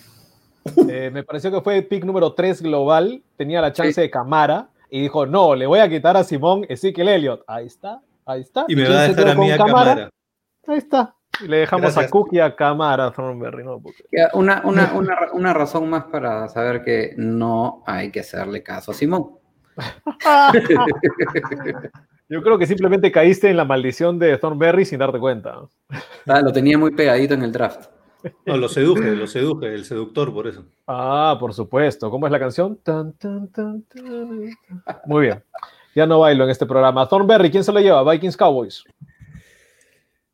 [0.86, 3.22] Eh, me pareció que fue el pick número 3 global.
[3.38, 4.00] Tenía la chance sí.
[4.02, 7.42] de Camara y dijo: No, le voy a quitar a Simón Ezekiel Elliott.
[7.46, 8.66] Ahí está, ahí está.
[8.68, 9.94] Y me va a dejar a mí a Camara?
[9.94, 10.10] Camara.
[10.66, 11.14] Ahí está.
[11.40, 12.04] Y le dejamos Gracias.
[12.04, 13.64] a Cookie a Camara, Thornberry.
[13.64, 13.80] ¿no?
[13.80, 14.04] Porque...
[14.34, 18.94] Una, una, una, una, razón más para saber que no hay que hacerle caso a
[18.94, 19.38] Simón.
[22.28, 25.60] Yo creo que simplemente caíste en la maldición de Thornberry sin darte cuenta.
[26.26, 27.88] Ah, lo tenía muy pegadito en el draft.
[28.44, 30.64] No, lo seduje, lo seduje, el seductor, por eso.
[30.86, 32.10] Ah, por supuesto.
[32.10, 32.76] ¿Cómo es la canción?
[32.82, 33.84] Tan, tan, tan,
[35.06, 35.42] muy bien.
[35.94, 37.08] Ya no bailo en este programa.
[37.08, 38.10] Thornberry, ¿quién se lo lleva?
[38.10, 38.84] Vikings Cowboys.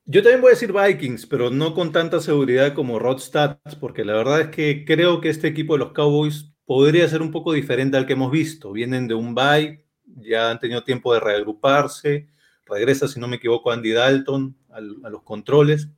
[0.05, 4.15] Yo también voy a decir Vikings, pero no con tanta seguridad como Rodstad, porque la
[4.15, 7.97] verdad es que creo que este equipo de los Cowboys podría ser un poco diferente
[7.97, 8.73] al que hemos visto.
[8.73, 9.82] Vienen de un bye,
[10.17, 12.29] ya han tenido tiempo de reagruparse,
[12.67, 15.89] regresa, si no me equivoco, Andy Dalton al, a los controles.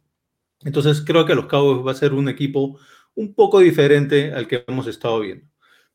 [0.64, 2.78] Entonces creo que los Cowboys va a ser un equipo
[3.14, 5.46] un poco diferente al que hemos estado viendo.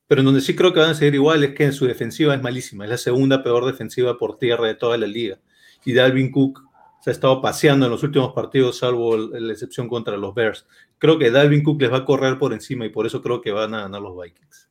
[0.07, 2.33] Pero en donde sí creo que van a seguir igual es que en su defensiva
[2.33, 5.39] es malísima, es la segunda peor defensiva por tierra de toda la liga.
[5.85, 6.63] Y Dalvin Cook
[7.01, 10.65] se ha estado paseando en los últimos partidos, salvo la excepción contra los Bears.
[10.97, 13.51] Creo que Dalvin Cook les va a correr por encima y por eso creo que
[13.51, 14.68] van a ganar los Vikings.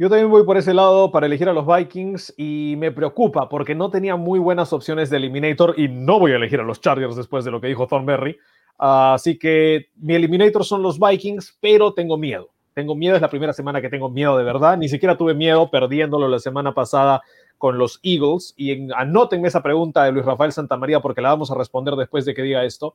[0.00, 3.74] Yo también voy por ese lado para elegir a los Vikings y me preocupa porque
[3.74, 7.16] no tenía muy buenas opciones de Eliminator y no voy a elegir a los Chargers
[7.16, 8.38] después de lo que dijo Thornberry.
[8.78, 12.48] Así que mi Eliminator son los Vikings, pero tengo miedo.
[12.74, 14.78] Tengo miedo, es la primera semana que tengo miedo de verdad.
[14.78, 17.20] Ni siquiera tuve miedo perdiéndolo la semana pasada
[17.58, 18.54] con los Eagles.
[18.56, 22.24] Y en, anótenme esa pregunta de Luis Rafael Santamaría porque la vamos a responder después
[22.24, 22.94] de que diga esto.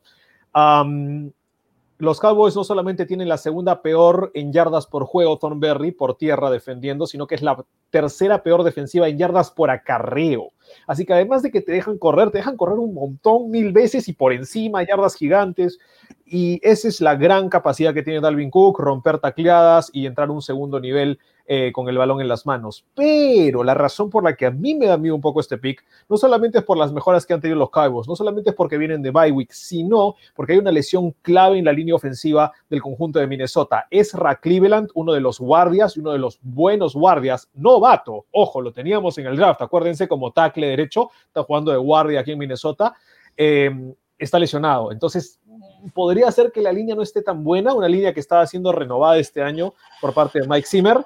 [1.98, 6.50] Los Cowboys no solamente tienen la segunda peor en yardas por juego, Thornberry, por tierra
[6.50, 10.52] defendiendo, sino que es la tercera peor defensiva en yardas por acarreo.
[10.88, 14.08] Así que además de que te dejan correr, te dejan correr un montón, mil veces
[14.08, 15.78] y por encima, yardas gigantes.
[16.26, 20.42] Y esa es la gran capacidad que tiene Dalvin Cook, romper tacleadas y entrar un
[20.42, 22.86] segundo nivel eh, con el balón en las manos.
[22.96, 25.84] Pero la razón por la que a mí me da miedo un poco este pick,
[26.08, 28.78] no solamente es por las mejoras que han tenido los Cowboys, no solamente es porque
[28.78, 33.20] vienen de bye sino porque hay una lesión clave en la línea ofensiva del conjunto
[33.20, 33.88] de Minnesota.
[33.90, 38.72] Ezra Cleveland, uno de los guardias y uno de los buenos guardias, novato, ojo, lo
[38.72, 42.94] teníamos en el draft, acuérdense como tackle derecho, está jugando de guardia aquí en Minnesota.
[43.36, 43.70] Eh,
[44.18, 44.92] está lesionado.
[44.92, 45.40] Entonces,
[45.94, 49.18] podría ser que la línea no esté tan buena, una línea que estaba siendo renovada
[49.18, 51.06] este año por parte de Mike Zimmer,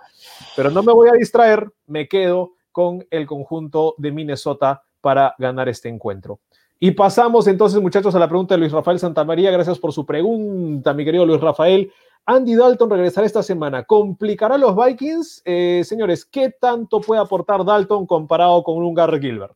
[0.56, 5.70] pero no me voy a distraer, me quedo con el conjunto de Minnesota para ganar
[5.70, 6.40] este encuentro.
[6.80, 9.50] Y pasamos entonces, muchachos, a la pregunta de Luis Rafael Santamaría.
[9.50, 11.92] Gracias por su pregunta, mi querido Luis Rafael.
[12.30, 13.84] Andy Dalton regresará esta semana.
[13.84, 15.42] ¿Complicará a los Vikings?
[15.46, 19.54] Eh, señores, ¿qué tanto puede aportar Dalton comparado con un Gary Gilbert?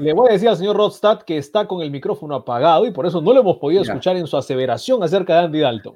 [0.00, 3.04] Le voy a decir al señor Rodstad que está con el micrófono apagado y por
[3.04, 5.94] eso no lo hemos podido escuchar en su aseveración acerca de Andy Dalton.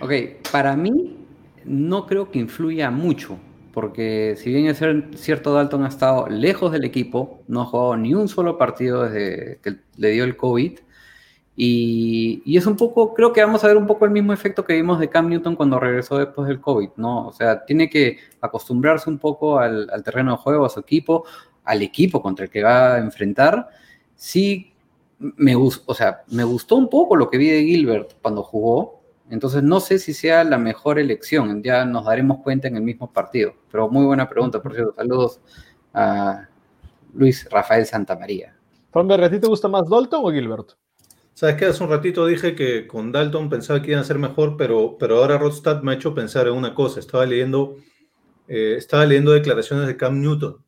[0.00, 0.12] Ok,
[0.50, 1.16] para mí
[1.64, 3.36] no creo que influya mucho,
[3.72, 7.96] porque si bien es cier- cierto Dalton ha estado lejos del equipo, no ha jugado
[7.96, 10.78] ni un solo partido desde que le dio el COVID,
[11.60, 14.64] y, y es un poco, creo que vamos a ver un poco el mismo efecto
[14.64, 17.26] que vimos de Cam Newton cuando regresó después del COVID, ¿no?
[17.26, 21.24] O sea, tiene que acostumbrarse un poco al, al terreno de juego, a su equipo,
[21.68, 23.68] al equipo contra el que va a enfrentar.
[24.16, 24.72] Sí,
[25.18, 29.62] me, o sea, me gustó un poco lo que vi de Gilbert cuando jugó, entonces
[29.62, 33.52] no sé si sea la mejor elección, ya nos daremos cuenta en el mismo partido.
[33.70, 34.94] Pero muy buena pregunta, por cierto.
[34.96, 35.40] Saludos
[35.92, 36.48] a
[37.12, 38.56] Luis Rafael Santamaría.
[38.90, 40.70] Framberg, ¿a ti te gusta más Dalton o Gilbert?
[41.34, 41.66] ¿Sabes qué?
[41.66, 45.18] Hace un ratito dije que con Dalton pensaba que iban a ser mejor, pero, pero
[45.18, 46.98] ahora Rodstad me ha hecho pensar en una cosa.
[46.98, 47.76] Estaba leyendo,
[48.48, 50.64] eh, estaba leyendo declaraciones de Cam Newton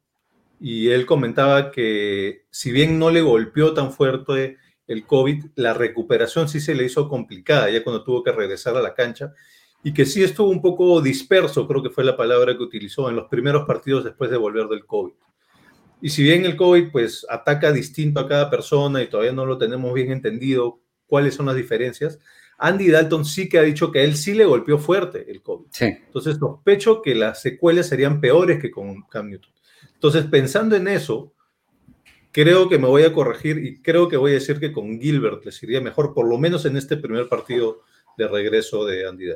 [0.61, 6.49] y él comentaba que si bien no le golpeó tan fuerte el COVID, la recuperación
[6.51, 9.33] sí se le hizo complicada ya cuando tuvo que regresar a la cancha
[9.83, 13.17] y que sí estuvo un poco disperso, creo que fue la palabra que utilizó en
[13.17, 15.15] los primeros partidos después de volver del COVID.
[16.03, 19.57] Y si bien el COVID pues ataca distinto a cada persona y todavía no lo
[19.57, 22.19] tenemos bien entendido cuáles son las diferencias,
[22.59, 25.69] Andy Dalton sí que ha dicho que a él sí le golpeó fuerte el COVID.
[25.71, 29.53] Sí, Entonces sospecho que las secuelas serían peores que con Cam Newton.
[30.01, 31.35] Entonces pensando en eso,
[32.33, 35.45] creo que me voy a corregir y creo que voy a decir que con Gilbert
[35.45, 37.83] les iría mejor, por lo menos en este primer partido
[38.17, 39.27] de regreso de Andy.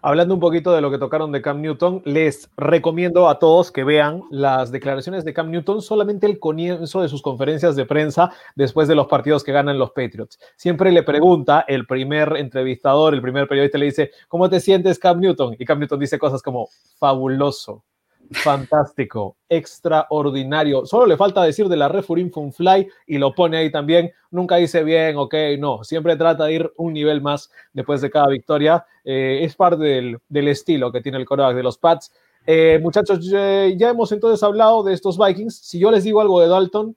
[0.00, 3.84] Hablando un poquito de lo que tocaron de Cam Newton, les recomiendo a todos que
[3.84, 8.88] vean las declaraciones de Cam Newton, solamente el comienzo de sus conferencias de prensa después
[8.88, 10.38] de los partidos que ganan los Patriots.
[10.56, 15.20] Siempre le pregunta el primer entrevistador, el primer periodista le dice, ¿cómo te sientes Cam
[15.20, 15.56] Newton?
[15.58, 17.84] Y Cam Newton dice cosas como, fabuloso,
[18.30, 20.86] fantástico, extraordinario.
[20.86, 24.12] Solo le falta decir de la refurín un fly y lo pone ahí también.
[24.30, 25.84] Nunca dice bien, ok, no.
[25.84, 28.84] Siempre trata de ir un nivel más después de cada victoria.
[29.04, 32.12] Eh, es parte del, estilo que tiene el coreback de los Pats.
[32.46, 35.56] Eh, muchachos, ya hemos entonces hablado de estos Vikings.
[35.56, 36.96] Si yo les digo algo de Dalton,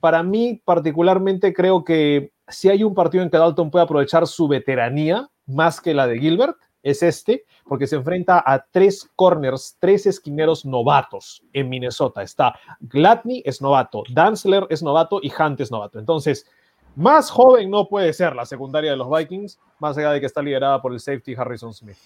[0.00, 4.48] para mí particularmente creo que si hay un partido en que Dalton puede aprovechar su
[4.48, 10.06] veteranía más que la de Gilbert, es este, porque se enfrenta a tres corners, tres
[10.06, 12.22] esquineros novatos en Minnesota.
[12.22, 15.98] Está Gladney es novato, Danzler es novato y Hunt es novato.
[15.98, 16.46] Entonces,
[16.94, 20.42] más joven no puede ser la secundaria de los Vikings, más allá de que está
[20.42, 21.96] liderada por el safety Harrison Smith.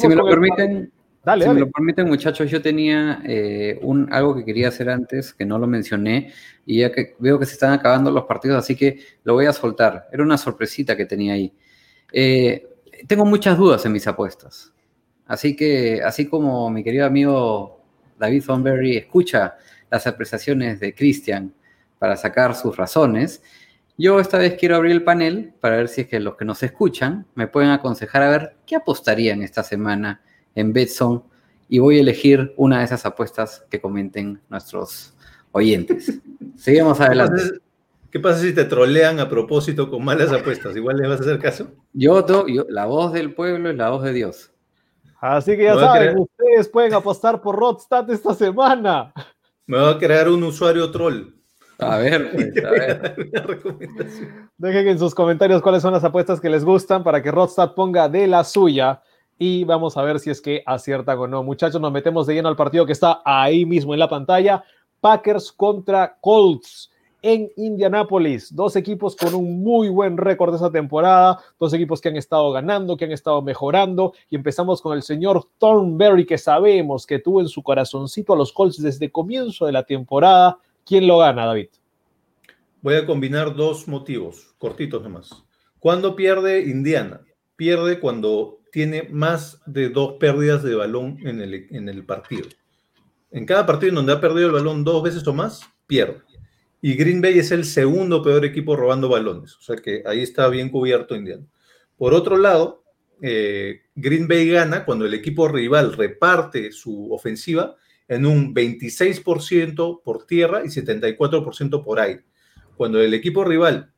[0.00, 1.60] si me lo permiten, dale, si dale.
[1.60, 5.58] me lo permiten, muchachos, yo tenía eh, un, algo que quería hacer antes, que no
[5.58, 6.32] lo mencioné,
[6.66, 9.52] y ya que veo que se están acabando los partidos, así que lo voy a
[9.52, 10.08] soltar.
[10.10, 11.52] Era una sorpresita que tenía ahí.
[12.12, 12.73] Eh,
[13.06, 14.72] tengo muchas dudas en mis apuestas.
[15.26, 17.80] Así que, así como mi querido amigo
[18.18, 19.56] David Thornberry escucha
[19.90, 21.54] las apreciaciones de Christian
[21.98, 23.42] para sacar sus razones,
[23.96, 26.62] yo esta vez quiero abrir el panel para ver si es que los que nos
[26.62, 30.20] escuchan me pueden aconsejar a ver qué apostarían esta semana
[30.54, 31.22] en Betson
[31.68, 35.14] y voy a elegir una de esas apuestas que comenten nuestros
[35.52, 36.20] oyentes.
[36.56, 37.63] Seguimos adelante.
[38.14, 40.76] ¿Qué pasa si te trolean a propósito con malas apuestas?
[40.76, 41.72] ¿Igual le vas a hacer caso?
[41.92, 44.52] Yo, yo la voz del pueblo es la voz de Dios.
[45.20, 49.12] Así que ya saben, ustedes pueden apostar por Rodstad esta semana.
[49.66, 51.34] Me va a crear un usuario troll.
[51.80, 53.16] A ver, pues, a ver.
[54.58, 58.08] Dejen en sus comentarios cuáles son las apuestas que les gustan para que Rodstad ponga
[58.08, 59.02] de la suya
[59.40, 61.42] y vamos a ver si es que aciertan o no.
[61.42, 64.62] Muchachos, nos metemos de lleno al partido que está ahí mismo en la pantalla.
[65.00, 66.92] Packers contra Colts
[67.24, 68.54] en Indianápolis.
[68.54, 72.96] Dos equipos con un muy buen récord esa temporada, dos equipos que han estado ganando,
[72.96, 74.12] que han estado mejorando.
[74.30, 78.52] Y empezamos con el señor Thornberry, que sabemos que tuvo en su corazoncito a los
[78.52, 80.58] Colts desde comienzo de la temporada.
[80.84, 81.68] ¿Quién lo gana, David?
[82.84, 85.42] voy a combinar dos motivos, cortitos nomás.
[85.78, 87.22] ¿Cuándo pierde Indiana?
[87.56, 92.46] Pierde cuando tiene más de dos pérdidas de balón el, en el partido.
[93.30, 96.20] En cada partido en donde ha perdido el balón dos veces o más, pierde.
[96.86, 99.56] Y Green Bay es el segundo peor equipo robando balones.
[99.56, 101.46] O sea que ahí está bien cubierto Indiana.
[101.96, 102.84] Por otro lado,
[103.22, 107.74] eh, Green Bay gana cuando el equipo rival reparte su ofensiva
[108.06, 112.22] en un 26% por tierra y 74% por aire.
[112.76, 113.90] Cuando el equipo rival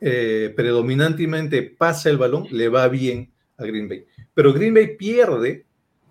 [0.00, 4.06] eh, predominantemente pasa el balón, le va bien a Green Bay.
[4.32, 5.66] Pero Green Bay pierde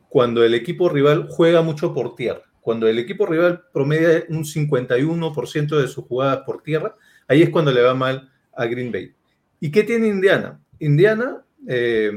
[0.10, 2.51] cuando el equipo rival juega mucho por tierra.
[2.62, 6.96] Cuando el equipo rival promedia un 51% de sus jugadas por tierra,
[7.28, 9.14] ahí es cuando le va mal a Green Bay.
[9.60, 10.60] ¿Y qué tiene Indiana?
[10.80, 12.12] Indiana, eh,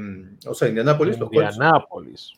[0.47, 1.19] o sea, Indianapolis.
[1.19, 2.35] Indianapolis.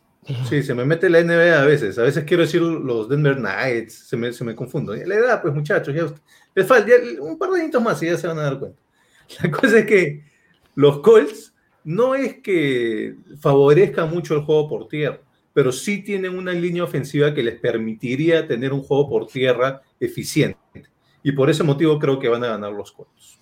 [0.48, 1.98] Sí, se me mete la NBA a veces.
[1.98, 4.94] A veces quiero decir los Denver Knights, se me, se me confundo.
[4.94, 6.06] La edad, pues muchachos, ya
[6.54, 8.80] les falta un par de años más y ya se van a dar cuenta.
[9.42, 10.24] La cosa es que
[10.74, 11.54] los Colts
[11.84, 15.20] no es que favorezca mucho el juego por tierra,
[15.56, 20.84] pero sí tienen una línea ofensiva que les permitiría tener un juego por tierra eficiente.
[21.22, 23.40] Y por ese motivo creo que van a ganar los Colts.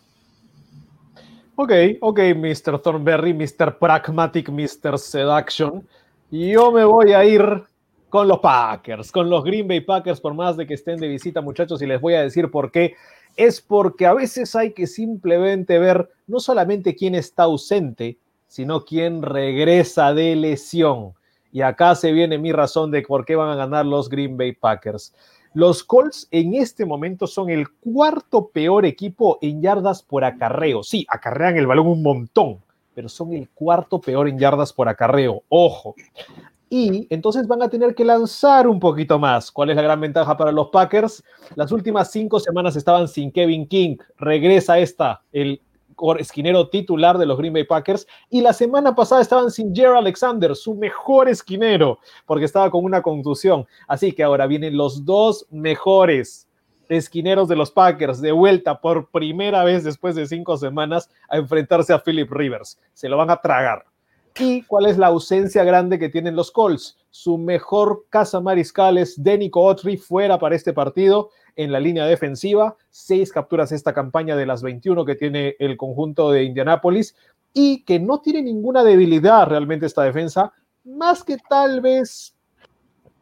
[1.57, 2.79] Ok, ok, Mr.
[2.79, 3.79] Thornberry, Mr.
[3.81, 4.97] Pragmatic, Mr.
[4.97, 5.85] Seduction.
[6.31, 7.43] Yo me voy a ir
[8.09, 11.41] con los Packers, con los Green Bay Packers, por más de que estén de visita,
[11.41, 12.95] muchachos, y les voy a decir por qué.
[13.35, 19.21] Es porque a veces hay que simplemente ver no solamente quién está ausente, sino quién
[19.21, 21.15] regresa de lesión.
[21.55, 24.55] Y acá se viene mi razón de por qué van a ganar los Green Bay
[24.55, 25.15] Packers.
[25.53, 30.83] Los Colts en este momento son el cuarto peor equipo en yardas por acarreo.
[30.83, 32.59] Sí, acarrean el balón un montón,
[32.93, 35.45] pero son el cuarto peor en yardas por acarreo.
[35.49, 35.95] Ojo.
[36.69, 39.53] Y entonces van a tener que lanzar un poquito más.
[39.53, 41.23] ¿Cuál es la gran ventaja para los Packers?
[41.55, 43.97] Las últimas cinco semanas estaban sin Kevin King.
[44.19, 45.63] Regresa esta, el
[46.19, 48.07] esquinero titular de los Green Bay Packers.
[48.31, 53.03] Y la semana pasada estaban sin Jerry Alexander, su mejor esquinero, porque estaba con una
[53.03, 53.67] contusión.
[53.89, 56.49] Así que ahora vienen los dos mejores
[56.89, 61.93] esquineros de los Packers de vuelta por primera vez después de cinco semanas a enfrentarse
[61.93, 62.79] a Philip Rivers.
[62.93, 63.85] Se lo van a tragar.
[64.37, 66.99] ¿Y cuál es la ausencia grande que tienen los Colts?
[67.11, 72.77] Su mejor casa mariscal es Denico Otri fuera para este partido en la línea defensiva.
[72.91, 77.17] Seis capturas esta campaña de las 21 que tiene el conjunto de Indianápolis
[77.53, 80.53] y que no tiene ninguna debilidad realmente esta defensa,
[80.85, 82.35] más que tal vez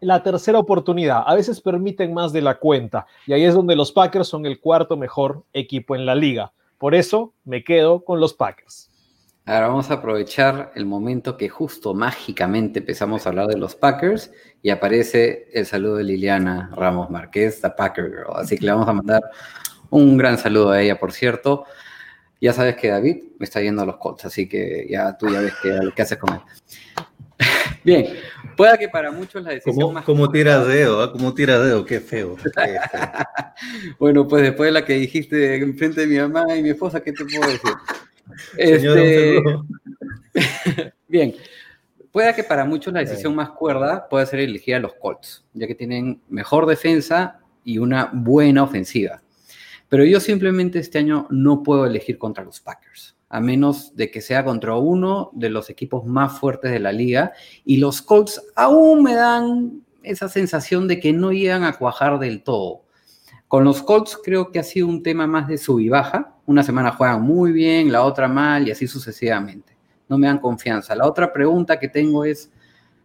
[0.01, 1.23] la tercera oportunidad.
[1.27, 4.61] A veces permiten más de la cuenta y ahí es donde los Packers son el
[4.61, 6.53] cuarto mejor equipo en la liga.
[6.79, 8.92] Por eso me quedo con los Packers.
[9.45, 14.31] Ahora vamos a aprovechar el momento que justo mágicamente empezamos a hablar de los Packers
[14.63, 18.37] y aparece el saludo de Liliana Ramos Márquez, la Packer Girl.
[18.37, 19.23] Así que le vamos a mandar
[19.91, 21.65] un gran saludo a ella, por cierto.
[22.41, 25.41] Ya sabes que David me está yendo a los Colts, así que ya tú ya
[25.41, 26.41] ves qué, qué haces con él.
[27.85, 28.07] Bien,
[28.57, 30.05] pueda que para muchos la decisión ¿Cómo, más...
[30.05, 31.03] cómo tira dedo?
[31.03, 31.11] ¿ah?
[31.11, 31.85] ¿Cómo tira dedo?
[31.85, 32.37] Qué feo.
[32.37, 32.81] qué feo.
[33.99, 37.13] bueno, pues después de la que dijiste enfrente de mi mamá y mi esposa, ¿qué
[37.13, 37.73] te puedo decir?
[38.57, 39.43] Este.
[41.09, 41.35] Bien,
[42.11, 45.67] pueda que para muchos la decisión más cuerda pueda ser elegir a los Colts, ya
[45.67, 49.23] que tienen mejor defensa y una buena ofensiva.
[49.89, 54.23] Pero yo simplemente este año no puedo elegir contra los Packers, a menos de que
[54.23, 57.33] sea contra uno de los equipos más fuertes de la liga.
[57.65, 62.43] Y los Colts aún me dan esa sensación de que no llegan a cuajar del
[62.43, 62.85] todo.
[63.49, 66.32] Con los Colts creo que ha sido un tema más de sub y baja.
[66.47, 69.77] Una semana juegan muy bien, la otra mal y así sucesivamente.
[70.09, 70.95] No me dan confianza.
[70.95, 72.51] La otra pregunta que tengo es,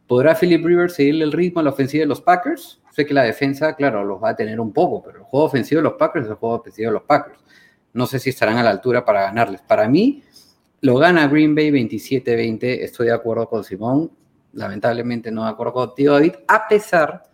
[0.07, 2.81] ¿podrá Philip Rivers seguirle el ritmo a la ofensiva de los Packers?
[2.91, 5.79] Sé que la defensa, claro, los va a tener un poco, pero el juego ofensivo
[5.79, 7.39] de los Packers es el juego ofensivo de los Packers.
[7.93, 9.61] No sé si estarán a la altura para ganarles.
[9.61, 10.23] Para mí,
[10.81, 12.59] lo gana Green Bay 27-20.
[12.81, 14.11] Estoy de acuerdo con Simón.
[14.53, 17.26] Lamentablemente no de acuerdo contigo, David, a pesar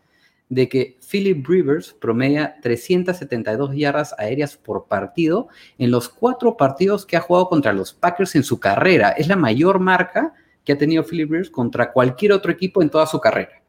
[0.54, 5.47] de que Philip Rivers promedia 372 yardas aéreas por partido
[5.78, 9.10] en los cuatro partidos que ha jugado contra los Packers en su carrera.
[9.10, 10.34] Es la mayor marca
[10.64, 13.62] que ha tenido Philip Rivers contra cualquier otro equipo en toda su carrera.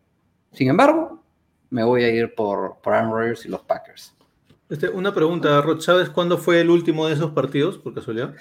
[0.52, 1.22] Sin embargo,
[1.70, 4.14] me voy a ir por, por Aaron Rodgers y los Packers.
[4.68, 8.34] Este, una pregunta, Rod, ¿sabes cuándo fue el último de esos partidos, por casualidad?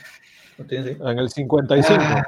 [0.57, 1.11] ¿Lo tienes ahí?
[1.11, 1.99] En el 55.
[2.01, 2.23] Ah,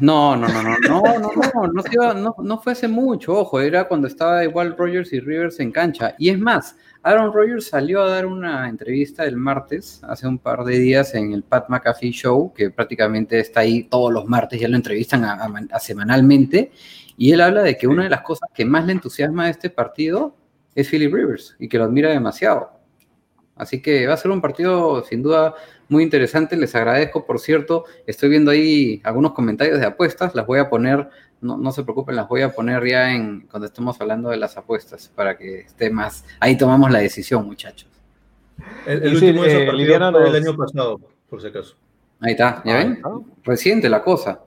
[0.00, 3.60] no, no, no, no, no, no, no, no, iba- no, no fue hace mucho, ojo,
[3.60, 6.14] era cuando estaba igual Rogers y Rivers en cancha.
[6.18, 10.64] Y es más, Aaron Rodgers salió a dar una entrevista el martes, hace un par
[10.64, 14.68] de días, en el Pat McAfee Show, que prácticamente está ahí todos los martes, ya
[14.68, 16.72] lo entrevistan a- a- a semanalmente,
[17.16, 19.70] y él habla de que una de las cosas que más le entusiasma de este
[19.70, 20.34] partido
[20.74, 22.70] es Philip Rivers, y que lo admira demasiado.
[23.56, 25.54] Así que va a ser un partido sin duda
[25.90, 26.56] muy interesante.
[26.56, 27.84] Les agradezco, por cierto.
[28.06, 30.34] Estoy viendo ahí algunos comentarios de apuestas.
[30.34, 31.08] Las voy a poner,
[31.40, 34.56] no, no se preocupen, las voy a poner ya en cuando estemos hablando de las
[34.56, 36.24] apuestas para que esté más.
[36.38, 37.88] Ahí tomamos la decisión, muchachos.
[38.86, 41.48] El, el Y sí, último de eh, partidos Liliana fue el año pasado, por si
[41.48, 41.74] acaso.
[42.20, 43.00] Ahí está, ¿ya Ah, ven?
[43.04, 43.18] ah.
[43.44, 44.40] Reciente la cosa.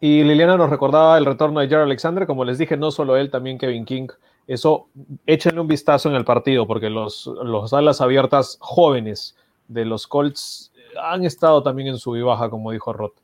[0.00, 3.30] Y Liliana nos recordaba el retorno de Jared Alexander, como les dije, no solo él,
[3.30, 4.08] también Kevin King.
[4.46, 4.88] Eso,
[5.26, 9.34] échenle un vistazo en el partido, porque los, los alas abiertas jóvenes
[9.68, 13.14] de los Colts han estado también en su baja, como dijo Roth.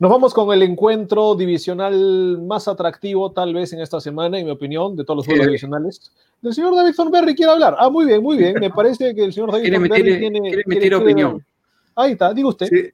[0.00, 4.52] Nos vamos con el encuentro divisional más atractivo, tal vez en esta semana, en mi
[4.52, 5.48] opinión, de todos los juegos Sí.
[5.48, 6.12] divisionales.
[6.40, 7.74] Del señor David Thornberry quiere hablar.
[7.78, 8.54] Ah, muy bien, muy bien.
[8.60, 10.40] Me parece que el señor David Quiere Thornberry tiene.
[10.40, 11.44] quiere emitir opinión.
[11.96, 12.66] Ahí está, diga usted.
[12.68, 12.90] Sí.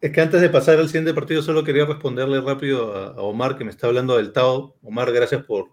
[0.00, 3.56] Es que antes de pasar al siguiente partido, solo quería responderle rápido a, a Omar,
[3.56, 4.74] que me está hablando del Tao.
[4.82, 5.68] Omar, gracias por,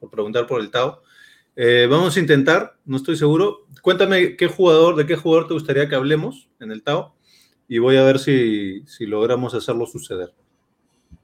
[0.00, 1.00] por preguntar por el Tao.
[1.54, 3.66] Eh, vamos a intentar, no estoy seguro.
[3.82, 7.14] Cuéntame qué jugador, de qué jugador te gustaría que hablemos en el Tao
[7.68, 10.34] y voy a ver si, si logramos hacerlo suceder.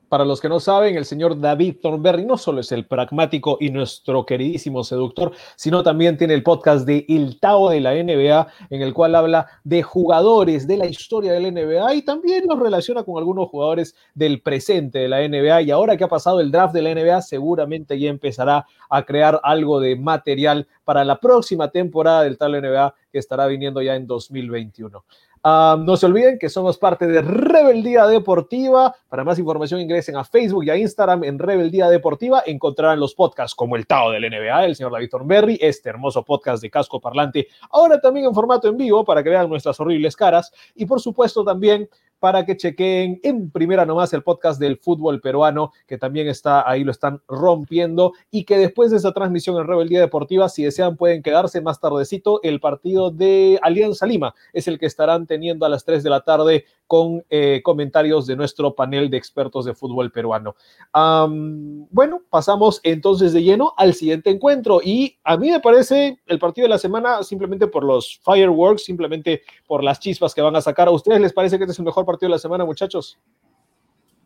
[0.09, 3.69] Para los que no saben, el señor David Thornberry no solo es el pragmático y
[3.69, 8.81] nuestro queridísimo seductor, sino también tiene el podcast de El Tao de la NBA, en
[8.81, 13.19] el cual habla de jugadores de la historia del NBA y también los relaciona con
[13.19, 15.63] algunos jugadores del presente de la NBA.
[15.63, 19.39] Y ahora que ha pasado el draft de la NBA, seguramente ya empezará a crear
[19.43, 23.83] algo de material para la próxima temporada del Tao de la NBA que estará viniendo
[23.83, 25.05] ya en 2021.
[25.43, 28.95] Ah, no se olviden que somos parte de Rebeldía Deportiva.
[29.09, 32.43] Para más información ingresen a Facebook y a Instagram en Rebeldía Deportiva.
[32.47, 36.62] Encontrarán los podcasts como el Tao del NBA, el señor David Thornberry, este hermoso podcast
[36.62, 40.53] de Casco Parlante, ahora también en formato en vivo para que vean nuestras horribles caras.
[40.74, 41.89] Y por supuesto también
[42.21, 46.85] para que chequeen en primera nomás el podcast del fútbol peruano, que también está ahí,
[46.85, 51.23] lo están rompiendo, y que después de esa transmisión en Rebeldía Deportiva, si desean, pueden
[51.23, 52.41] quedarse más tardecito.
[52.43, 56.21] El partido de Alianza Lima es el que estarán teniendo a las 3 de la
[56.21, 60.57] tarde con eh, comentarios de nuestro panel de expertos de fútbol peruano.
[60.93, 66.39] Am, bueno, pasamos entonces de lleno al siguiente encuentro y a mí me parece el
[66.39, 70.62] partido de la semana simplemente por los fireworks, simplemente por las chispas que van a
[70.62, 70.89] sacar.
[70.89, 73.19] ¿A ustedes les parece que este es el mejor partido de la semana, muchachos?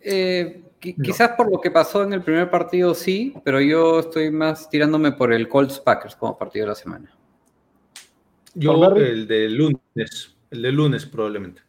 [0.00, 4.30] Eh, qui- Quizás por lo que pasó en el primer partido sí, pero yo estoy
[4.30, 7.16] más tirándome por el Colts Packers como partido de la semana.
[8.54, 11.62] Yo, el de lunes, el de lunes probablemente.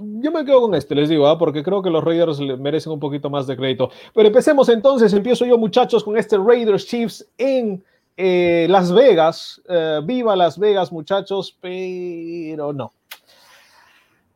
[0.00, 1.38] Yo me quedo con este, les digo, ¿ah?
[1.38, 3.90] porque creo que los Raiders le merecen un poquito más de crédito.
[4.14, 7.84] Pero empecemos entonces, empiezo yo muchachos con este Raiders Chiefs en
[8.16, 9.60] eh, Las Vegas.
[9.68, 12.92] Eh, viva Las Vegas muchachos, pero no.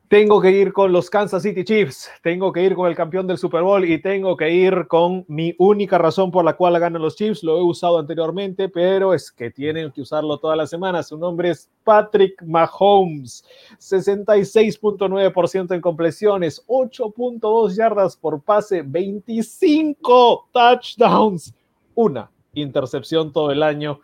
[0.09, 3.38] Tengo que ir con los Kansas City Chiefs, tengo que ir con el campeón del
[3.38, 7.16] Super Bowl y tengo que ir con mi única razón por la cual ganan los
[7.16, 7.42] Chiefs.
[7.42, 11.02] Lo he usado anteriormente, pero es que tienen que usarlo toda la semana.
[11.02, 13.44] Su nombre es Patrick Mahomes.
[13.80, 21.52] 66.9% en completiones, 8.2 yardas por pase, 25 touchdowns,
[21.96, 23.98] una intercepción todo el año.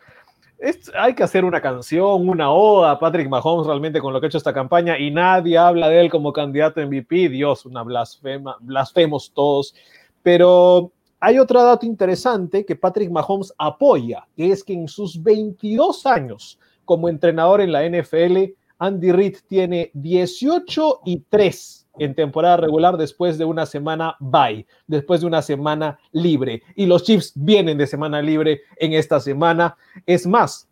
[0.95, 4.29] Hay que hacer una canción, una oda a Patrick Mahomes realmente con lo que ha
[4.29, 7.29] hecho esta campaña y nadie habla de él como candidato a MVP.
[7.31, 9.75] Dios, una blasfema, blasfemos todos.
[10.23, 16.07] Pero hay otro dato interesante que Patrick Mahomes apoya, que es que en sus 22
[16.07, 22.97] años como entrenador en la NFL, Andy Reid tiene 18 y 3 en temporada regular
[22.97, 26.63] después de una semana bye, después de una semana libre.
[26.75, 29.77] Y los Chiefs vienen de semana libre en esta semana.
[30.07, 30.69] Es más,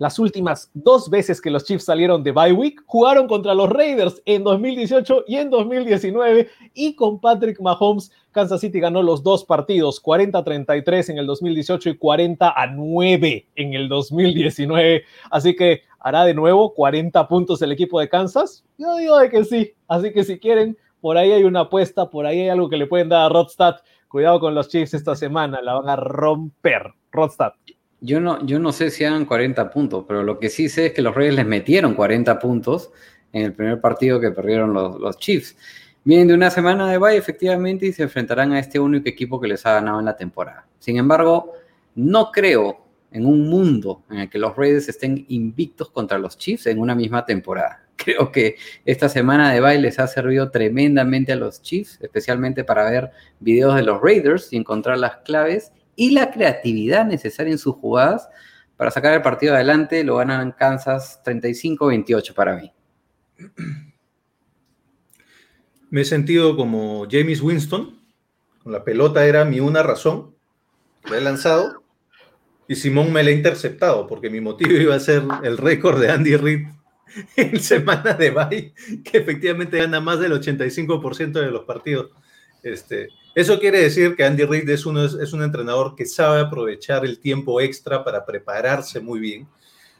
[0.00, 4.22] las últimas dos veces que los Chiefs salieron de bye week, jugaron contra los Raiders
[4.24, 10.02] en 2018 y en 2019 y con Patrick Mahomes, Kansas City ganó los dos partidos,
[10.02, 15.04] 40-33 en el 2018 y 40 a 9 en el 2019.
[15.30, 18.64] Así que hará de nuevo 40 puntos el equipo de Kansas.
[18.78, 19.74] Yo digo de que sí.
[19.88, 22.86] Así que si quieren, por ahí hay una apuesta, por ahí hay algo que le
[22.86, 23.76] pueden dar a Rodstad.
[24.08, 26.94] Cuidado con los Chiefs esta semana, la van a romper.
[27.12, 27.52] Rodstad.
[28.00, 30.92] Yo no, yo no sé si hagan 40 puntos, pero lo que sí sé es
[30.92, 32.92] que los Reyes les metieron 40 puntos
[33.32, 35.56] en el primer partido que perdieron los, los Chiefs.
[36.10, 39.46] Vienen de una semana de bye, efectivamente, y se enfrentarán a este único equipo que
[39.46, 40.66] les ha ganado en la temporada.
[40.80, 41.52] Sin embargo,
[41.94, 46.66] no creo en un mundo en el que los Raiders estén invictos contra los Chiefs
[46.66, 47.84] en una misma temporada.
[47.96, 52.90] Creo que esta semana de bye les ha servido tremendamente a los Chiefs, especialmente para
[52.90, 57.76] ver videos de los Raiders y encontrar las claves y la creatividad necesaria en sus
[57.76, 58.28] jugadas
[58.76, 60.02] para sacar el partido adelante.
[60.02, 62.72] Lo ganan Kansas 35-28 para mí.
[65.90, 67.98] Me he sentido como James Winston.
[68.62, 70.34] Con la pelota era mi una razón.
[71.08, 71.82] Lo he lanzado
[72.70, 76.08] y Simón me la ha interceptado, porque mi motivo iba a ser el récord de
[76.08, 76.68] Andy Reid
[77.36, 78.72] en semana de bye,
[79.02, 82.12] que efectivamente gana más del 85% de los partidos.
[82.62, 87.04] Este, eso quiere decir que Andy Reid es, uno, es un entrenador que sabe aprovechar
[87.04, 89.48] el tiempo extra para prepararse muy bien.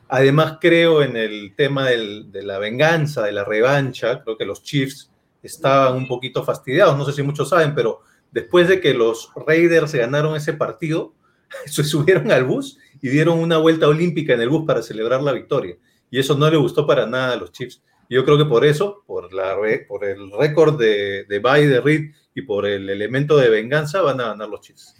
[0.08, 4.22] Además, creo en el tema del, de la venganza, de la revancha.
[4.22, 5.10] Creo que los Chiefs
[5.42, 6.96] estaban un poquito fastidiados.
[6.96, 11.14] No sé si muchos saben, pero después de que los Raiders ganaron ese partido,
[11.66, 15.32] se subieron al bus y dieron una vuelta olímpica en el bus para celebrar la
[15.32, 15.76] victoria.
[16.10, 17.82] Y eso no le gustó para nada a los Chiefs.
[18.08, 22.10] Yo creo que por eso, por, la, por el récord de, de Bay de Reed
[22.34, 24.96] y por el elemento de venganza, van a ganar los Chiefs.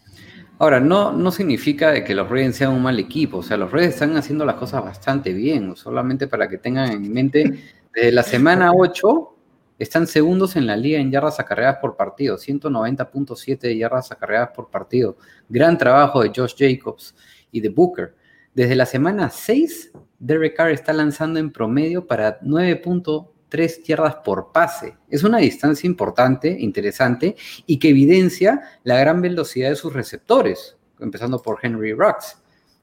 [0.61, 3.95] Ahora, no, no significa que los Reyes sean un mal equipo, o sea, los Reyes
[3.95, 7.65] están haciendo las cosas bastante bien, solamente para que tengan en mente,
[7.95, 9.37] desde la semana 8
[9.81, 15.17] están segundos en la liga en yardas acarreadas por partido, 190.7 yardas acarreadas por partido.
[15.49, 17.15] Gran trabajo de Josh Jacobs
[17.51, 18.15] y de Booker.
[18.55, 24.99] Desde la semana 6, Derek Carr está lanzando en promedio para 9.3 yardas por pase.
[25.09, 31.41] Es una distancia importante, interesante, y que evidencia la gran velocidad de sus receptores, empezando
[31.41, 32.37] por Henry Rocks.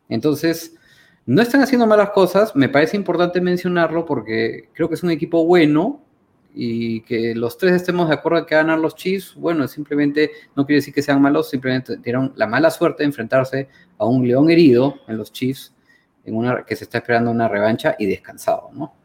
[0.09, 0.73] Entonces,
[1.27, 5.45] no están haciendo malas cosas, me parece importante mencionarlo porque creo que es un equipo
[5.45, 6.06] bueno,
[6.59, 10.65] y que los tres estemos de acuerdo en que ganar los Chiefs, bueno, simplemente no
[10.65, 14.49] quiere decir que sean malos, simplemente dieron la mala suerte de enfrentarse a un león
[14.49, 15.75] herido en los Chiefs,
[16.25, 18.95] en una, que se está esperando una revancha y descansado, ¿no?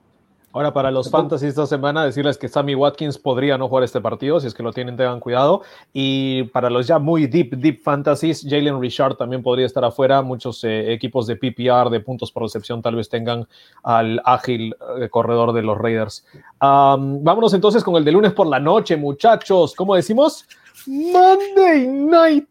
[0.55, 4.39] Ahora, para los fantasy esta semana, decirles que Sammy Watkins podría no jugar este partido,
[4.39, 5.63] si es que lo tienen, tengan cuidado.
[5.95, 10.21] Y para los ya muy deep, deep fantasies, Jalen Richard también podría estar afuera.
[10.21, 13.49] Muchos eh, equipos de PPR, de puntos por recepción, tal vez tengan
[13.83, 16.27] al ágil eh, corredor de los Raiders.
[16.61, 19.75] vámonos entonces con el de lunes por la noche, muchachos.
[19.75, 20.47] ¿Cómo decimos?
[20.87, 22.49] Monday night.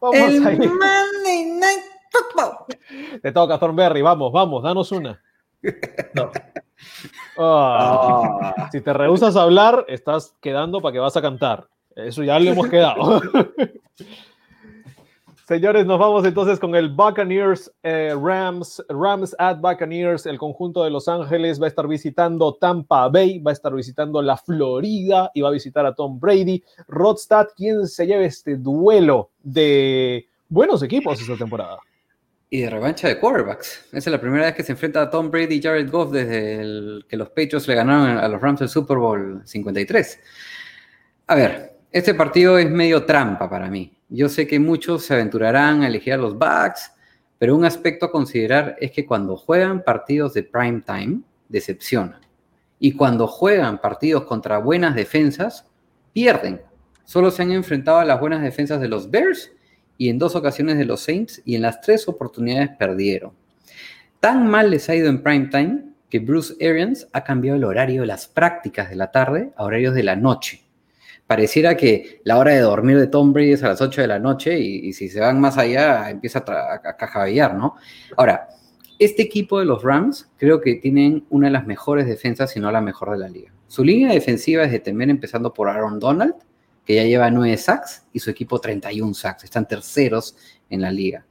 [0.00, 2.66] Vamos el Monday night football.
[3.22, 4.02] Te toca, Thornberry.
[4.02, 5.20] Vamos, vamos, danos una.
[6.14, 6.30] No.
[7.38, 11.66] Ah, si te rehusas a hablar, estás quedando para que vas a cantar.
[11.96, 13.20] Eso ya lo hemos quedado.
[15.46, 20.24] Señores, nos vamos entonces con el Buccaneers eh, Rams, Rams at Buccaneers.
[20.24, 24.22] El conjunto de Los Ángeles va a estar visitando Tampa Bay, va a estar visitando
[24.22, 26.64] la Florida y va a visitar a Tom Brady.
[26.88, 31.78] Rodstad, ¿quién se lleva este duelo de buenos equipos esta temporada?
[32.54, 33.86] Y de revancha de quarterbacks.
[33.88, 37.04] Esa es la primera vez que se enfrenta a Tom Brady y Jared Goff desde
[37.08, 40.20] que los Patriots le ganaron a los Rams el Super Bowl 53.
[41.26, 43.98] A ver, este partido es medio trampa para mí.
[44.08, 46.92] Yo sé que muchos se aventurarán a elegir a los Bucks,
[47.38, 52.20] pero un aspecto a considerar es que cuando juegan partidos de prime time, decepcionan.
[52.78, 55.66] Y cuando juegan partidos contra buenas defensas,
[56.12, 56.62] pierden.
[57.02, 59.50] Solo se han enfrentado a las buenas defensas de los Bears
[59.98, 63.32] y en dos ocasiones de los Saints y en las tres oportunidades perdieron.
[64.20, 68.02] Tan mal les ha ido en prime time que Bruce Arians ha cambiado el horario
[68.02, 70.62] de las prácticas de la tarde a horarios de la noche.
[71.26, 74.18] Pareciera que la hora de dormir de Tom Brady es a las 8 de la
[74.18, 77.76] noche y, si se van más allá empieza a, a, ¿no?
[78.16, 78.48] Ahora,
[78.98, 82.70] este equipo de los Rams creo que tienen una de las mejores defensas, si no
[82.70, 83.52] la mejor de la liga.
[83.66, 86.34] Su línea defensiva es de temer empezando por Aaron Donald,
[86.84, 89.44] que ya lleva 9 sacks y su equipo 31 sacks.
[89.44, 90.36] Están terceros
[90.68, 91.24] en la liga.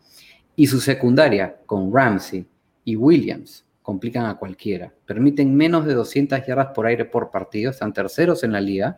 [0.55, 2.45] Y su secundaria, con Ramsey
[2.85, 4.93] y Williams, complican a cualquiera.
[5.05, 7.71] Permiten menos de 200 yardas por aire por partido.
[7.71, 8.97] Están terceros en la liga.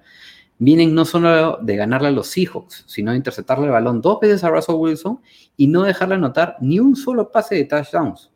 [0.57, 4.43] Vienen no solo de ganarle a los Seahawks, sino de interceptarle el balón dos veces
[4.43, 5.19] a Russell Wilson
[5.57, 8.31] y no dejarle anotar ni un solo pase de touchdowns.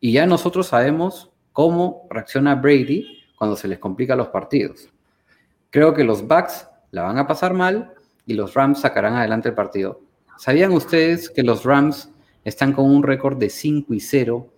[0.00, 3.06] Y ya nosotros sabemos cómo reacciona Brady
[3.38, 4.90] cuando se les complica los partidos.
[5.70, 7.92] Creo que los Bucks la van a pasar mal
[8.24, 10.00] y los Rams sacarán adelante el partido.
[10.38, 12.08] ¿Sabían ustedes que los Rams
[12.44, 14.48] están con un récord de 5 y 0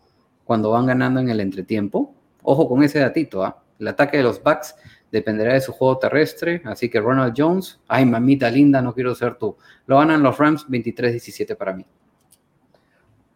[0.45, 2.15] cuando van ganando en el entretiempo?
[2.43, 3.63] Ojo con ese datito, ¿ah?
[3.79, 4.77] El ataque de los Bucks
[5.11, 9.37] dependerá de su juego terrestre, así que Ronald Jones, ay mamita linda, no quiero ser
[9.37, 9.57] tú.
[9.87, 11.87] Lo ganan los Rams 23-17 para mí.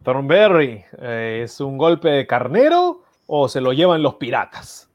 [0.03, 4.90] Thornberry, eh, ¿es un golpe de carnero o se lo llevan los piratas?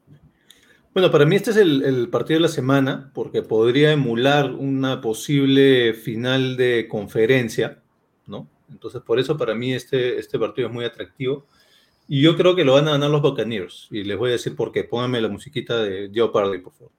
[0.96, 5.92] Bueno, para mí este es el, partido de la semana porque podría emular una posible
[5.92, 7.82] final de conferencia,
[8.26, 8.48] ¿no?
[8.70, 11.44] Entonces, por eso para mí este, este partido es muy atractivo.
[12.08, 13.88] Y yo creo que lo van a ganar los Buccaneers.
[13.90, 14.84] Y les voy a decir por qué.
[14.84, 16.92] Pónganme la musiquita de Joe Parley, por favor.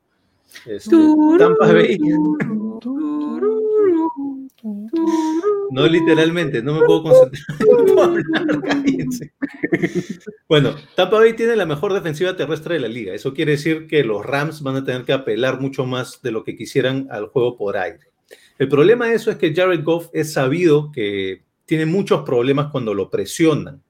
[0.67, 0.95] Este,
[1.39, 1.97] Tampa Bay.
[5.71, 7.43] No literalmente, no me puedo concentrar.
[10.49, 13.13] bueno, Tampa Bay tiene la mejor defensiva terrestre de la liga.
[13.13, 16.43] Eso quiere decir que los Rams van a tener que apelar mucho más de lo
[16.43, 18.11] que quisieran al juego por aire.
[18.57, 22.93] El problema de eso es que Jared Goff es sabido que tiene muchos problemas cuando
[22.93, 23.83] lo presionan.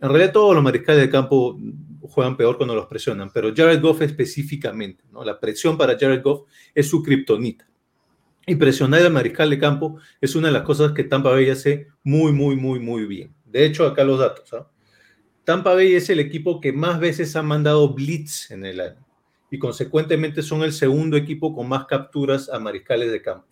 [0.00, 1.58] En realidad todos los mariscales de campo
[2.02, 5.24] juegan peor cuando los presionan, pero Jared Goff específicamente, ¿no?
[5.24, 7.66] La presión para Jared Goff es su kriptonita.
[8.46, 12.32] Y al mariscal de campo es una de las cosas que Tampa Bay hace muy,
[12.32, 13.34] muy, muy, muy bien.
[13.44, 14.52] De hecho, acá los datos.
[14.52, 14.68] ¿ah?
[15.44, 19.06] Tampa Bay es el equipo que más veces ha mandado blitz en el año
[19.50, 23.46] y consecuentemente son el segundo equipo con más capturas a mariscales de campo.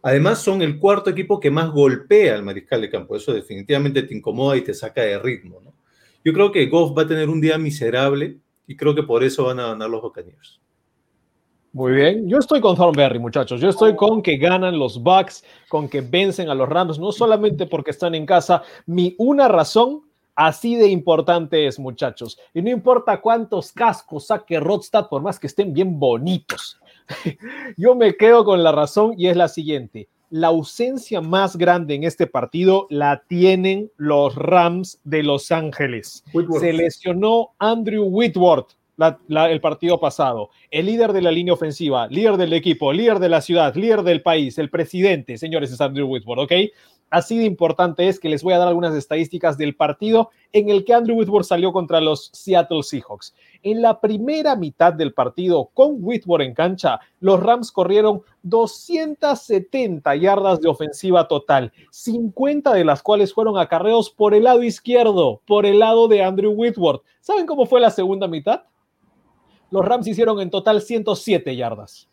[0.00, 3.16] Además, son el cuarto equipo que más golpea al mariscal de campo.
[3.16, 5.60] Eso definitivamente te incomoda y te saca de ritmo.
[6.24, 8.38] Yo creo que Goff va a tener un día miserable
[8.68, 10.60] y creo que por eso van a ganar los Buccaneers.
[11.72, 13.60] Muy bien, yo estoy con Thornberry, muchachos.
[13.60, 17.66] Yo estoy con que ganan los Bucks, con que vencen a los Rams, no solamente
[17.66, 18.62] porque están en casa.
[18.86, 20.02] Mi una razón
[20.36, 22.38] así de importante es, muchachos.
[22.54, 26.78] Y no importa cuántos cascos saque Rodstad, por más que estén bien bonitos.
[27.76, 30.08] yo me quedo con la razón y es la siguiente.
[30.30, 36.24] La ausencia más grande en este partido la tienen los Rams de Los Ángeles.
[36.32, 36.62] Whitworth.
[36.62, 38.72] Se lesionó Andrew Whitworth
[39.28, 40.50] el partido pasado.
[40.70, 44.22] El líder de la línea ofensiva, líder del equipo, líder de la ciudad, líder del
[44.22, 46.52] país, el presidente, señores, es Andrew Whitworth, ¿ok?
[47.08, 50.84] Así de importante es que les voy a dar algunas estadísticas del partido en el
[50.84, 53.32] que Andrew Whitworth salió contra los Seattle Seahawks.
[53.62, 60.60] En la primera mitad del partido, con Whitworth en cancha, los Rams corrieron 270 yardas
[60.60, 65.78] de ofensiva total, 50 de las cuales fueron acarreos por el lado izquierdo, por el
[65.78, 67.02] lado de Andrew Whitworth.
[67.20, 68.62] ¿Saben cómo fue la segunda mitad?
[69.70, 72.08] Los Rams hicieron en total 107 yardas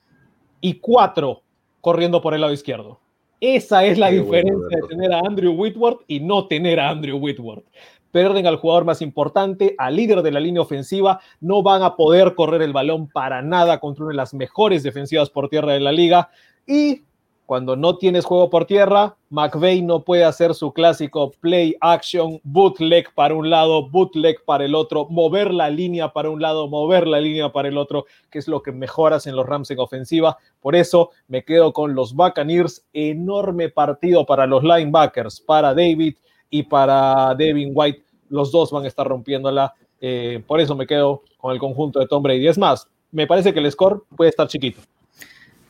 [0.61, 1.41] y 4
[1.81, 2.99] corriendo por el lado izquierdo.
[3.39, 7.17] Esa es la Qué diferencia de tener a Andrew Whitworth y no tener a Andrew
[7.17, 7.65] Whitworth.
[8.11, 12.35] Pierden al jugador más importante, al líder de la línea ofensiva, no van a poder
[12.35, 15.91] correr el balón para nada contra una de las mejores defensivas por tierra de la
[15.91, 16.29] liga.
[16.65, 17.01] Y
[17.45, 23.13] cuando no tienes juego por tierra, McVeigh no puede hacer su clásico play action, bootleg
[23.13, 27.19] para un lado, bootleg para el otro, mover la línea para un lado, mover la
[27.19, 30.37] línea para el otro, que es lo que mejoras en los Rams en ofensiva.
[30.61, 32.85] Por eso me quedo con los Buccaneers.
[32.93, 36.15] Enorme partido para los linebackers, para David
[36.49, 38.03] y para Devin White.
[38.29, 39.73] Los dos van a estar rompiéndola.
[39.99, 42.47] Eh, por eso me quedo con el conjunto de Tom Brady.
[42.47, 44.79] Es más, me parece que el score puede estar chiquito.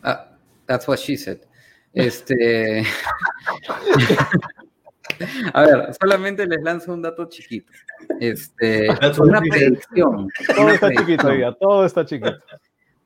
[0.04, 0.28] Ah,
[0.68, 1.40] that's what she said.
[1.94, 2.84] Este.
[5.54, 7.72] A ver, solamente les lanzo un dato chiquito.
[8.20, 8.88] Este,
[9.20, 10.28] una predicción.
[10.48, 12.38] Todo una está chiquito, todo está chiquito.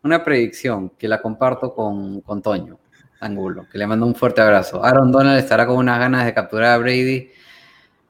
[0.04, 2.80] una predicción que la comparto con, con Toño
[3.20, 4.84] Angulo, que le mando un fuerte abrazo.
[4.84, 7.32] Aaron Donald estará con unas ganas de capturar a Brady.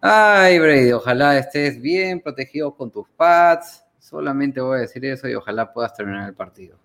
[0.01, 3.83] Ay, Brady, ojalá estés bien protegido con tus pads.
[3.99, 6.77] Solamente voy a decir eso y ojalá puedas terminar el partido.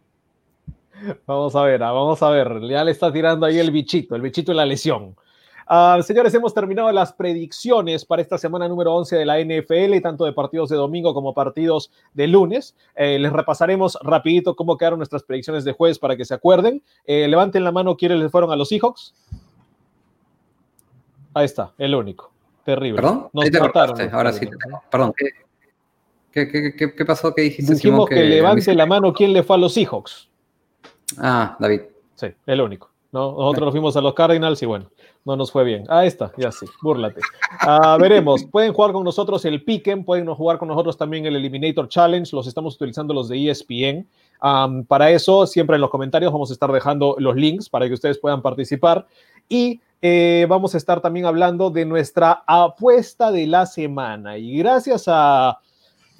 [1.27, 2.61] Vamos a ver, ah, vamos a ver.
[2.69, 5.17] Ya le está tirando ahí el bichito, el bichito de la lesión.
[5.67, 10.25] Ah, señores, hemos terminado las predicciones para esta semana número 11 de la NFL, tanto
[10.25, 12.77] de partidos de domingo como partidos de lunes.
[12.95, 16.83] Eh, les repasaremos rapidito cómo quedaron nuestras predicciones de jueves para que se acuerden.
[17.07, 19.15] Eh, levanten la mano quiénes les fueron a los Seahawks.
[21.35, 22.33] Ahí está, el único.
[22.65, 23.01] Terrible.
[23.01, 23.29] ¿Perdón?
[23.33, 24.49] Nos te mataron Ahora sí.
[24.91, 25.15] Perdón.
[26.33, 27.35] ¿qué, qué, qué- pasó?
[27.35, 27.75] ¿Qué dijiste?
[27.75, 30.29] Dijimos Simón, que levante la mano quién le fue a los Seahawks.
[31.19, 31.83] Ah, David.
[32.15, 32.91] Sí, el único.
[33.13, 33.33] ¿no?
[33.33, 34.91] Nosotros nos fuimos a los Cardinals y bueno,
[35.25, 35.85] no nos fue bien.
[35.89, 37.21] Ah, está, ya sí, búrlate.
[37.61, 41.89] Ah, veremos, pueden jugar con nosotros el Piquen, pueden jugar con nosotros también el Eliminator
[41.89, 44.09] Challenge, los estamos utilizando los de ESPN.
[44.89, 48.19] Para eso, siempre en los comentarios vamos a estar dejando los links para que ustedes
[48.19, 49.07] puedan participar.
[49.49, 54.39] Y eh, vamos a estar también hablando de nuestra apuesta de la semana.
[54.39, 55.61] Y gracias a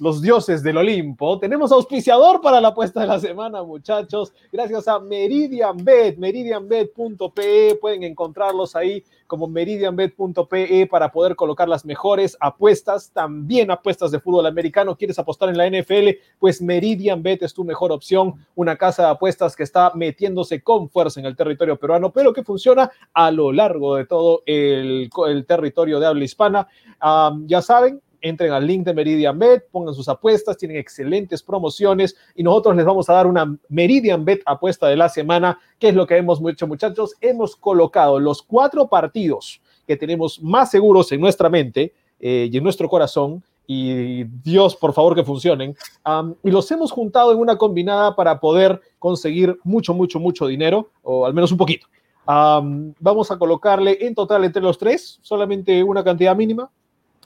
[0.03, 1.39] los dioses del Olimpo.
[1.39, 4.33] Tenemos auspiciador para la apuesta de la semana, muchachos.
[4.51, 7.77] Gracias a MeridianBet, meridianbet.pe.
[7.79, 14.45] Pueden encontrarlos ahí como meridianbet.pe para poder colocar las mejores apuestas, también apuestas de fútbol
[14.45, 14.97] americano.
[14.97, 16.09] ¿Quieres apostar en la NFL?
[16.37, 18.33] Pues MeridianBet es tu mejor opción.
[18.55, 22.43] Una casa de apuestas que está metiéndose con fuerza en el territorio peruano, pero que
[22.43, 25.09] funciona a lo largo de todo el,
[25.47, 26.67] territorio de habla hispana.
[27.01, 32.15] Um, ya saben, entren al link de Meridian Bet, pongan sus apuestas, tienen excelentes promociones
[32.33, 35.59] y nosotros les vamos a dar una Meridian Bet apuesta de la semana.
[35.77, 37.15] ¿Qué es lo que hemos hecho, muchachos?
[37.21, 42.63] Hemos colocado los cuatro partidos que tenemos más seguros en nuestra mente eh, y en
[42.63, 43.43] nuestro corazón.
[43.67, 45.75] Y Dios, por favor, que funcionen.
[46.43, 51.25] Y los hemos juntado en una combinada para poder conseguir mucho, mucho, mucho dinero, o
[51.25, 51.87] al menos un poquito.
[52.25, 56.69] Vamos a colocarle en total entre los tres solamente una cantidad mínima,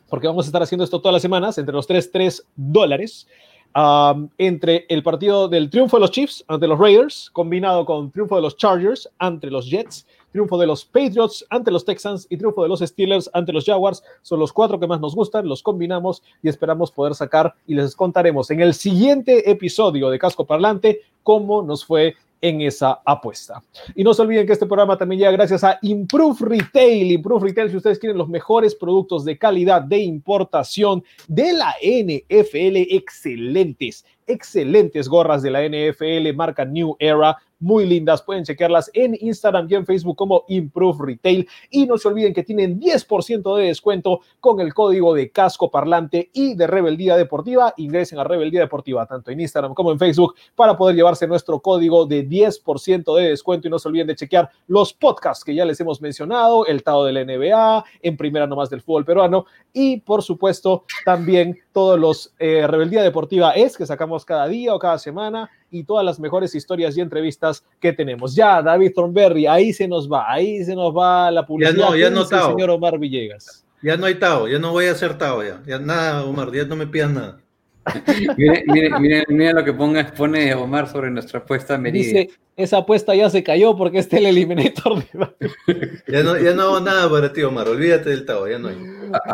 [0.10, 3.28] porque vamos a estar haciendo esto todas las semanas, entre los 3, 3 dólares.
[3.76, 8.36] um, entre el partido del triunfo de los Chiefs ante los Raiders, combinado con triunfo
[8.36, 12.64] de los Chargers ante los Jets, triunfo de los Patriots ante los Texans y triunfo
[12.64, 14.04] de los Steelers ante los Jaguars.
[14.22, 17.96] Son los cuatro que más nos gustan, los combinamos y esperamos poder sacar y les
[17.96, 23.62] contaremos en el siguiente episodio de Casco Parlante cómo nos fue en esa apuesta.
[23.96, 27.12] Y no se olviden que este programa también llega gracias a Improve Retail.
[27.12, 32.96] Improve Retail, si ustedes quieren los mejores productos de calidad de importación de la NFL,
[32.96, 38.22] excelentes, excelentes gorras de la NFL, marca New Era, muy lindas.
[38.22, 41.48] Pueden chequearlas en Instagram y en Facebook como Improve Retail.
[41.70, 46.30] Y no se olviden que tienen 10% de descuento con el código de casco parlante
[46.34, 47.74] y de Rebeldía Deportiva.
[47.78, 52.06] Ingresen a Rebeldía Deportiva tanto en Instagram como en Facebook para poder llevarse nuestro código
[52.06, 53.68] de 10% de descuento.
[53.68, 57.06] Y no se olviden de chequear los podcasts que ya les hemos mencionado, el Tao
[57.06, 62.34] de la NBA, en primera nomás del fútbol peruano y por supuesto también todos los
[62.40, 66.56] eh, Rebeldía Deportiva es que sacamos cada día o cada semana y todas las mejores
[66.56, 68.36] historias y entrevistas que tenemos.
[68.36, 71.78] Ya, David Thornberry, ahí se nos va, ahí se nos va la publicidad.
[71.78, 72.52] Ya no, ya no, Tao.
[72.52, 73.66] señor Omar Villegas.
[73.82, 75.62] Ya no hay Tao, ya no voy a hacer Tao ya.
[75.66, 77.40] Ya nada, Omar, ya no me pidas nada.
[78.38, 82.04] mire, mire, mire, mire, lo que ponga, pone Omar sobre nuestra apuesta Merida.
[82.04, 85.04] Dice, esa apuesta ya se cayó porque este es el Eliminator
[86.08, 88.78] ya, no, ya no hago nada para ti, Omar, olvídate del Tao, ya no hay.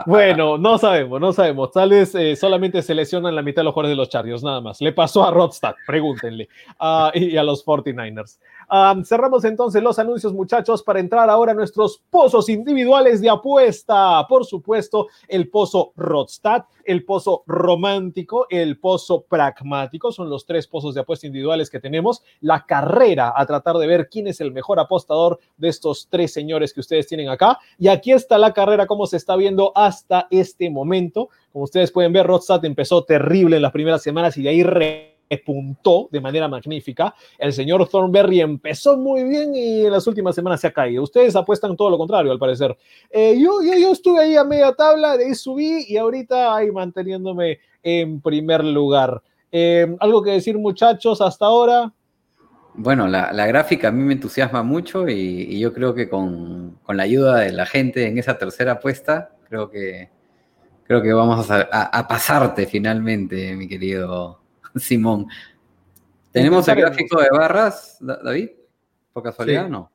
[0.05, 1.71] Bueno, no sabemos, no sabemos.
[1.71, 4.61] Tal vez eh, solamente se lesionan la mitad de los jugadores de los Chargers, nada
[4.61, 4.81] más.
[4.81, 6.47] Le pasó a Rodstad, pregúntenle,
[6.79, 8.39] uh, y a los 49ers.
[8.71, 14.25] Um, cerramos entonces los anuncios, muchachos, para entrar ahora a nuestros pozos individuales de apuesta.
[14.27, 20.11] Por supuesto, el pozo Rodstad, el pozo romántico, el pozo pragmático.
[20.11, 22.23] Son los tres pozos de apuesta individuales que tenemos.
[22.41, 26.73] La carrera a tratar de ver quién es el mejor apostador de estos tres señores
[26.73, 27.59] que ustedes tienen acá.
[27.77, 31.29] Y aquí está la carrera, como se está viendo hasta este momento.
[31.51, 36.09] Como ustedes pueden ver, Rodstad empezó terrible en las primeras semanas y de ahí repuntó
[36.11, 37.13] de manera magnífica.
[37.37, 41.03] El señor Thornberry empezó muy bien y en las últimas semanas se ha caído.
[41.03, 42.75] Ustedes apuestan todo lo contrario, al parecer.
[43.09, 46.71] Eh, yo, yo, yo estuve ahí a media tabla, de ahí subí y ahorita ahí
[46.71, 49.21] manteniéndome en primer lugar.
[49.51, 51.93] Eh, ¿Algo que decir, muchachos, hasta ahora?
[52.75, 56.79] Bueno, la, la, gráfica a mí me entusiasma mucho y, y yo creo que con,
[56.81, 60.09] con, la ayuda de la gente en esa tercera apuesta, creo que,
[60.83, 64.41] creo que vamos a, a, a pasarte finalmente, mi querido
[64.75, 65.27] Simón.
[66.31, 68.49] ¿Tenemos el gráfico de barras, David?
[69.13, 69.71] ¿Por casualidad sí.
[69.71, 69.91] no?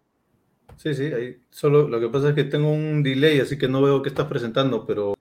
[0.77, 1.37] Sí, sí, ahí.
[1.51, 4.29] Solo lo que pasa es que tengo un delay, así que no veo qué estás
[4.29, 5.15] presentando, pero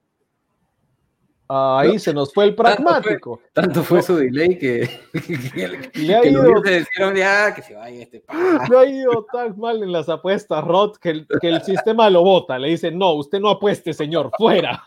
[1.50, 3.40] Ahí no, se nos fue el pragmático.
[3.52, 4.88] Tanto fue, tanto fue su delay que,
[5.54, 8.22] que, le ha ido, que dijeron ya que se vaya este
[8.70, 12.22] Le ha ido tan mal en las apuestas, Rod, que el, que el sistema lo
[12.22, 12.58] vota.
[12.58, 14.84] Le dice, no, usted no apueste, señor, fuera.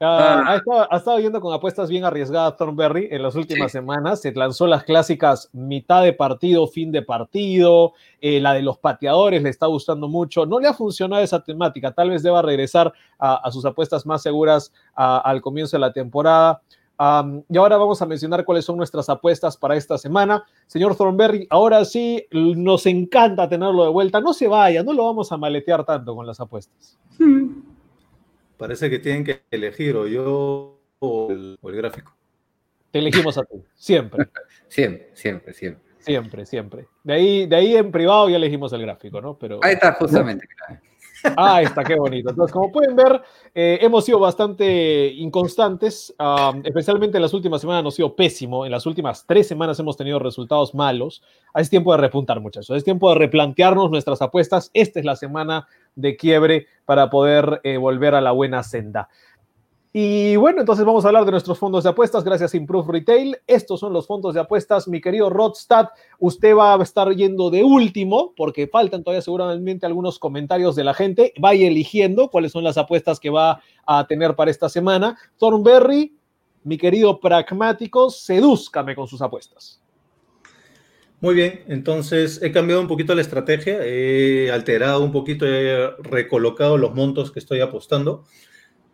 [0.00, 3.78] Uh, ha, estado, ha, estado, yendo con apuestas bien arriesgadas Thornberry en las últimas sí.
[3.78, 4.20] semanas.
[4.20, 7.92] Se lanzó las clásicas mitad de partido, fin de partido.
[8.20, 10.44] Eh, la de los pateadores le está gustando mucho.
[10.44, 11.92] No le ha funcionado esa temática.
[11.92, 15.92] Tal vez deba regresar a, a sus apuestas más seguras a, al comienzo de la
[15.92, 16.60] temporada.
[16.98, 20.44] Um, y ahora vamos a mencionar cuáles son nuestras apuestas para esta semana.
[20.66, 24.20] Señor Thornberry, ahora sí nos encanta tenerlo de vuelta.
[24.20, 26.98] No se vaya, no lo vamos a maletear tanto con las apuestas.
[28.56, 32.14] Parece que tienen que elegir o yo o el, o el gráfico.
[32.90, 34.28] Te elegimos a ti, siempre.
[34.68, 35.84] siempre, siempre, siempre.
[35.98, 36.86] Siempre, siempre.
[37.02, 39.38] De ahí, de ahí en privado ya elegimos el gráfico, ¿no?
[39.38, 40.46] Pero, Ahí está, justamente.
[41.36, 42.30] Ah, está, qué bonito.
[42.30, 43.22] Entonces, como pueden ver,
[43.54, 46.14] eh, hemos sido bastante inconstantes,
[46.64, 48.66] especialmente en las últimas semanas nos ha sido pésimo.
[48.66, 51.22] En las últimas tres semanas hemos tenido resultados malos.
[51.54, 52.76] Es tiempo de repuntar, muchachos.
[52.76, 54.70] Es tiempo de replantearnos nuestras apuestas.
[54.74, 59.08] Esta es la semana de quiebre para poder eh, volver a la buena senda.
[59.96, 63.36] Y bueno, entonces vamos a hablar de nuestros fondos de apuestas gracias a Improve Retail.
[63.46, 64.88] Estos son los fondos de apuestas.
[64.88, 70.18] Mi querido Rodstad, usted va a estar yendo de último porque faltan todavía seguramente algunos
[70.18, 71.32] comentarios de la gente.
[71.38, 75.16] Vaya eligiendo cuáles son las apuestas que va a tener para esta semana.
[75.38, 76.12] Thornberry,
[76.64, 79.80] mi querido pragmático, sedúzcame con sus apuestas.
[81.20, 86.78] Muy bien, entonces he cambiado un poquito la estrategia, he alterado un poquito, he recolocado
[86.78, 88.24] los montos que estoy apostando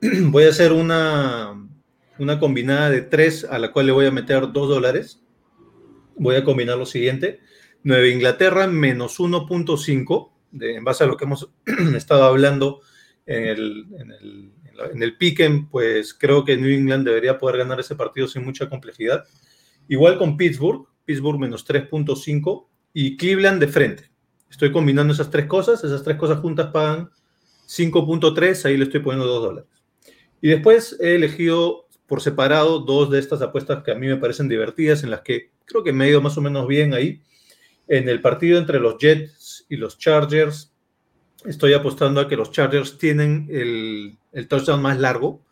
[0.31, 1.69] voy a hacer una,
[2.19, 5.23] una combinada de 3 a la cual le voy a meter 2 dólares.
[6.17, 7.41] Voy a combinar lo siguiente.
[7.83, 11.51] Nueva Inglaterra menos 1.5, en base a lo que hemos
[11.95, 12.81] estado hablando
[13.27, 14.53] en el, en el,
[14.93, 18.69] en el piquen, pues creo que New England debería poder ganar ese partido sin mucha
[18.69, 19.25] complejidad.
[19.89, 24.11] Igual con Pittsburgh, Pittsburgh menos 3.5 y Cleveland de frente.
[24.51, 27.11] Estoy combinando esas tres cosas, esas tres cosas juntas pagan
[27.67, 29.80] 5.3, ahí le estoy poniendo 2 dólares.
[30.41, 34.49] Y después he elegido por separado dos de estas apuestas que a mí me parecen
[34.49, 37.23] divertidas, en las que creo que me he ido más o menos bien ahí.
[37.87, 40.73] En el partido entre los Jets y los Chargers,
[41.45, 45.43] estoy apostando a que los Chargers tienen el, el touchdown más largo.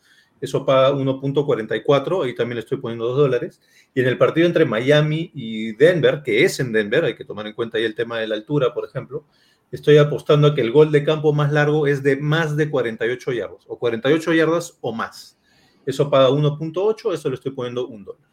[0.40, 3.60] Eso paga 1.44, ahí también le estoy poniendo 2 dólares.
[3.94, 7.46] Y en el partido entre Miami y Denver, que es en Denver, hay que tomar
[7.46, 9.24] en cuenta ahí el tema de la altura, por ejemplo,
[9.70, 13.32] estoy apostando a que el gol de campo más largo es de más de 48
[13.32, 15.38] yardas, o 48 yardas o más.
[15.86, 18.28] Eso paga 1.8, eso le estoy poniendo un dólar.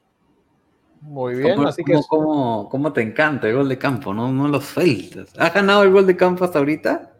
[1.01, 4.13] Muy bien, ¿Cómo, así que cómo- cómo- cómo te encanta el gol de campo?
[4.13, 5.33] No, no lo sueltas.
[5.37, 7.11] ¿Has ganado el gol de campo hasta ahorita?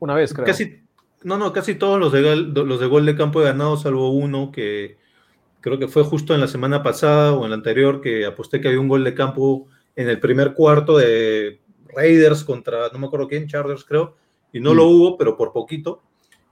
[0.00, 0.44] una vez creo.
[0.44, 0.82] Casi,
[1.22, 4.50] no, no, casi todos los de, los de gol de campo he ganado, salvo uno
[4.52, 4.98] que
[5.62, 8.68] creo que fue justo en la semana pasada o en la anterior, que aposté que
[8.68, 9.66] había un gol de campo
[9.96, 11.60] en el primer cuarto de
[11.94, 14.16] Raiders contra, no me acuerdo quién, Chargers creo,
[14.52, 14.76] y no Mm.
[14.76, 16.02] lo hubo, pero por poquito.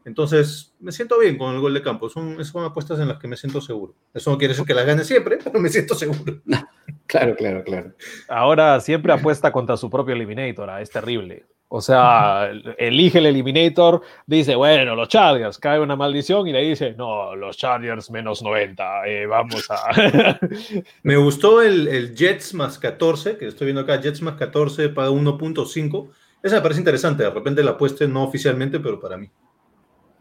[0.05, 2.09] Entonces, me siento bien con el gol de campo.
[2.09, 3.94] Son, son apuestas en las que me siento seguro.
[4.12, 6.40] Eso no quiere decir que las gane siempre, pero me siento seguro.
[7.06, 7.93] Claro, claro, claro.
[8.27, 11.44] Ahora siempre apuesta contra su propio Eliminator, ah, es terrible.
[11.74, 16.93] O sea, elige el Eliminator, dice, bueno, los Chargers, cae una maldición y le dice,
[16.99, 20.39] no, los Chargers menos 90, eh, vamos a...
[21.03, 25.09] Me gustó el, el Jets más 14, que estoy viendo acá, Jets más 14 paga
[25.09, 26.11] 1.5.
[26.43, 29.31] Esa me parece interesante, de repente la apueste no oficialmente, pero para mí.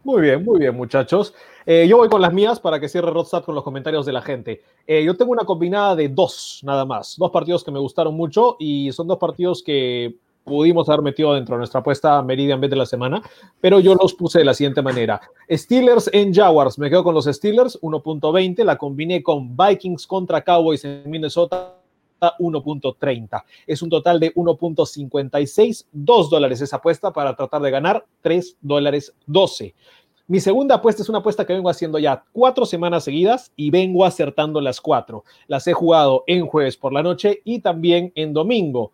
[0.04, 1.34] Muy bien, muy bien, muchachos.
[1.66, 4.22] Eh, yo voy con las mías para que cierre Rodstad con los comentarios de la
[4.22, 4.62] gente.
[4.86, 7.16] Eh, yo tengo una combinada de dos, nada más.
[7.18, 11.54] Dos partidos que me gustaron mucho y son dos partidos que pudimos haber metido dentro
[11.54, 13.22] de nuestra apuesta Meridian Bet de la semana,
[13.60, 15.20] pero yo los puse de la siguiente manera.
[15.50, 20.84] Steelers en Jaguars, me quedo con los Steelers, 1.20, la combiné con Vikings contra Cowboys
[20.84, 21.76] en Minnesota.
[22.38, 23.42] 1.30.
[23.66, 29.12] Es un total de 1.56, 2 dólares esa apuesta para tratar de ganar 3 dólares
[29.26, 29.74] 12.
[30.28, 34.04] Mi segunda apuesta es una apuesta que vengo haciendo ya cuatro semanas seguidas y vengo
[34.04, 35.24] acertando las cuatro.
[35.48, 38.92] Las he jugado en jueves por la noche y también en domingo.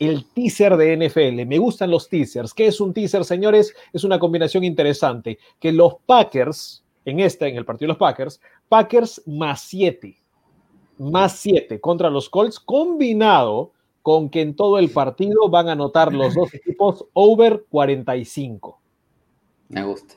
[0.00, 1.46] El teaser de NFL.
[1.46, 2.52] Me gustan los teasers.
[2.54, 3.74] ¿Qué es un teaser, señores?
[3.92, 5.38] Es una combinación interesante.
[5.60, 10.16] Que los Packers, en este, en el partido de los Packers, Packers más 7,
[10.98, 13.72] más 7 contra los Colts, combinado
[14.02, 18.80] con que en todo el partido van a anotar los dos equipos over 45
[19.68, 20.14] Me gusta.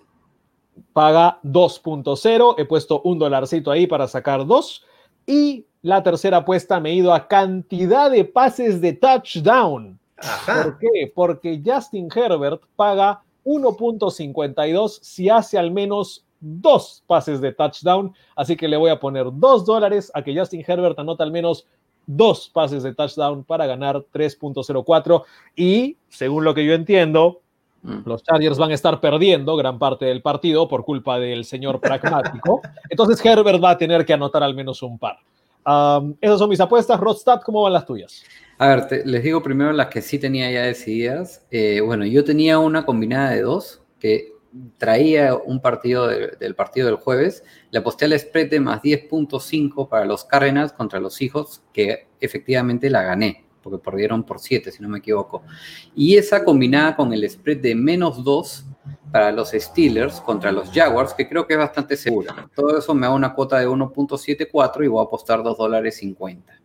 [0.93, 2.55] paga 2.0.
[2.57, 4.85] He puesto un dolarcito ahí para sacar dos.
[5.25, 9.99] Y la tercera apuesta me he ido a cantidad de pases de touchdown.
[10.17, 10.63] Ajá.
[10.63, 11.11] ¿Por qué?
[11.13, 18.13] Porque Justin Herbert paga 1.52 si hace al menos dos pases de touchdown.
[18.35, 21.65] Así que le voy a poner dos dólares a que Justin Herbert anota al menos
[22.05, 25.23] dos pases de touchdown para ganar 3.04.
[25.55, 27.42] Y según lo que yo entiendo.
[28.05, 32.61] Los Chargers van a estar perdiendo gran parte del partido por culpa del señor pragmático.
[32.89, 35.17] Entonces Herbert va a tener que anotar al menos un par.
[35.65, 36.99] Um, esas son mis apuestas.
[36.99, 38.23] Rodstad, ¿cómo van las tuyas?
[38.57, 41.45] A ver, te- les digo primero las que sí tenía ya decididas.
[41.51, 44.33] Eh, bueno, yo tenía una combinada de dos que
[44.77, 47.43] traía un partido de- del partido del jueves.
[47.71, 52.89] Le aposté al spread de más 10.5 para los Cardinals contra los hijos, que efectivamente
[52.89, 55.41] la gané, porque perdieron por 7, si no me equivoco.
[55.95, 58.65] Y esa combinada con el spread de menos 2
[59.11, 62.49] para los Steelers contra los Jaguars, que creo que es bastante segura.
[62.53, 66.61] Todo eso me da una cuota de 1.74 y voy a apostar 2 dólares 50.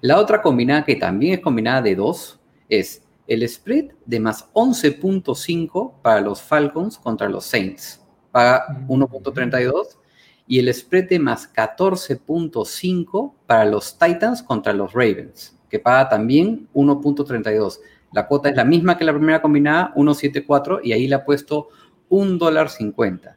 [0.00, 6.00] La otra combinada, que también es combinada de 2, es el spread de más 11.5
[6.02, 8.02] para los Falcons contra los Saints.
[8.30, 9.98] Paga 1.32.
[10.46, 16.68] Y el spread de más 14.5 para los Titans contra los Ravens, que paga también
[16.72, 17.80] 1.32.
[18.12, 21.66] La cuota es la misma que la primera combinada, 1.74, y ahí le he puesto
[22.08, 23.36] un dólar 50.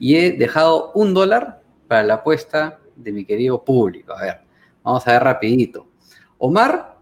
[0.00, 4.14] Y he dejado un dólar para la apuesta de mi querido público.
[4.14, 4.40] A ver,
[4.82, 5.86] vamos a ver rapidito.
[6.38, 6.96] Omar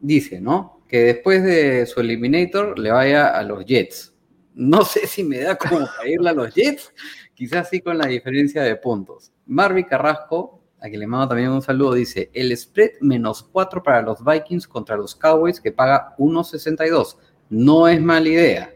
[0.00, 0.82] dice, ¿no?
[0.86, 4.12] Que después de su Eliminator le vaya a los Jets.
[4.52, 6.92] No sé si me da como para irle a los Jets,
[7.32, 9.32] quizás sí con la diferencia de puntos.
[9.46, 14.02] Marvi Carrasco, a quien le mando también un saludo, dice, el spread menos 4 para
[14.02, 17.16] los Vikings contra los Cowboys que paga 1.62.
[17.50, 18.74] No es mala idea.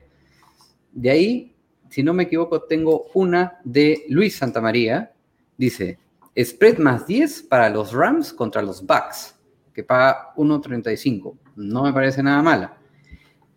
[0.92, 1.56] De ahí,
[1.88, 5.12] si no me equivoco, tengo una de Luis Santamaría.
[5.56, 5.98] Dice,
[6.38, 9.38] spread más 10 para los Rams contra los Bucks,
[9.72, 11.36] que paga 1.35.
[11.56, 12.76] No me parece nada mala.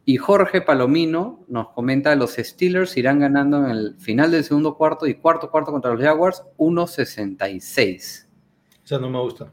[0.05, 5.07] Y Jorge Palomino nos comenta, los Steelers irán ganando en el final del segundo cuarto
[5.07, 8.22] y cuarto cuarto contra los Jaguars 1.66.
[8.83, 9.51] Esa no me gusta.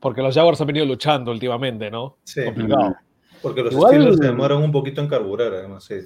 [0.00, 2.16] Porque los Jaguars han venido luchando últimamente, ¿no?
[2.24, 2.44] Sí.
[2.44, 2.96] Complicado.
[3.42, 5.84] Porque los Igual- Steelers se demoran un poquito en carburar, además.
[5.84, 5.96] sí.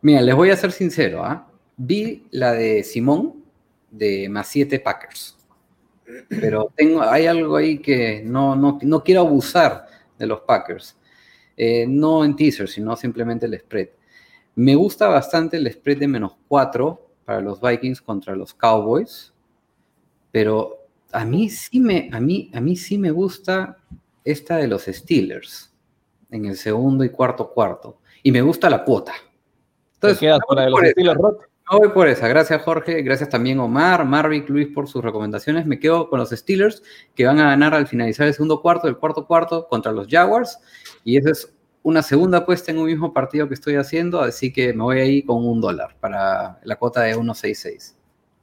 [0.00, 1.50] Mira, les voy a ser sincero, ¿ah?
[1.76, 3.42] Vi la de Simón
[3.90, 5.34] de más 7 Packers.
[6.28, 9.86] pero tengo, hay algo ahí que no, no, no quiero abusar
[10.18, 10.96] de los Packers.
[11.56, 13.88] Eh, no en teaser, sino simplemente el spread.
[14.54, 19.34] Me gusta bastante el spread de menos 4 para los Vikings contra los Cowboys,
[20.30, 20.77] pero
[21.12, 23.78] a mí sí me, a mí, a mí sí me gusta
[24.24, 25.72] esta de los Steelers
[26.30, 28.00] en el segundo y cuarto cuarto.
[28.22, 29.12] Y me gusta la cuota.
[29.94, 31.20] Entonces, quedas con la de los Steelers?
[31.70, 32.28] No voy por esa.
[32.28, 33.02] Gracias, Jorge.
[33.02, 35.66] Gracias también, Omar, Marvick, Luis, por sus recomendaciones.
[35.66, 36.82] Me quedo con los Steelers,
[37.14, 40.58] que van a ganar al finalizar el segundo cuarto, el cuarto cuarto contra los Jaguars.
[41.04, 44.72] Y esa es una segunda apuesta en un mismo partido que estoy haciendo, así que
[44.72, 47.97] me voy ahí con un dólar para la cuota de 1.66.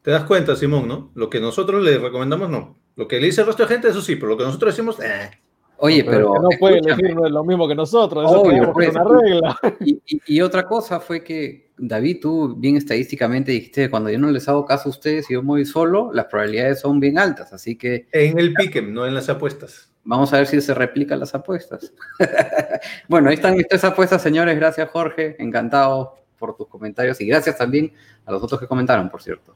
[0.06, 1.10] Te das cuenta, Simón, ¿no?
[1.16, 2.78] Lo que nosotros le recomendamos, no.
[2.96, 5.00] Lo que le dice el resto de gente, eso sí, pero lo que nosotros decimos,
[5.02, 5.32] eh.
[5.78, 6.36] Oye, pero.
[6.40, 9.60] no puede elegir lo mismo que nosotros, eso Obvio, pues, una regla.
[9.80, 14.48] Y, y, otra cosa fue que, David, tú bien estadísticamente dijiste cuando yo no les
[14.48, 18.08] hago caso a ustedes y yo voy solo, las probabilidades son bien altas, así que.
[18.12, 19.92] En el piquem, no en las apuestas.
[20.04, 21.92] Vamos a ver si se replican las apuestas.
[23.10, 24.56] bueno, ahí están mis tres apuestas, señores.
[24.56, 25.36] Gracias, Jorge.
[25.40, 27.92] Encantado por tus comentarios y gracias también
[28.24, 29.55] a los otros que comentaron, por cierto.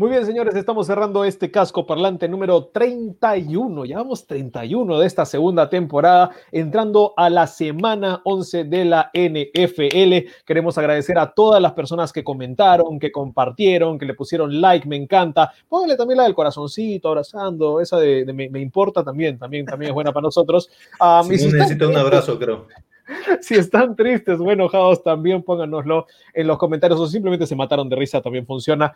[0.00, 3.84] Muy bien, señores, estamos cerrando este casco parlante número 31.
[3.84, 10.30] Ya vamos 31 de esta segunda temporada, entrando a la semana 11 de la NFL.
[10.46, 14.96] Queremos agradecer a todas las personas que comentaron, que compartieron, que le pusieron like, me
[14.96, 15.52] encanta.
[15.68, 20.14] Póngale también la del corazoncito, abrazando, esa de, me, importa también, también, también es buena
[20.14, 20.70] para nosotros.
[20.98, 22.68] Um, necesita un abrazo, creo.
[23.40, 27.96] si están tristes o enojados, también pónganoslo en los comentarios o simplemente se mataron de
[27.96, 28.92] risa, también funciona.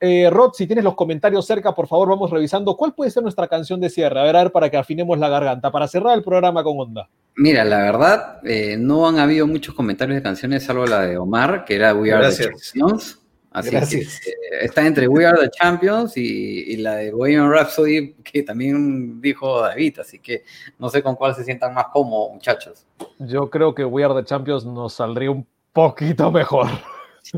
[0.00, 2.76] Eh, Rod, si tienes los comentarios cerca, por favor, vamos revisando.
[2.76, 4.20] ¿Cuál puede ser nuestra canción de cierre?
[4.20, 7.08] A ver, a ver, para que afinemos la garganta, para cerrar el programa con onda.
[7.34, 11.64] Mira, la verdad, eh, no han habido muchos comentarios de canciones, salvo la de Omar,
[11.64, 13.21] que era We Are the Champions.
[13.52, 14.20] Así Gracias.
[14.20, 19.20] que eh, está entre We Are the Champions y, la de Bohemian Rhapsody, que también
[19.20, 20.44] dijo David, así que
[20.78, 22.86] no sé con cuál se sientan más cómodos, muchachos.
[23.18, 26.68] Yo creo que We Are the Champions nos saldría un poquito mejor.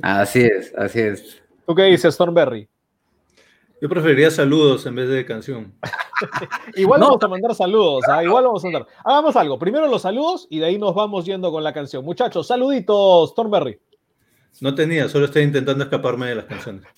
[0.03, 1.43] Así es, así es.
[1.67, 2.69] ¿Tú qué dices, Thornberry?
[3.81, 5.75] Yo preferiría saludos en vez de canción.
[6.77, 8.23] igual vamos a mandar saludos, ¿ah?
[8.25, 8.87] igual vamos a mandar.
[9.05, 12.05] Hagamos algo, primero los saludos y de ahí nos vamos yendo con la canción.
[12.05, 13.79] Muchachos, saluditos, Thornberry.
[14.61, 16.83] No tenía, solo estoy intentando escaparme de las canciones.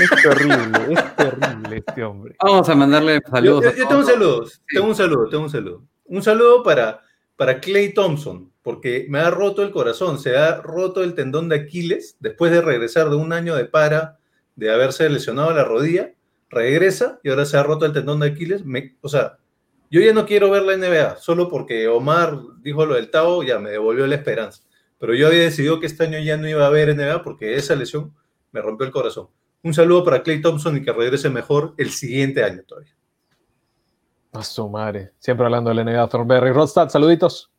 [0.00, 2.36] Es terrible, es terrible este hombre.
[2.42, 3.64] Vamos a mandarle saludos.
[3.76, 5.82] Yo, tengo saludos, tengo un saludo, tengo un saludo.
[6.04, 7.02] Un saludo para,
[7.36, 11.56] para Clay Thompson, porque me ha roto el corazón, se ha roto el tendón de
[11.56, 14.18] Aquiles después de regresar de un año de para,
[14.56, 16.12] de haberse lesionado la rodilla,
[16.50, 18.64] regresa y ahora se ha roto el tendón de Aquiles.
[19.00, 19.38] o sea,
[19.90, 23.58] yo ya no quiero ver la NBA, solo porque Omar dijo lo del Tao, ya
[23.58, 24.67] me devolvió la esperanza
[24.98, 27.74] pero yo había decidido que este año ya no iba a haber NBA porque esa
[27.74, 28.14] lesión
[28.52, 29.28] me rompió el corazón.
[29.62, 32.94] Un saludo para Clay Thompson y que regrese mejor el siguiente año todavía.
[34.32, 35.12] A su madre.
[35.18, 36.52] Siempre hablando del NBA, Thornberry.
[36.52, 37.50] Rodstad, saluditos.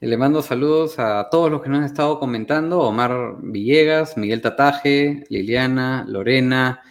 [0.00, 5.24] Le mando saludos a todos los que nos han estado comentando: Omar Villegas, Miguel Tataje,
[5.28, 6.82] Liliana, Lorena,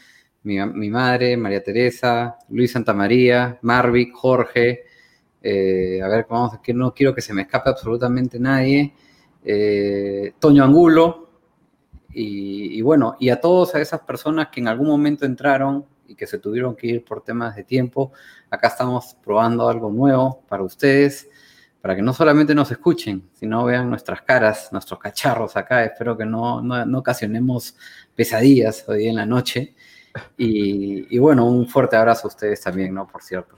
[0.43, 4.83] mi, madre, María Teresa, Luis Santamaría, Marvic, Jorge.
[5.41, 8.93] Eh, a ver, vamos, que no quiero que se me escape absolutamente nadie.
[9.49, 11.29] Eh, Toño Angulo,
[12.19, 16.39] y, bueno, y a todas esas personas que en algún momento entraron y que se
[16.39, 18.11] tuvieron que ir por temas de tiempo,
[18.49, 21.29] acá estamos probando algo nuevo para ustedes,
[21.79, 25.85] para que no solamente nos escuchen, sino vean nuestras caras, nuestros cacharros acá.
[25.85, 27.77] Espero que no, no, ocasionemos
[28.15, 29.75] pesadillas hoy en la noche.
[30.37, 33.07] Y, y, bueno, un fuerte abrazo a ustedes también, ¿no?
[33.07, 33.57] Por cierto.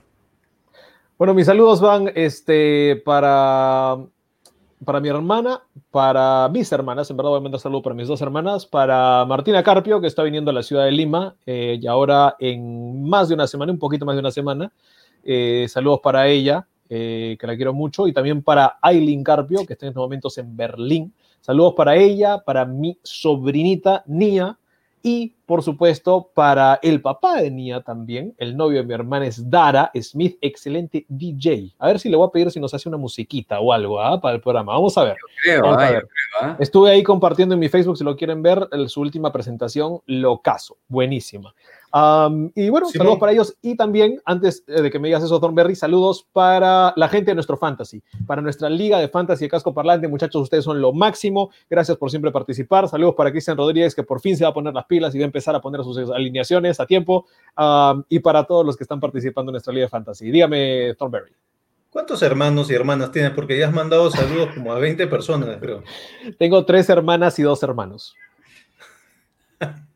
[1.18, 3.96] Bueno, mis saludos van este, para
[4.84, 8.20] para mi hermana, para mis hermanas, en verdad voy a mandar saludos para mis dos
[8.22, 12.36] hermanas, para Martina Carpio, que está viniendo a la ciudad de Lima, eh, y ahora
[12.38, 14.72] en más de una semana, un poquito más de una semana.
[15.22, 19.74] Eh, saludos para ella, eh, que la quiero mucho, y también para Aileen Carpio, que
[19.74, 21.12] está en estos momentos en Berlín.
[21.40, 24.58] Saludos para ella, para mi sobrinita Nia,
[25.02, 29.48] y, por supuesto, para el papá de Nia también, el novio de mi hermana es
[29.48, 31.74] Dara Smith, excelente DJ.
[31.78, 34.20] A ver si le voy a pedir si nos hace una musiquita o algo ¿ah?
[34.20, 34.74] para el programa.
[34.74, 35.16] Vamos a ver.
[36.40, 36.56] ¿ah?
[36.58, 40.76] Estuve ahí compartiendo en mi Facebook, si lo quieren ver, su última presentación, lo caso.
[41.92, 43.56] Buenísima y bueno, saludos para ellos.
[43.62, 47.34] Y también, antes eh, de que me digas eso, Thornberry, saludos para la gente de
[47.34, 50.06] nuestro fantasy, para nuestra liga de fantasy de casco parlante.
[50.08, 51.50] Muchachos, ustedes son lo máximo.
[51.68, 52.88] Gracias por siempre participar.
[52.88, 55.24] Saludos para Cristian Rodríguez, que por fin se va a poner las pilas y va
[55.24, 57.26] a empezar a poner sus alineaciones a tiempo.
[58.08, 60.30] y para todos los que están participando en nuestra liga de fantasy.
[60.30, 61.32] Dígame, Thornberry.
[61.90, 63.32] ¿Cuántos hermanos y hermanas tienes?
[63.32, 65.82] Porque ya has mandado saludos como a 20 personas, creo.
[66.38, 68.14] Tengo tres hermanas y dos hermanos.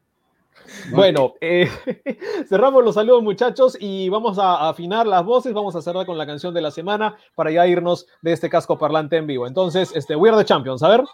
[0.91, 1.71] Bueno, eh,
[2.49, 6.27] cerramos los saludos muchachos y vamos a afinar las voces, vamos a cerrar con la
[6.27, 9.47] canción de la semana para ya irnos de este casco parlante en vivo.
[9.47, 11.05] Entonces, este, We Are the Champions, a ver.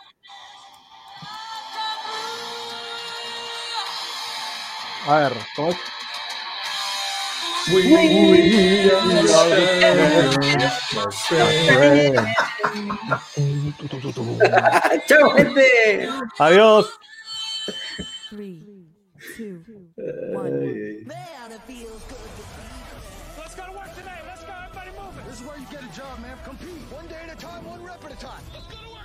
[5.06, 5.76] A ver, ¿cómo es?
[15.06, 16.08] ¡Chao, gente!
[16.38, 16.90] Adiós.
[18.30, 18.89] Three,
[19.36, 19.62] two,
[19.98, 20.02] uh,
[20.34, 21.06] one.
[21.06, 22.68] Man, it feels good to be.
[23.38, 24.18] Let's go to work today.
[24.26, 24.52] Let's go.
[24.66, 25.26] Everybody moving.
[25.26, 26.36] This is where you get a job, man.
[26.44, 26.82] Compete.
[26.90, 28.42] One day at a time, one rep at a time.
[28.52, 28.99] Let's go to work, boys.